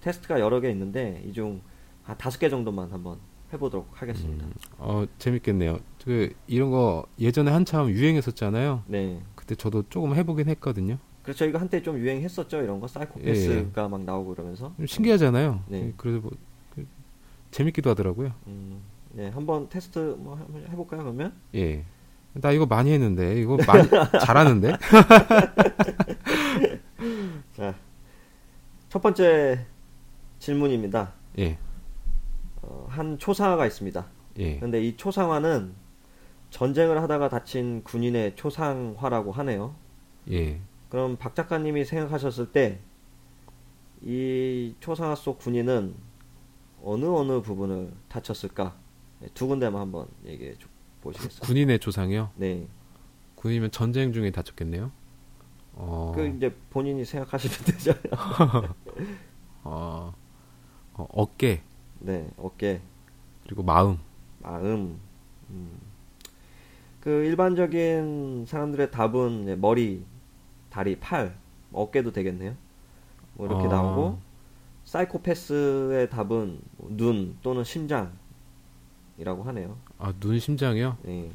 테스트가 0.01 0.41
여러 0.41 0.61
개 0.61 0.71
있는데 0.71 1.23
이 1.27 1.33
중 1.33 1.61
한 2.09 2.17
다섯 2.17 2.39
개 2.39 2.49
정도만 2.49 2.91
한번 2.91 3.19
해보도록 3.53 4.01
하겠습니다. 4.01 4.47
어 4.79 5.05
재밌겠네요. 5.19 5.79
그 6.03 6.33
이런 6.47 6.71
거 6.71 7.05
예전에 7.19 7.51
한참 7.51 7.91
유행했었잖아요. 7.91 8.85
네. 8.87 9.21
그때 9.35 9.55
저도 9.55 9.85
조금 9.91 10.15
해보긴 10.15 10.49
했거든요. 10.49 10.97
그래서 11.23 11.41
저희가 11.41 11.61
한때 11.61 11.83
좀 11.83 11.99
유행했었죠 11.99 12.63
이런 12.63 12.81
거 12.81 12.87
사이코패스가 12.89 13.89
막 13.89 14.01
나오고 14.01 14.35
그러면서 14.37 14.73
좀 14.79 14.87
신기하잖아요. 14.87 15.65
네. 15.69 15.93
그래서 15.99 16.21
뭐 16.21 16.31
그, 16.75 16.87
재밌기도 17.51 17.91
하더라고요. 17.91 18.33
음, 18.47 18.81
네 19.19 19.31
한번 19.31 19.69
테스트 19.69 19.99
뭐 20.17 20.37
한번 20.37 20.63
해볼까요 20.71 21.03
그러면? 21.03 21.33
예. 21.57 21.85
나 22.35 22.53
이거 22.53 22.67
많이 22.67 22.93
했는데 22.93 23.35
이거 23.41 23.57
많이 23.67 23.89
잘하는데 24.25 24.77
자 27.53 27.75
첫 28.89 29.03
번째 29.03 29.67
질문입니다. 30.39 31.13
예, 31.39 31.59
어, 32.63 32.87
한 32.89 33.19
초상화가 33.19 33.67
있습니다. 33.67 34.07
예, 34.39 34.57
그런데 34.57 34.83
이 34.83 34.97
초상화는 34.97 35.75
전쟁을 36.49 37.03
하다가 37.03 37.29
다친 37.29 37.83
군인의 37.85 38.35
초상화라고 38.37 39.33
하네요. 39.33 39.75
예. 40.31 40.59
그럼 40.89 41.17
박 41.19 41.35
작가님이 41.35 41.85
생각하셨을 41.85 42.53
때 42.53 42.81
이 44.01 44.75
초상화 44.81 45.17
속 45.17 45.39
군인은 45.39 45.95
어느 46.83 47.05
어느 47.05 47.43
부분을 47.43 47.93
다쳤을까? 48.09 48.77
네, 49.21 49.29
두 49.35 49.47
군데만 49.47 49.81
한번 49.81 50.07
얘기해 50.25 50.55
주- 50.59 50.69
보시겠어요? 51.03 51.41
군인의 51.41 51.79
조상이요. 51.81 52.31
네. 52.37 52.67
군이면 53.37 53.71
전쟁 53.71 54.13
중에 54.13 54.31
다쳤겠네요. 54.31 54.91
어, 55.75 56.13
그 56.15 56.27
이제 56.27 56.55
본인이 56.71 57.05
생각하시면 57.05 57.57
되잖아요. 57.67 58.75
어, 59.65 60.15
어, 60.95 61.09
어깨 61.13 61.63
네, 62.01 62.29
어깨, 62.37 62.81
그리고 63.45 63.63
마음. 63.63 63.99
마음. 64.41 64.99
음. 65.51 65.71
그 67.01 67.11
일반적인 67.25 68.45
사람들의 68.47 68.91
답은 68.91 69.61
머리, 69.61 70.05
다리, 70.71 70.99
팔, 70.99 71.37
어깨도 71.73 72.13
되겠네요. 72.13 72.55
뭐 73.35 73.47
이렇게 73.47 73.67
아. 73.67 73.69
나오고 73.69 74.19
사이코패스의 74.85 76.11
답은 76.11 76.61
뭐눈 76.79 77.39
또는 77.43 77.63
심장 77.65 78.13
이라고 79.19 79.43
하네요. 79.45 79.77
아, 79.99 80.13
눈 80.21 80.39
심장이요. 80.39 80.97
네. 81.03 81.31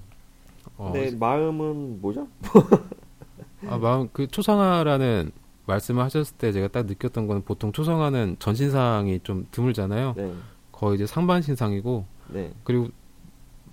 어, 0.77 0.91
근데 0.91 1.15
마음은 1.15 2.01
뭐죠? 2.01 2.27
아, 3.67 3.77
마음 3.77 4.09
그 4.11 4.27
초상화라는 4.27 5.31
말씀을 5.65 6.03
하셨을 6.03 6.37
때 6.37 6.51
제가 6.51 6.69
딱 6.69 6.85
느꼈던 6.85 7.27
건 7.27 7.43
보통 7.43 7.71
초상화는 7.71 8.37
전신상이 8.39 9.19
좀 9.23 9.47
드물잖아요. 9.51 10.13
네, 10.17 10.33
거의 10.71 10.95
이제 10.95 11.05
상반신상이고 11.05 12.05
네, 12.29 12.53
그리고 12.63 12.89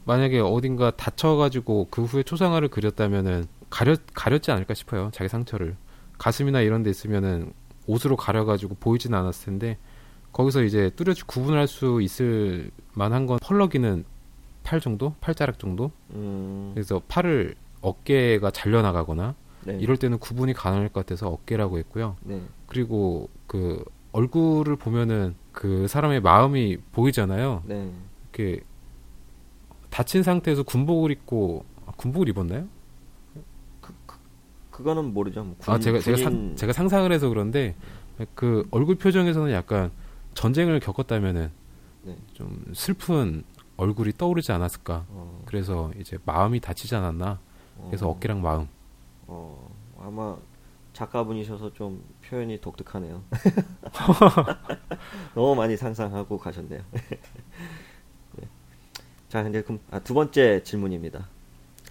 만약에 0.05 0.41
어딘가 0.41 0.91
다쳐가지고 0.91 1.89
그 1.91 2.05
후에 2.05 2.23
초상화를 2.23 2.69
그렸다면은 2.69 3.47
가렸 3.71 4.01
가렸지 4.13 4.51
않을까 4.51 4.75
싶어요. 4.75 5.11
자기 5.13 5.29
상처를 5.29 5.77
가슴이나 6.19 6.61
이런 6.61 6.83
데 6.83 6.91
있으면은 6.91 7.53
옷으로 7.87 8.17
가려가지고 8.17 8.77
보이진 8.79 9.15
않았을 9.15 9.47
텐데 9.47 9.79
거기서 10.33 10.63
이제 10.63 10.91
뚜렷이 10.97 11.25
구분할 11.25 11.67
수 11.67 12.01
있을 12.03 12.71
만한 12.95 13.27
건 13.27 13.39
펄럭이는 13.43 14.05
팔 14.63 14.81
정도, 14.81 15.15
팔자락 15.21 15.59
정도. 15.59 15.91
음, 16.15 16.71
그래서 16.75 17.01
팔을 17.09 17.55
어깨가 17.81 18.51
잘려 18.51 18.83
나가거나 18.83 19.35
네, 19.65 19.79
이럴 19.81 19.97
때는 19.97 20.19
구분이 20.19 20.53
가능할 20.55 20.89
것 20.91 21.01
같아서 21.01 21.29
어깨라고 21.29 21.79
했고요. 21.79 22.17
네, 22.23 22.41
그리고 22.67 23.29
그 23.47 23.85
얼굴을 24.13 24.77
보면은 24.77 25.35
그 25.53 25.87
사람의 25.89 26.21
마음이 26.21 26.79
보이잖아요. 26.93 27.63
네. 27.67 27.91
이렇게 28.33 28.61
다친 29.89 30.23
상태에서 30.23 30.63
군복을 30.63 31.11
입고 31.11 31.65
아, 31.87 31.93
군복을 31.97 32.29
입었나요? 32.29 32.67
그거는 34.71 35.13
모르죠. 35.13 35.45
뭐 35.45 35.55
군, 35.59 35.75
아 35.75 35.79
제가 35.79 35.99
제가 35.99 36.17
상, 36.17 36.33
군인- 36.33 36.57
제가 36.57 36.73
상상을 36.73 37.11
해서 37.13 37.29
그런데 37.29 37.75
그 38.35 38.67
얼굴 38.71 38.95
표정에서는 38.97 39.53
약간 39.53 39.91
전쟁을 40.35 40.81
겪었다면은 40.81 41.51
네. 42.03 42.17
좀 42.35 42.65
슬픈 42.75 43.45
얼굴이 43.77 44.13
떠오르지 44.17 44.53
않았을까. 44.53 45.07
어, 45.09 45.43
그래서 45.47 45.91
이제 45.99 46.19
마음이 46.25 46.61
다치지 46.61 46.95
않았나. 46.95 47.39
그래서 47.87 48.09
어, 48.09 48.11
어깨랑 48.11 48.43
마음. 48.43 48.69
어, 49.27 49.71
아마 49.99 50.37
작가분이셔서 50.93 51.73
좀 51.73 52.03
표현이 52.27 52.61
독특하네요. 52.61 53.23
너무 55.35 55.55
많이 55.55 55.77
상상하고 55.77 56.39
가셨네요. 56.39 56.81
네. 58.37 58.49
자, 59.29 59.43
이제 59.43 59.63
그럼 59.63 59.81
아, 59.91 59.99
두 60.01 60.15
번째 60.15 60.63
질문입니다. 60.63 61.29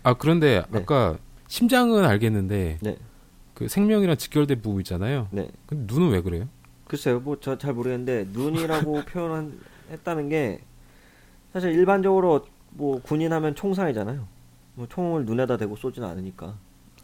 아 0.04 0.14
그런데 0.14 0.64
네. 0.70 0.80
아까 0.80 1.18
심장은 1.48 2.06
알겠는데 2.06 2.80
네, 2.82 2.98
그 3.54 3.68
생명이랑 3.68 4.18
직결된 4.18 4.62
부분 4.62 4.82
있잖아요. 4.82 5.28
네. 5.32 5.50
근데 5.66 5.94
눈은 5.94 6.12
왜 6.12 6.22
그래요? 6.22 6.48
글쎄요, 6.90 7.20
뭐 7.22 7.38
저 7.40 7.58
잘 7.58 7.74
모르겠는데 7.74 8.28
눈이라고 8.34 9.04
표현했다는 9.06 10.28
게 10.30 10.60
사실 11.54 11.72
일반적으로 11.72 12.46
뭐 12.72 13.02
군인하면 13.02 13.56
총상이잖아요. 13.56 14.28
뭐 14.76 14.88
총을 14.88 15.26
눈에다 15.26 15.56
대고 15.58 15.76
쏘지는 15.78 16.08
않으니까 16.08 16.56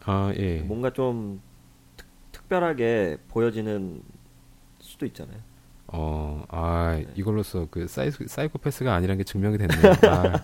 아 0.05 0.33
예. 0.37 0.59
뭔가 0.59 0.91
좀 0.91 1.41
특, 1.97 2.05
특별하게 2.31 3.17
보여지는 3.29 4.01
수도 4.79 5.05
있잖아요. 5.05 5.37
어, 5.87 6.43
아, 6.49 6.95
네. 6.97 7.07
이걸로써 7.15 7.67
그 7.69 7.87
사이, 7.87 8.09
사이코패스가 8.11 8.93
아니란 8.93 9.17
게 9.17 9.23
증명이 9.23 9.57
됐네요. 9.59 9.93
아, 10.09 10.43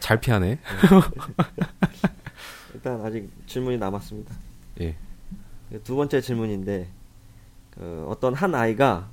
잘 0.00 0.20
피하네. 0.20 0.58
일단 2.74 3.00
아직 3.04 3.28
질문이 3.46 3.78
남았습니다. 3.78 4.34
예. 4.82 4.96
두 5.82 5.96
번째 5.96 6.20
질문인데 6.20 6.88
그 7.76 8.06
어떤 8.08 8.34
한 8.34 8.54
아이가 8.54 9.10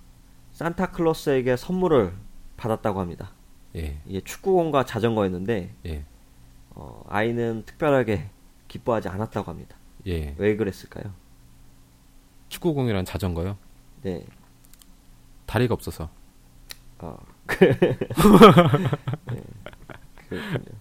산타클로스에게 0.53 1.57
선물을 1.57 2.13
받았다고 2.57 2.99
합니다. 2.99 3.31
예, 3.75 3.99
이게 4.05 4.21
축구공과 4.21 4.85
자전거였는데 4.85 5.73
예, 5.85 6.05
어, 6.71 7.03
아이는 7.09 7.63
특별하게 7.65 8.29
기뻐하지 8.67 9.09
않았다고 9.09 9.49
합니다. 9.51 9.75
예. 10.07 10.35
왜 10.37 10.55
그랬을까요? 10.55 11.13
축구공이랑 12.49 13.05
자전거요? 13.05 13.57
네, 14.03 14.25
다리가 15.45 15.73
없어서. 15.73 16.09
어, 16.99 17.17
그, 17.45 17.65
네, 17.65 19.43
그렇군요. 20.29 20.77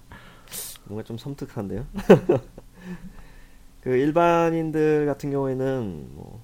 뭔가 0.85 1.03
좀 1.05 1.19
섬뜩한데요. 1.19 1.87
그 3.81 3.91
일반인들 3.97 5.07
같은 5.07 5.31
경우에는 5.31 6.11
뭐, 6.15 6.41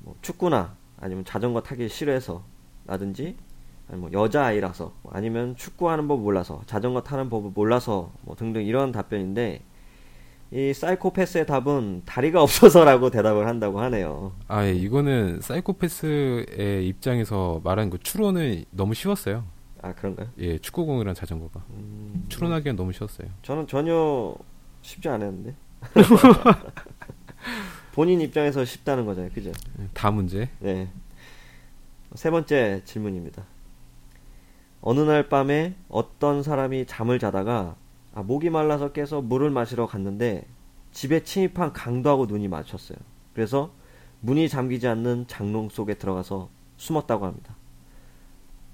뭐 0.00 0.14
축구나 0.22 0.74
아니면 0.98 1.24
자전거 1.24 1.62
타기 1.62 1.88
싫어해서 1.88 2.42
라든지 2.86 3.36
아니면 3.88 4.10
뭐 4.10 4.20
여자 4.22 4.44
아이라서 4.46 4.92
뭐 5.02 5.12
아니면 5.14 5.56
축구하는 5.56 6.08
법 6.08 6.20
몰라서 6.20 6.62
자전거 6.66 7.02
타는 7.02 7.30
법을 7.30 7.52
몰라서 7.54 8.12
뭐 8.22 8.34
등등 8.36 8.64
이런 8.64 8.92
답변인데 8.92 9.62
이 10.52 10.72
사이코패스의 10.74 11.46
답은 11.46 12.02
다리가 12.04 12.42
없어서라고 12.42 13.10
대답을 13.10 13.46
한다고 13.46 13.80
하네요. 13.82 14.32
아, 14.48 14.64
예, 14.64 14.72
이거는 14.72 15.40
사이코패스의 15.40 16.86
입장에서 16.88 17.60
말하는 17.62 17.90
그 17.90 17.98
추론은 17.98 18.64
너무 18.72 18.94
쉬웠어요. 18.94 19.44
아 19.82 19.94
그런가요? 19.94 20.28
예, 20.38 20.58
축구공이랑 20.58 21.14
자전거가. 21.14 21.62
음, 21.70 22.26
추론하기엔 22.28 22.76
너무 22.76 22.92
쉬웠어요. 22.92 23.28
저는 23.42 23.66
전혀 23.66 24.34
쉽지 24.82 25.08
않았는데. 25.08 25.54
본인 27.92 28.20
입장에서 28.20 28.64
쉽다는 28.64 29.04
거잖아요, 29.04 29.32
그죠? 29.32 29.50
예, 29.80 29.88
다 29.92 30.10
문제. 30.10 30.48
네. 30.60 30.88
세 32.14 32.30
번째 32.30 32.82
질문입니다. 32.84 33.44
어느 34.80 35.00
날 35.00 35.28
밤에 35.28 35.74
어떤 35.88 36.42
사람이 36.42 36.86
잠을 36.86 37.18
자다가 37.18 37.76
아, 38.14 38.22
목이 38.22 38.50
말라서 38.50 38.92
깨서 38.92 39.20
물을 39.20 39.50
마시러 39.50 39.86
갔는데 39.86 40.46
집에 40.92 41.22
침입한 41.22 41.72
강도하고 41.72 42.26
눈이 42.26 42.48
마주쳤어요. 42.48 42.98
그래서 43.34 43.72
문이 44.20 44.48
잠기지 44.48 44.88
않는 44.88 45.26
장롱 45.28 45.68
속에 45.68 45.94
들어가서 45.94 46.48
숨었다고 46.76 47.26
합니다. 47.26 47.54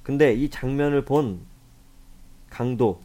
근데 0.02 0.32
이 0.32 0.48
장면을 0.48 1.04
본 1.04 1.40
강도, 2.48 3.00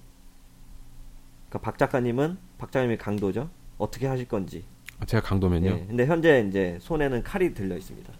그러니까 1.49 1.59
박 1.59 1.77
작가님은 1.77 2.37
박 2.57 2.71
작가님이 2.71 2.97
강도죠. 2.97 3.49
어떻게 3.77 4.07
하실 4.07 4.27
건지. 4.27 4.63
아, 5.01 5.05
제가 5.05 5.21
강도면요. 5.23 5.69
네. 5.69 5.85
근데 5.87 6.05
현재 6.05 6.45
이제 6.47 6.77
손에는 6.79 7.23
칼이 7.23 7.53
들려 7.53 7.75
있습니다. 7.75 8.13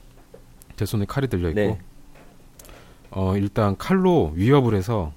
제 0.76 0.86
손에 0.86 1.06
칼이 1.06 1.28
들려 1.28 1.50
있고. 1.50 1.60
네. 1.62 1.80
어, 3.12 3.38
일단 3.38 3.78
칼로 3.78 4.32
위협을 4.36 4.74
해서 4.74 5.14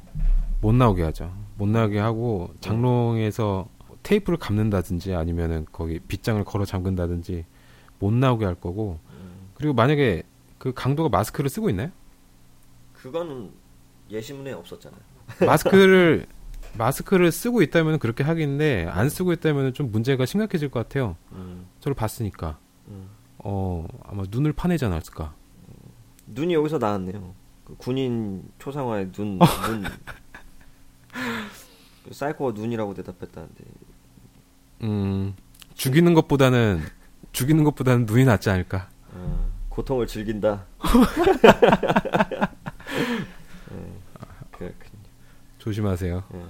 못 0.61 0.75
나오게 0.75 1.03
하죠. 1.05 1.33
못 1.57 1.69
나오게 1.69 1.99
하고 1.99 2.51
장롱에서 2.61 3.69
테이프를 4.03 4.39
감는다든지 4.39 5.15
아니면은 5.15 5.67
거기 5.73 5.99
빗장을 6.01 6.43
걸어 6.45 6.65
잠근다든지 6.65 7.45
못 7.99 8.13
나오게 8.13 8.45
할 8.45 8.55
거고 8.55 8.99
그리고 9.55 9.73
만약에 9.73 10.25
그 10.59 10.75
강도가 10.75 11.09
마스크를 11.09 11.49
쓰고 11.49 11.71
있나요? 11.71 11.91
그거는 12.93 13.51
예시문에 14.11 14.53
없었잖아요. 14.53 15.01
마스크를 15.47 16.27
마스크를 16.77 17.31
쓰고 17.33 17.63
있다면 17.63 17.99
그렇게 17.99 18.25
하겠는데 18.25 18.87
안 18.91 19.09
쓰고 19.09 19.33
있다면 19.33 19.75
좀 19.75 19.91
문제가 19.91 20.27
심각해질 20.27 20.71
것 20.71 20.81
같아요. 20.81 21.17
음, 21.33 21.67
저를 21.81 21.95
봤으니까 21.95 22.59
음. 22.89 23.09
어 23.39 23.87
아마 24.05 24.25
눈을 24.29 24.53
파내지 24.53 24.85
않았을까. 24.85 25.35
눈이 26.27 26.55
여기서 26.55 26.79
나왔네요. 26.79 27.35
그 27.65 27.77
군인 27.77 28.43
초상화의 28.59 29.13
눈, 29.13 29.39
어. 29.41 29.47
눈. 29.69 29.85
그 32.05 32.13
사이코가 32.13 32.53
눈이라고 32.61 32.95
대답했다는데. 32.95 33.65
음 34.83 35.35
죽이는 35.75 36.15
것보다는 36.15 36.83
죽이는 37.33 37.65
것보다는 37.65 38.07
눈이 38.07 38.25
낫지 38.25 38.51
않을까. 38.51 38.89
어, 39.13 39.51
고통을 39.69 40.07
즐긴다. 40.07 40.65
네, 43.71 44.01
그렇군요. 44.53 45.05
조심하세요. 45.59 46.23
네. 46.33 46.45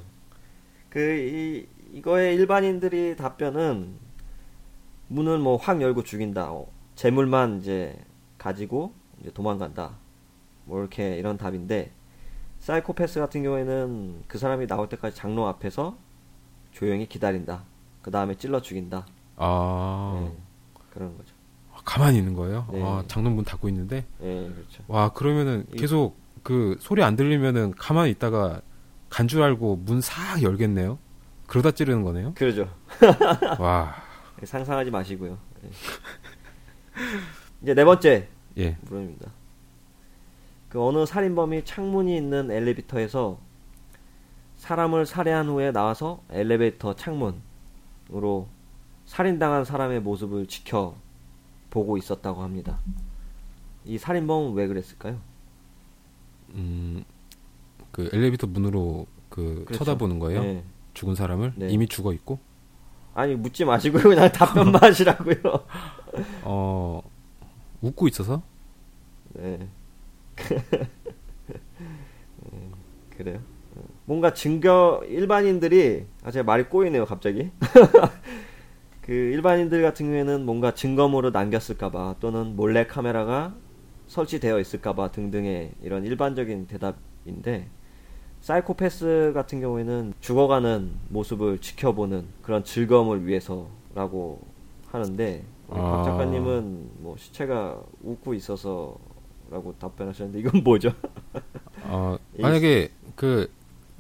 그 0.94 1.00
이, 1.00 1.66
이거의 1.98 2.36
일반인들이 2.36 3.16
답변은 3.16 3.94
문을 5.08 5.38
뭐확 5.38 5.82
열고 5.82 6.04
죽인다. 6.04 6.52
어, 6.52 6.68
재물만 6.94 7.58
이제 7.58 7.98
가지고 8.38 8.92
이제 9.20 9.32
도망간다. 9.32 9.90
뭐 10.66 10.78
이렇게 10.78 11.16
이런 11.18 11.36
답인데 11.36 11.90
사이코패스 12.60 13.18
같은 13.18 13.42
경우에는 13.42 14.22
그 14.28 14.38
사람이 14.38 14.68
나올 14.68 14.88
때까지 14.88 15.16
장로 15.16 15.48
앞에서 15.48 15.96
조용히 16.70 17.08
기다린다. 17.08 17.64
그 18.00 18.12
다음에 18.12 18.36
찔러 18.36 18.62
죽인다. 18.62 19.04
아 19.36 20.20
네, 20.22 20.32
그런 20.92 21.16
거죠. 21.16 21.34
가만히 21.84 22.18
있는 22.18 22.34
거예요. 22.34 22.68
네. 22.72 22.80
아, 22.84 23.02
장롱문 23.08 23.44
닫고 23.44 23.68
있는데 23.68 24.06
네, 24.20 24.48
그렇죠. 24.54 24.84
와 24.86 25.08
그러면은 25.12 25.66
이- 25.72 25.76
계속 25.76 26.16
그 26.44 26.76
소리 26.78 27.02
안 27.02 27.16
들리면은 27.16 27.72
가만히 27.72 28.12
있다가 28.12 28.62
간 29.14 29.28
줄 29.28 29.42
알고 29.42 29.76
문 29.76 30.00
싹 30.00 30.42
열겠네요. 30.42 30.98
그러다 31.46 31.70
찌르는 31.70 32.02
거네요. 32.02 32.34
그러죠. 32.34 32.68
와 33.60 33.94
상상하지 34.42 34.90
마시고요. 34.90 35.38
네. 35.62 35.70
이제 37.62 37.74
네 37.74 37.84
번째 37.84 38.28
예. 38.58 38.76
물론입니다. 38.82 39.30
그 40.68 40.84
어느 40.84 41.06
살인범이 41.06 41.64
창문이 41.64 42.16
있는 42.16 42.50
엘리베이터에서 42.50 43.38
사람을 44.56 45.06
살해한 45.06 45.46
후에 45.46 45.70
나와서 45.70 46.20
엘리베이터 46.30 46.96
창문으로 46.96 48.48
살인당한 49.06 49.64
사람의 49.64 50.00
모습을 50.00 50.48
지켜 50.48 50.96
보고 51.70 51.96
있었다고 51.96 52.42
합니다. 52.42 52.78
이 53.84 53.96
살인범은 53.96 54.54
왜 54.54 54.66
그랬을까요? 54.66 55.20
음, 56.54 57.04
그 57.94 58.10
엘리베이터 58.12 58.48
문으로 58.48 59.06
그 59.28 59.62
그렇죠. 59.66 59.84
쳐다보는 59.84 60.18
거예요. 60.18 60.42
네. 60.42 60.64
죽은 60.94 61.14
사람을 61.14 61.52
네. 61.54 61.68
이미 61.70 61.86
죽어 61.86 62.12
있고 62.12 62.40
아니 63.14 63.36
묻지 63.36 63.64
마시고요. 63.64 64.02
그냥 64.10 64.32
답변만 64.32 64.82
하시라고요. 64.82 65.36
어 66.42 67.00
웃고 67.80 68.08
있어서 68.08 68.42
네. 69.34 69.68
네, 70.34 70.34
그래요. 73.16 73.38
뭔가 74.06 74.34
증거 74.34 75.04
일반인들이 75.08 76.06
아 76.24 76.32
제가 76.32 76.42
말이 76.42 76.64
꼬이네요 76.64 77.06
갑자기. 77.06 77.52
그 79.02 79.12
일반인들 79.12 79.82
같은 79.82 80.06
경우에는 80.06 80.44
뭔가 80.44 80.74
증거물을 80.74 81.30
남겼을까봐 81.30 82.16
또는 82.18 82.56
몰래 82.56 82.88
카메라가 82.88 83.54
설치되어 84.08 84.58
있을까봐 84.58 85.12
등등의 85.12 85.74
이런 85.82 86.04
일반적인 86.04 86.66
대답인데 86.66 87.68
사이코패스 88.44 89.32
같은 89.32 89.62
경우에는 89.62 90.12
죽어가는 90.20 90.90
모습을 91.08 91.60
지켜보는 91.60 92.26
그런 92.42 92.62
즐거움을 92.62 93.26
위해서라고 93.26 94.42
하는데 94.88 95.42
우리 95.66 95.80
박 95.80 96.00
아. 96.00 96.02
작가님은 96.04 96.90
뭐 96.98 97.16
시체가 97.16 97.80
웃고 98.02 98.34
있어서라고 98.34 99.74
답변하셨는데 99.78 100.40
이건 100.40 100.62
뭐죠? 100.62 100.92
어, 101.88 102.18
이- 102.36 102.42
만약에 102.42 102.90
그 103.16 103.50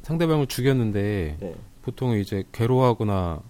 상대방을 0.02 0.46
죽였는데 0.46 1.38
네. 1.40 1.54
보통 1.80 2.14
이제 2.14 2.44
괴로워하거나 2.52 3.40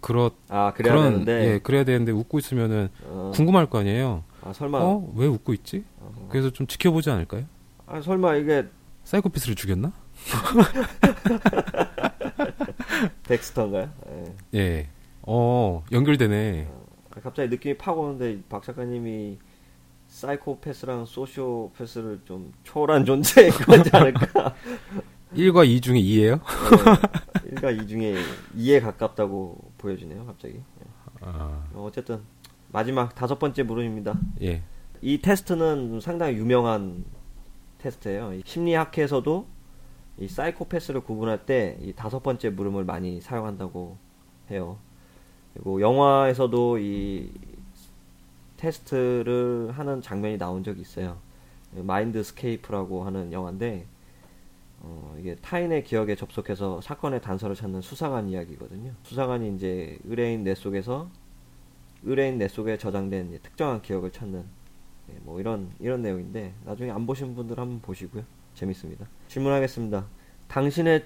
그렇 0.00 0.30
아 0.50 0.72
그런 0.72 1.10
되는데 1.24 1.54
예 1.54 1.58
그래야 1.58 1.82
되는데 1.82 2.12
웃고 2.12 2.38
있으면은 2.38 2.90
어, 3.06 3.32
궁금할 3.34 3.66
거 3.66 3.78
아니에요. 3.78 4.22
아 4.42 4.52
설마 4.52 4.78
어왜 4.78 5.26
웃고 5.26 5.52
있지? 5.52 5.82
어. 5.98 6.28
그래서 6.30 6.50
좀 6.50 6.68
지켜보지 6.68 7.10
않을까요? 7.10 7.42
아 7.88 8.00
설마 8.00 8.36
이게 8.36 8.68
사이코패스를 9.04 9.54
죽였나? 9.56 9.92
덱스터인가요? 13.24 13.90
예. 14.54 14.58
예. 14.58 14.88
어 15.22 15.84
연결되네. 15.92 16.68
아, 17.10 17.20
갑자기 17.20 17.48
느낌이 17.48 17.76
팍 17.76 17.98
오는데 17.98 18.40
박 18.48 18.62
작가님이 18.62 19.38
사이코패스랑 20.08 21.04
소시오패스를 21.06 22.20
좀 22.24 22.52
초월한 22.64 23.04
존재인 23.04 23.50
거지 23.50 23.90
않을까? 23.92 24.54
1과 25.34 25.66
2 25.68 25.80
중에 25.80 26.00
2예요? 26.00 26.40
네. 27.44 27.50
1과 27.54 27.82
2 27.82 27.86
중에 27.86 28.16
2에 28.56 28.80
가깝다고 28.82 29.72
보여지네요, 29.78 30.26
갑자기. 30.26 30.54
예. 30.56 30.62
아, 31.20 31.64
어, 31.72 31.84
어쨌든 31.86 32.20
마지막 32.72 33.14
다섯 33.14 33.38
번째 33.38 33.62
물음입니다. 33.62 34.18
예. 34.42 34.62
이 35.00 35.20
테스트는 35.22 36.00
상당히 36.00 36.36
유명한 36.36 37.04
테스트예요. 37.80 38.34
이 38.34 38.42
심리학에서도 38.44 39.46
이 40.18 40.28
사이코패스를 40.28 41.00
구분할 41.02 41.46
때 41.46 41.78
이 41.80 41.92
다섯 41.94 42.22
번째 42.22 42.50
물음을 42.50 42.84
많이 42.84 43.20
사용한다고 43.20 43.96
해요. 44.50 44.78
그리고 45.54 45.80
영화에서도 45.80 46.78
이 46.78 47.32
테스트를 48.56 49.72
하는 49.72 50.02
장면이 50.02 50.38
나온 50.38 50.62
적이 50.62 50.82
있어요. 50.82 51.18
Mindscape라고 51.72 53.04
하는 53.04 53.32
영화인데 53.32 53.86
어, 54.82 55.16
이게 55.18 55.36
타인의 55.36 55.84
기억에 55.84 56.14
접속해서 56.16 56.80
사건의 56.80 57.20
단서를 57.20 57.54
찾는 57.54 57.80
수사관 57.82 58.28
이야기거든요. 58.28 58.92
수사관이 59.02 59.54
이제 59.54 59.98
의뢰인 60.04 60.42
뇌 60.44 60.54
속에서 60.54 61.08
의뢰인 62.02 62.38
뇌 62.38 62.48
속에 62.48 62.78
저장된 62.78 63.38
특정한 63.42 63.82
기억을 63.82 64.10
찾는 64.10 64.44
예, 65.10 65.18
뭐 65.22 65.40
이런 65.40 65.70
이런 65.78 66.02
내용인데 66.02 66.54
나중에 66.64 66.90
안 66.90 67.06
보신 67.06 67.34
분들 67.34 67.58
한번 67.58 67.80
보시고요. 67.80 68.22
재밌습니다. 68.54 69.06
질문하겠습니다. 69.28 70.06
당신의 70.48 71.04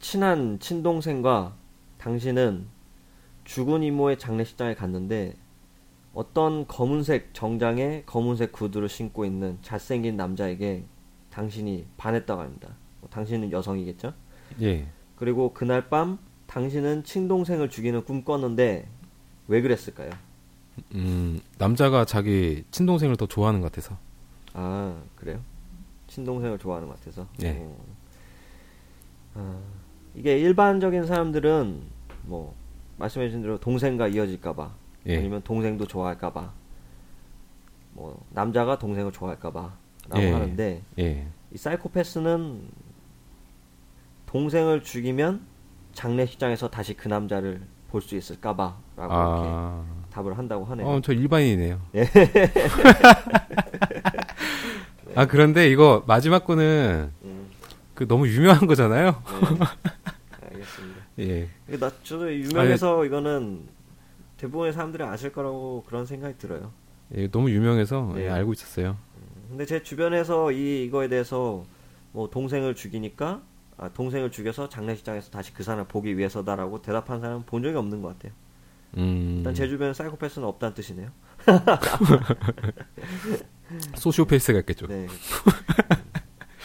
친한 0.00 0.58
친동생과 0.58 1.56
당신은 1.98 2.66
죽은 3.44 3.82
이모의 3.82 4.18
장례식장에 4.18 4.74
갔는데 4.74 5.34
어떤 6.14 6.66
검은색 6.66 7.32
정장에 7.32 8.02
검은색 8.04 8.52
구두를 8.52 8.88
신고 8.88 9.24
있는 9.24 9.58
잘생긴 9.62 10.16
남자에게 10.16 10.84
당신이 11.30 11.86
반했다고 11.96 12.42
합니다. 12.42 12.76
뭐 13.00 13.08
당신은 13.10 13.50
여성이겠죠? 13.50 14.12
예. 14.60 14.86
그리고 15.16 15.52
그날 15.54 15.88
밤 15.88 16.18
당신은 16.46 17.04
친동생을 17.04 17.70
죽이는 17.70 18.04
꿈 18.04 18.24
꿨는데 18.24 18.86
왜 19.48 19.62
그랬을까요? 19.62 20.10
음, 20.94 21.40
남자가 21.58 22.04
자기 22.04 22.64
친동생을 22.70 23.16
더 23.16 23.26
좋아하는 23.26 23.60
것 23.60 23.70
같아서. 23.72 23.96
아 24.54 25.00
그래요? 25.16 25.40
친동생을 26.08 26.58
좋아하는 26.58 26.88
것 26.88 26.98
같아서. 26.98 27.26
네. 27.38 27.56
어. 27.60 27.76
아, 29.34 29.58
이게 30.14 30.38
일반적인 30.38 31.06
사람들은 31.06 31.82
뭐 32.24 32.54
말씀해 32.98 33.28
주신 33.28 33.42
대로 33.42 33.58
동생과 33.58 34.08
이어질까봐 34.08 34.70
예. 35.06 35.16
아니면 35.18 35.42
동생도 35.42 35.86
좋아할까봐 35.86 36.52
뭐 37.94 38.22
남자가 38.30 38.78
동생을 38.78 39.10
좋아할까봐라고 39.12 39.72
예. 40.18 40.32
하는데 40.32 40.82
예. 40.98 41.26
이 41.52 41.56
사이코패스는 41.56 42.68
동생을 44.26 44.82
죽이면 44.82 45.46
장례식장에서 45.94 46.70
다시 46.70 46.94
그 46.94 47.08
남자를 47.08 47.62
볼 47.90 48.00
수 48.02 48.16
있을까봐라고 48.16 48.74
이렇게 48.96 49.48
아. 49.50 49.84
답을 50.12 50.36
한다고 50.36 50.64
하네요. 50.66 50.86
어, 50.86 51.00
저 51.00 51.12
일반인이네요. 51.12 51.80
예. 51.94 52.06
아, 55.14 55.26
그런데 55.26 55.68
이거 55.70 56.04
마지막 56.06 56.44
거는 56.44 57.10
음, 57.24 57.48
그 57.94 58.06
너무 58.06 58.28
유명한 58.28 58.66
거잖아요. 58.66 59.22
네. 59.40 60.46
알겠습니다. 60.50 61.02
예. 61.20 61.48
나 61.78 61.90
저도 62.02 62.32
유명해서 62.32 63.04
이거는 63.04 63.62
대부분의 64.36 64.72
사람들이 64.72 65.02
아실 65.02 65.32
거라고 65.32 65.84
그런 65.86 66.04
생각이 66.04 66.36
들어요. 66.38 66.72
예, 67.14 67.30
너무 67.30 67.50
유명해서 67.50 68.12
네. 68.14 68.24
예, 68.24 68.30
알고 68.30 68.52
있었어요. 68.52 68.96
근데 69.48 69.66
제 69.66 69.82
주변에서 69.82 70.52
이 70.52 70.84
이거에 70.84 71.08
대해서 71.08 71.64
뭐 72.12 72.28
동생을 72.30 72.74
죽이니까 72.74 73.42
아, 73.78 73.88
동생을 73.88 74.30
죽여서 74.30 74.68
장례식장에서 74.68 75.30
다시 75.30 75.52
그 75.52 75.62
사람을 75.62 75.86
보기 75.88 76.16
위해서다라고 76.16 76.82
대답한 76.82 77.20
사람은 77.20 77.44
본 77.44 77.62
적이 77.62 77.76
없는 77.76 78.02
것 78.02 78.08
같아요. 78.08 78.32
음. 78.98 79.36
일단 79.38 79.54
제 79.54 79.68
주변에 79.68 79.94
사이코패스는 79.94 80.46
없다는 80.48 80.74
뜻이네요. 80.74 81.10
소시오패스가 83.96 84.60
있겠죠. 84.60 84.86
네. 84.86 85.06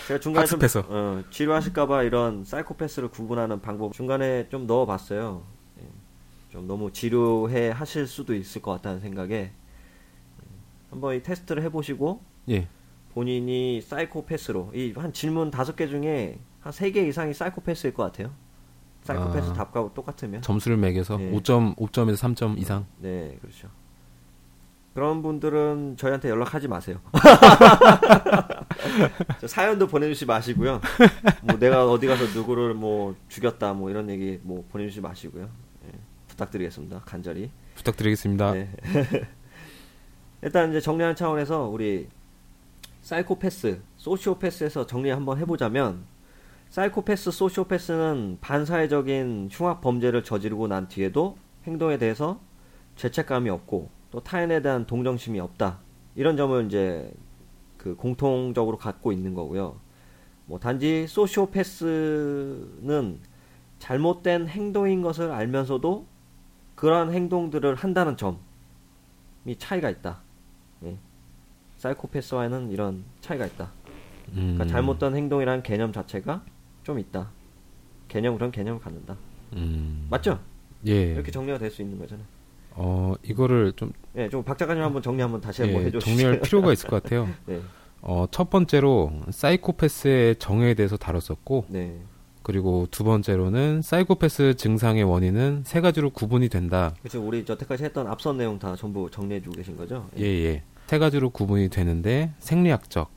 제가 0.08 0.20
중간에 0.20 0.46
좀 0.46 0.62
학습해서. 0.62 0.86
어, 0.90 1.24
지루하실까봐 1.32 2.04
이런 2.04 2.44
사이코패스를 2.44 3.10
구분하는 3.10 3.62
방법 3.62 3.94
중간에 3.94 4.48
좀 4.50 4.68
넣어봤어요. 4.68 5.46
예. 5.82 5.86
좀 6.50 6.68
너무 6.68 6.92
지루해 6.92 7.70
하실 7.70 8.08
수도 8.08 8.34
있을 8.34 8.62
것 8.62 8.72
같다는 8.72 9.00
생각에 9.00 9.34
예. 9.34 9.52
한번 10.92 11.16
이 11.16 11.22
테스트를 11.24 11.64
해보시고 11.64 12.22
예. 12.50 12.68
본인이 13.14 13.82
사이코패스로 13.82 14.72
이 14.76 14.94
한 14.96 15.12
질문 15.14 15.50
다섯 15.52 15.76
개 15.76 15.88
중에 15.88 16.40
한 16.62 16.72
세 16.74 16.92
개 16.92 17.06
이상이 17.08 17.34
사이코패스일 17.34 17.94
것 17.94 18.04
같아요. 18.04 18.34
사이코패스 19.08 19.50
아. 19.52 19.54
답과 19.54 19.90
똑같으면. 19.94 20.42
점수를 20.42 20.78
매겨서 20.78 21.20
예. 21.22 21.32
5점, 21.32 21.78
5점에서 21.78 22.16
3점 22.16 22.58
이상. 22.58 22.86
네, 22.98 23.38
그렇죠. 23.42 23.70
그런 24.94 25.22
분들은 25.22 25.96
저희한테 25.98 26.30
연락하지 26.30 26.68
마세요. 26.68 27.00
사연도 29.46 29.88
보내주지 29.88 30.26
마시고요. 30.26 30.82
뭐 31.44 31.60
내가 31.60 31.90
어디 31.90 32.08
가서 32.08 32.26
누구를 32.36 32.74
뭐 32.74 33.16
죽였다 33.30 33.74
뭐 33.74 33.92
이런 33.92 34.10
얘기 34.10 34.40
뭐 34.42 34.66
보내주지 34.70 35.02
마시고요. 35.02 35.48
예, 35.86 35.92
부탁드리겠습니다. 36.28 37.02
간절히. 37.06 37.52
부탁드리겠습니다. 37.76 38.54
네. 38.54 38.72
일단 40.42 40.72
이제 40.72 40.82
정리하는 40.82 41.16
차원에서 41.16 41.66
우리 41.66 42.08
사이코패스, 43.02 43.80
소시오패스에서 43.98 44.88
정리 44.88 45.12
한번 45.12 45.38
해보자면 45.38 46.06
사이코패스, 46.70 47.32
소시오패스는 47.32 48.38
반사회적인 48.42 49.50
흉악 49.52 49.82
범죄를 49.82 50.24
저지르고 50.24 50.68
난 50.68 50.88
뒤에도 50.88 51.38
행동에 51.66 51.98
대해서 51.98 52.40
죄책감이 52.96 53.50
없고 53.50 53.90
또 54.12 54.20
타인에 54.20 54.62
대한 54.62 54.86
동정심이 54.86 55.40
없다. 55.40 55.80
이런 56.16 56.38
점을 56.38 56.66
이제 56.66 57.12
그 57.78 57.96
공통적으로 57.96 58.78
갖고 58.78 59.12
있는 59.12 59.34
거고요. 59.34 59.80
뭐 60.46 60.60
단지 60.60 61.08
소시오패스는 61.08 63.20
잘못된 63.80 64.48
행동인 64.48 65.02
것을 65.02 65.32
알면서도 65.32 66.06
그러한 66.76 67.14
행동들을 67.14 67.76
한다는 67.76 68.18
점이 68.18 68.38
차이가 69.58 69.90
있다. 69.90 70.22
예. 70.84 70.98
사이코패스와는 71.78 72.72
이런 72.72 73.04
차이가 73.22 73.46
있다. 73.46 73.72
그러니까 74.32 74.64
음. 74.64 74.68
잘못된 74.68 75.16
행동이라는 75.16 75.64
개념 75.64 75.92
자체가 75.92 76.44
좀 76.88 77.00
있다. 77.00 77.28
개념 78.08 78.36
그런 78.36 78.50
개념을 78.50 78.80
갖는다. 78.80 79.18
음. 79.52 80.08
맞죠? 80.10 80.40
예. 80.88 81.12
이렇게 81.12 81.32
정리가 81.32 81.58
될 81.58 81.70
수 81.70 81.82
있는 81.82 82.00
거잖아요. 82.00 82.26
어 82.76 83.14
이거를 83.24 83.74
좀 83.76 83.92
예, 84.16 84.30
좀 84.30 84.42
박 84.46 84.58
작가님 84.58 84.82
한번 84.82 85.02
정리 85.02 85.22
한번 85.22 85.42
다시 85.42 85.64
한번 85.64 85.82
예, 85.82 85.88
해줘 85.88 86.00
정리할 86.00 86.40
필요가 86.40 86.72
있을 86.72 86.90
것 86.90 87.04
같아요. 87.04 87.28
네. 87.46 87.60
어, 88.02 88.26
첫 88.32 88.50
번째로 88.50 89.12
사이코패스의 89.32 90.38
정의에 90.38 90.76
대해서 90.76 90.96
다뤘었고, 90.96 91.66
네. 91.68 92.00
그리고 92.42 92.88
두 92.90 93.04
번째로는 93.04 93.82
사이코패스 93.82 94.54
증상의 94.56 95.04
원인은 95.04 95.64
세 95.66 95.82
가지로 95.82 96.12
구분이 96.12 96.48
된다. 96.48 96.94
그렇죠. 97.02 97.22
우리 97.28 97.44
여태까지 97.50 97.84
했던 97.84 98.08
앞선 98.08 98.38
내용 98.38 98.60
다 98.60 98.78
전부 98.78 99.10
정리해주고 99.12 99.58
계신 99.58 99.76
거죠? 99.76 100.08
예, 100.18 100.24
예. 100.24 100.46
예. 100.46 100.64
세 100.86 101.00
가지로 101.00 101.32
구분이 101.32 101.68
되는데 101.68 102.32
생리학적 102.40 103.10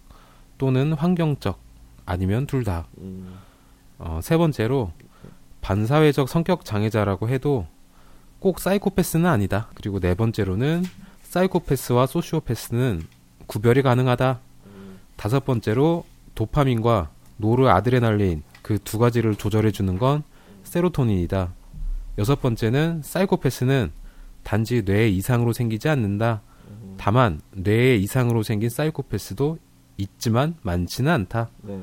또는 0.58 0.92
환경적 0.94 1.60
아니면 2.06 2.46
둘 2.48 2.64
다. 2.64 2.88
음. 2.98 3.38
어, 4.00 4.20
세 4.22 4.36
번째로 4.36 4.92
반사회적 5.60 6.28
성격 6.28 6.64
장애자라고 6.64 7.28
해도 7.28 7.66
꼭 8.38 8.58
사이코패스는 8.58 9.26
아니다. 9.26 9.68
그리고 9.74 10.00
네 10.00 10.14
번째로는 10.14 10.84
사이코패스와 11.22 12.06
소시오패스는 12.06 13.02
구별이 13.46 13.82
가능하다. 13.82 14.40
다섯 15.16 15.44
번째로 15.44 16.04
도파민과 16.34 17.10
노르 17.36 17.68
아드레날린 17.68 18.42
그 18.62 18.78
두 18.78 18.98
가지를 18.98 19.34
조절해 19.36 19.70
주는 19.70 19.98
건 19.98 20.22
세로토닌이다. 20.62 21.52
여섯 22.18 22.40
번째는 22.40 23.02
사이코패스는 23.02 23.90
단지 24.42 24.84
뇌 24.84 25.08
이상으로 25.08 25.52
생기지 25.52 25.88
않는다. 25.88 26.40
다만 26.96 27.40
뇌 27.52 27.96
이상으로 27.96 28.42
생긴 28.42 28.70
사이코패스도 28.70 29.58
있지만 29.98 30.54
많지는 30.62 31.10
않다. 31.10 31.50
네. 31.62 31.78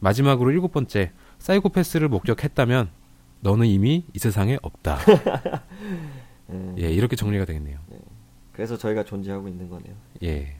마지막으로 0.00 0.50
일곱 0.50 0.72
번째 0.72 1.12
사이코패스를 1.42 2.08
목격했다면 2.08 2.88
너는 3.40 3.66
이미 3.66 4.04
이 4.14 4.18
세상에 4.20 4.58
없다. 4.62 4.98
네. 6.46 6.74
예, 6.78 6.92
이렇게 6.92 7.16
정리가 7.16 7.44
되겠네요. 7.46 7.80
네. 7.88 7.98
그래서 8.52 8.78
저희가 8.78 9.04
존재하고 9.04 9.48
있는 9.48 9.68
거네요. 9.68 9.94
예. 10.22 10.54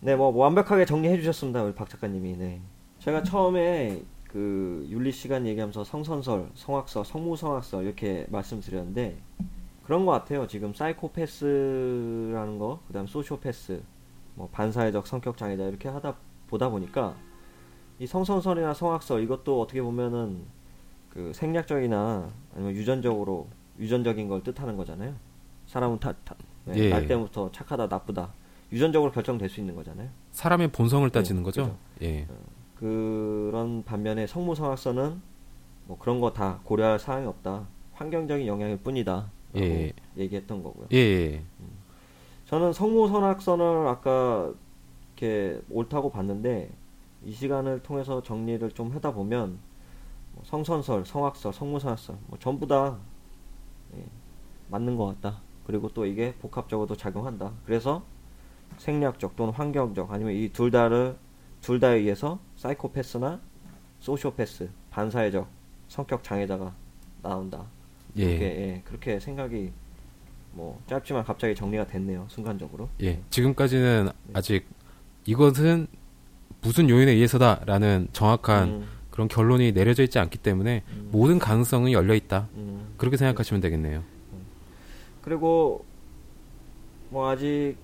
네, 0.00 0.14
뭐, 0.14 0.30
뭐 0.30 0.44
완벽하게 0.44 0.84
정리해 0.84 1.18
주셨습니다. 1.18 1.64
우리 1.64 1.74
박 1.74 1.90
작가님이. 1.90 2.36
네. 2.36 2.60
제가 3.00 3.24
처음에 3.24 4.00
그 4.28 4.86
윤리 4.88 5.10
시간 5.10 5.44
얘기하면서 5.44 5.82
성선설, 5.82 6.50
성악설, 6.54 7.04
성무성악설 7.04 7.84
이렇게 7.84 8.26
말씀드렸는데 8.28 9.16
그런 9.84 10.06
것 10.06 10.12
같아요. 10.12 10.46
지금 10.46 10.72
사이코패스라는 10.72 12.58
거, 12.60 12.80
그다음 12.86 13.08
소시오패스, 13.08 13.82
뭐 14.36 14.48
반사회적 14.52 15.08
성격 15.08 15.36
장애자 15.36 15.64
이렇게 15.64 15.88
하다 15.88 16.14
보다 16.46 16.68
보니까 16.68 17.16
이 17.98 18.06
성선설이나 18.06 18.74
성악설 18.74 19.22
이것도 19.24 19.60
어떻게 19.60 19.82
보면은 19.82 20.42
그 21.10 21.32
생략적이나 21.34 22.30
아니면 22.54 22.74
유전적으로 22.74 23.48
유전적인 23.78 24.28
걸 24.28 24.42
뜻하는 24.42 24.76
거잖아요. 24.76 25.14
사람은 25.66 25.98
다, 25.98 26.12
다 26.24 26.34
네, 26.64 26.74
예. 26.76 26.90
날 26.90 27.06
때부터 27.06 27.50
착하다 27.52 27.86
나쁘다 27.86 28.32
유전적으로 28.72 29.10
결정될 29.10 29.48
수 29.48 29.60
있는 29.60 29.74
거잖아요. 29.74 30.08
사람의 30.32 30.68
본성을 30.72 31.08
따지는 31.10 31.42
네, 31.42 31.44
거죠. 31.44 31.62
그렇죠. 31.62 31.78
예. 32.02 32.26
어, 32.28 32.34
그런 32.78 33.82
반면에 33.84 34.26
성무성악서는 34.26 35.20
뭐 35.86 35.98
그런 35.98 36.20
거 36.20 36.32
다 36.32 36.60
고려할 36.64 36.98
사항이 36.98 37.26
없다. 37.26 37.66
환경적인 37.94 38.46
영향일 38.46 38.76
뿐이다. 38.78 39.30
예. 39.56 39.92
얘기했던 40.16 40.62
거고요. 40.62 40.86
예. 40.92 40.96
예. 40.98 41.42
음. 41.60 41.68
저는 42.46 42.72
성무선악선을 42.72 43.88
아까 43.88 44.52
이렇게 45.16 45.60
옳다고 45.70 46.10
봤는데 46.10 46.70
이 47.24 47.32
시간을 47.32 47.82
통해서 47.82 48.22
정리를 48.22 48.70
좀 48.72 48.90
하다 48.94 49.12
보면 49.12 49.58
뭐 50.34 50.42
성선설, 50.44 51.04
성악설, 51.06 51.52
성무선악설 51.52 52.16
뭐 52.26 52.38
전부 52.38 52.66
다 52.66 52.96
예, 53.96 54.04
맞는 54.70 54.96
것 54.96 55.06
같다. 55.20 55.40
그리고 55.66 55.88
또 55.88 56.06
이게 56.06 56.34
복합적으로도 56.34 56.96
작용한다. 56.96 57.52
그래서 57.66 58.02
생략적 58.78 59.36
또는 59.36 59.52
환경적 59.52 60.10
아니면 60.12 60.34
이 60.34 60.48
둘 60.50 60.70
다를 60.70 61.16
둘 61.60 61.80
다에 61.80 61.96
의해서 61.98 62.38
사이코패스나 62.56 63.40
소시오패스 64.00 64.68
반사회적 64.90 65.48
성격 65.88 66.22
장애자가 66.22 66.72
나온다. 67.22 67.66
예. 68.16 68.26
그렇게, 68.26 68.44
예, 68.44 68.82
그렇게 68.84 69.20
생각이 69.20 69.72
뭐 70.52 70.80
짧지만 70.86 71.24
갑자기 71.24 71.54
정리가 71.54 71.86
됐네요. 71.86 72.26
순간적으로. 72.28 72.88
예. 73.02 73.20
지금까지는 73.30 74.06
네. 74.06 74.32
아직 74.34 74.66
이것은 75.26 75.88
무슨 76.62 76.88
요인에 76.90 77.12
의해서다라는 77.12 78.08
정확한 78.12 78.68
음. 78.68 78.88
그런 79.10 79.28
결론이 79.28 79.72
내려져 79.72 80.02
있지 80.02 80.18
않기 80.18 80.38
때문에 80.38 80.82
음. 80.90 81.08
모든 81.12 81.38
가능성이 81.38 81.92
열려 81.92 82.14
있다. 82.14 82.48
음. 82.54 82.94
그렇게 82.96 83.16
생각하시면 83.16 83.60
되겠네요. 83.60 84.02
음. 84.32 84.38
그리고 85.22 85.84
뭐 87.10 87.28
아직 87.30 87.76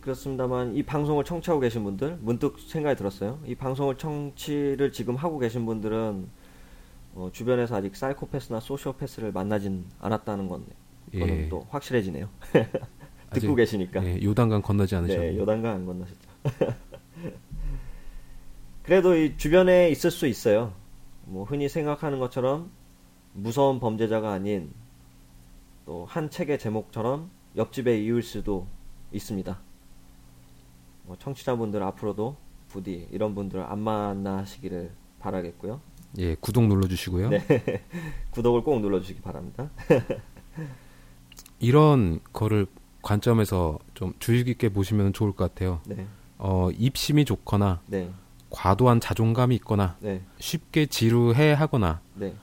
그렇습니다만 0.00 0.76
이 0.76 0.82
방송을 0.84 1.24
청취하고 1.24 1.60
계신 1.60 1.82
분들 1.82 2.18
문득 2.20 2.58
생각이 2.60 2.96
들었어요. 2.96 3.40
이 3.44 3.54
방송을 3.54 3.96
청취를 3.98 4.92
지금 4.92 5.16
하고 5.16 5.38
계신 5.38 5.66
분들은 5.66 6.28
어, 7.16 7.30
주변에서 7.32 7.76
아직 7.76 7.96
사이코패스나 7.96 8.60
소시오패스를 8.60 9.32
만나진 9.32 9.84
않았다는 10.00 10.48
건 10.48 10.64
이거는 11.12 11.36
예. 11.36 11.48
또 11.48 11.66
확실해지네요. 11.70 12.28
듣고 13.32 13.54
계시니까. 13.54 14.04
예, 14.04 14.22
요단강 14.22 14.62
건너지 14.62 14.94
않으셨죠? 14.94 15.20
네, 15.20 15.36
요단강 15.36 15.74
안 15.74 15.86
건너셨죠. 15.86 16.18
그래도 18.86 19.16
이 19.16 19.36
주변에 19.36 19.90
있을 19.90 20.10
수 20.12 20.26
있어요. 20.28 20.72
뭐 21.24 21.44
흔히 21.44 21.68
생각하는 21.68 22.20
것처럼 22.20 22.70
무서운 23.32 23.80
범죄자가 23.80 24.32
아닌 24.32 24.70
또 25.84 26.04
한 26.08 26.30
책의 26.30 26.58
제목처럼 26.60 27.30
옆집에 27.56 27.98
이을 28.00 28.22
수도 28.22 28.66
있습니다. 29.12 29.58
뭐 31.04 31.16
청취자분들 31.18 31.82
앞으로도 31.82 32.36
부디 32.68 33.08
이런 33.10 33.34
분들 33.34 33.60
안 33.60 33.80
만나시기를 33.80 34.92
바라겠고요. 35.18 35.80
예, 36.18 36.36
구독 36.36 36.66
눌러주시고요. 36.66 37.28
네, 37.30 37.40
구독을 38.30 38.62
꼭 38.62 38.80
눌러주시기 38.80 39.20
바랍니다. 39.20 39.68
이런 41.58 42.20
거를 42.32 42.66
관점에서 43.02 43.78
좀 43.94 44.14
주의 44.20 44.44
깊게 44.44 44.68
보시면 44.70 45.12
좋을 45.12 45.32
것 45.32 45.52
같아요. 45.52 45.80
네. 45.86 46.06
어, 46.38 46.70
입심이 46.72 47.24
좋거나 47.24 47.80
네. 47.86 48.10
과도한 48.50 49.00
자존감이 49.00 49.54
있거나 49.56 49.96
네. 50.00 50.22
쉽게 50.38 50.86
지루해 50.86 51.52
하거나 51.52 52.00
네. 52.14 52.34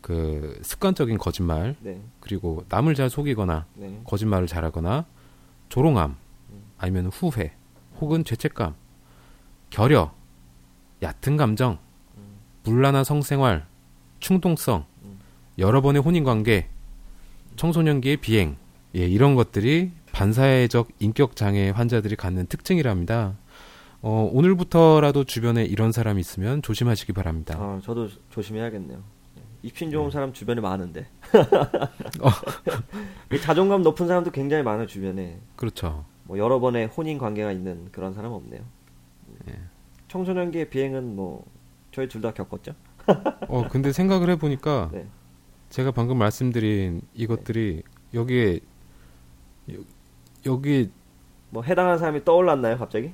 그 0.00 0.58
습관적인 0.62 1.18
거짓말 1.18 1.76
네. 1.80 2.00
그리고 2.20 2.64
남을 2.68 2.94
잘 2.94 3.10
속이거나 3.10 3.66
네. 3.74 4.00
거짓말을 4.04 4.46
잘하거나 4.46 5.06
조롱함 5.68 6.16
음. 6.50 6.62
아니면 6.78 7.06
후회 7.06 7.52
혹은 8.00 8.24
죄책감, 8.24 8.74
결여, 9.70 10.14
얕은 11.02 11.36
감정, 11.36 11.78
물란한 12.64 13.04
성생활, 13.04 13.66
충동성, 14.20 14.84
여러 15.58 15.80
번의 15.80 16.02
혼인관계, 16.02 16.68
청소년기의 17.56 18.18
비행, 18.18 18.56
예, 18.94 19.00
이런 19.00 19.34
것들이 19.34 19.90
반사회적 20.12 20.88
인격 21.00 21.36
장애 21.36 21.70
환자들이 21.70 22.16
갖는 22.16 22.46
특징이랍니다. 22.46 23.34
어, 24.00 24.30
오늘부터라도 24.32 25.24
주변에 25.24 25.64
이런 25.64 25.90
사람이 25.92 26.20
있으면 26.20 26.62
조심하시기 26.62 27.12
바랍니다. 27.12 27.56
아, 27.58 27.80
저도 27.82 28.08
조심해야겠네요. 28.30 29.02
입신 29.62 29.90
좋은 29.90 30.04
네. 30.06 30.10
사람 30.12 30.32
주변에 30.32 30.60
많은데. 30.60 31.08
어. 32.22 32.28
이 33.34 33.40
자존감 33.40 33.82
높은 33.82 34.06
사람도 34.06 34.30
굉장히 34.30 34.62
많아요 34.62 34.86
주변에. 34.86 35.40
그렇죠. 35.56 36.04
뭐 36.24 36.38
여러 36.38 36.60
번의 36.60 36.86
혼인 36.86 37.18
관계가 37.18 37.50
있는 37.50 37.88
그런 37.90 38.14
사람 38.14 38.30
은 38.32 38.36
없네요. 38.36 38.60
예. 39.48 39.58
청소년기의 40.08 40.70
비행은 40.70 41.16
뭐 41.16 41.44
저희 41.90 42.06
둘 42.08 42.20
다 42.22 42.32
겪었죠. 42.32 42.72
어 43.48 43.66
근데 43.68 43.90
생각을 43.92 44.30
해보니까 44.30 44.90
네. 44.94 45.06
제가 45.70 45.90
방금 45.90 46.18
말씀드린 46.18 47.00
이것들이 47.14 47.82
여기에 48.14 48.60
여- 49.72 49.78
여기 50.46 50.90
뭐 51.50 51.62
해당하는 51.62 51.98
사람이 51.98 52.24
떠올랐나요 52.24 52.78
갑자기? 52.78 53.12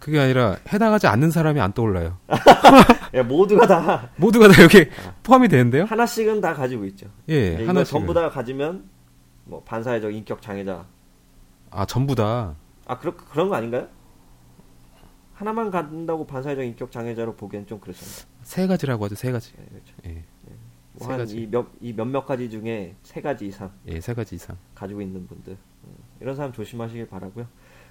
그게 0.00 0.18
아니라 0.20 0.56
해당하지 0.72 1.06
않는 1.06 1.30
사람이 1.30 1.60
안 1.60 1.72
떠올라요. 1.72 2.18
예, 3.14 3.22
모두가 3.22 3.66
다 3.66 4.10
모두가 4.16 4.48
다 4.48 4.62
여기 4.62 4.88
포함이 5.22 5.48
되는데요? 5.48 5.84
하나씩은 5.84 6.40
다 6.40 6.54
가지고 6.54 6.84
있죠. 6.86 7.06
예, 7.28 7.58
예, 7.60 7.66
하나씩 7.66 7.92
전부 7.92 8.12
다 8.14 8.28
가지면 8.28 8.88
뭐 9.44 9.62
반사회적 9.62 10.12
인격 10.14 10.42
장애자. 10.42 10.84
아 11.70 11.86
전부 11.86 12.14
다. 12.14 12.54
아 12.86 12.98
그런 12.98 13.16
그런 13.16 13.48
거 13.48 13.56
아닌가요? 13.56 13.88
하나만 15.34 15.70
갖는다고 15.70 16.26
반사회적 16.26 16.64
인격 16.64 16.90
장애자로 16.90 17.36
보기엔 17.36 17.66
좀 17.66 17.78
그렇잖아요. 17.80 18.26
세 18.42 18.66
가지라고 18.66 19.04
하죠, 19.04 19.14
세 19.14 19.32
가지. 19.32 19.52
예, 19.60 19.64
그렇죠. 19.66 19.94
예, 20.06 20.24
세 20.98 21.04
뭐한 21.04 21.18
가지. 21.18 21.36
이몇이 21.42 21.92
몇몇 21.94 22.24
가지 22.24 22.48
중에 22.48 22.94
세 23.02 23.20
가지 23.20 23.46
이상 23.46 23.70
예, 23.86 24.00
세 24.00 24.14
가지 24.14 24.34
이상. 24.34 24.56
가지고 24.74 25.02
있는 25.02 25.26
분들 25.26 25.52
음, 25.84 25.94
이런 26.20 26.34
사람 26.36 26.52
조심하시길 26.52 27.08
바라고요. 27.08 27.46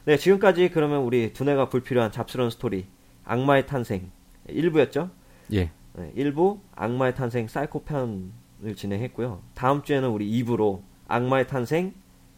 네 0.05 0.17
지금까지 0.17 0.69
그러면 0.69 0.99
우리 1.01 1.33
두뇌가 1.33 1.69
불필요한 1.69 2.11
잡스러운 2.11 2.51
스토리 2.51 2.85
악마의 3.23 3.65
탄생 3.65 4.11
1부였죠. 4.47 5.09
예, 5.53 5.71
네, 5.93 6.13
1부 6.15 6.59
악마의 6.75 7.15
탄생 7.15 7.47
사이코편을 7.47 8.75
진행했고요. 8.75 9.41
다음 9.55 9.81
주에는 9.81 10.07
우리 10.09 10.29
2부로 10.43 10.81
악마의 11.07 11.47
탄생 11.47 11.93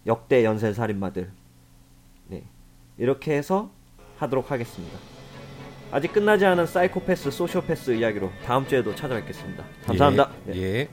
역대 0.05 0.45
연쇄 0.45 0.71
살인마들 0.71 1.29
네 2.27 2.43
이렇게 2.97 3.35
해서 3.35 3.69
하도록 4.17 4.49
하겠습니다. 4.49 4.97
아직 5.91 6.13
끝나지 6.13 6.45
않은 6.45 6.65
사이코패스, 6.67 7.31
소시오패스 7.31 7.91
이야기로 7.91 8.31
다음 8.45 8.65
주에도 8.65 8.95
찾아뵙겠습니다. 8.95 9.65
감사합니다. 9.85 10.31
예. 10.47 10.51
네. 10.51 10.57
예. 10.61 10.89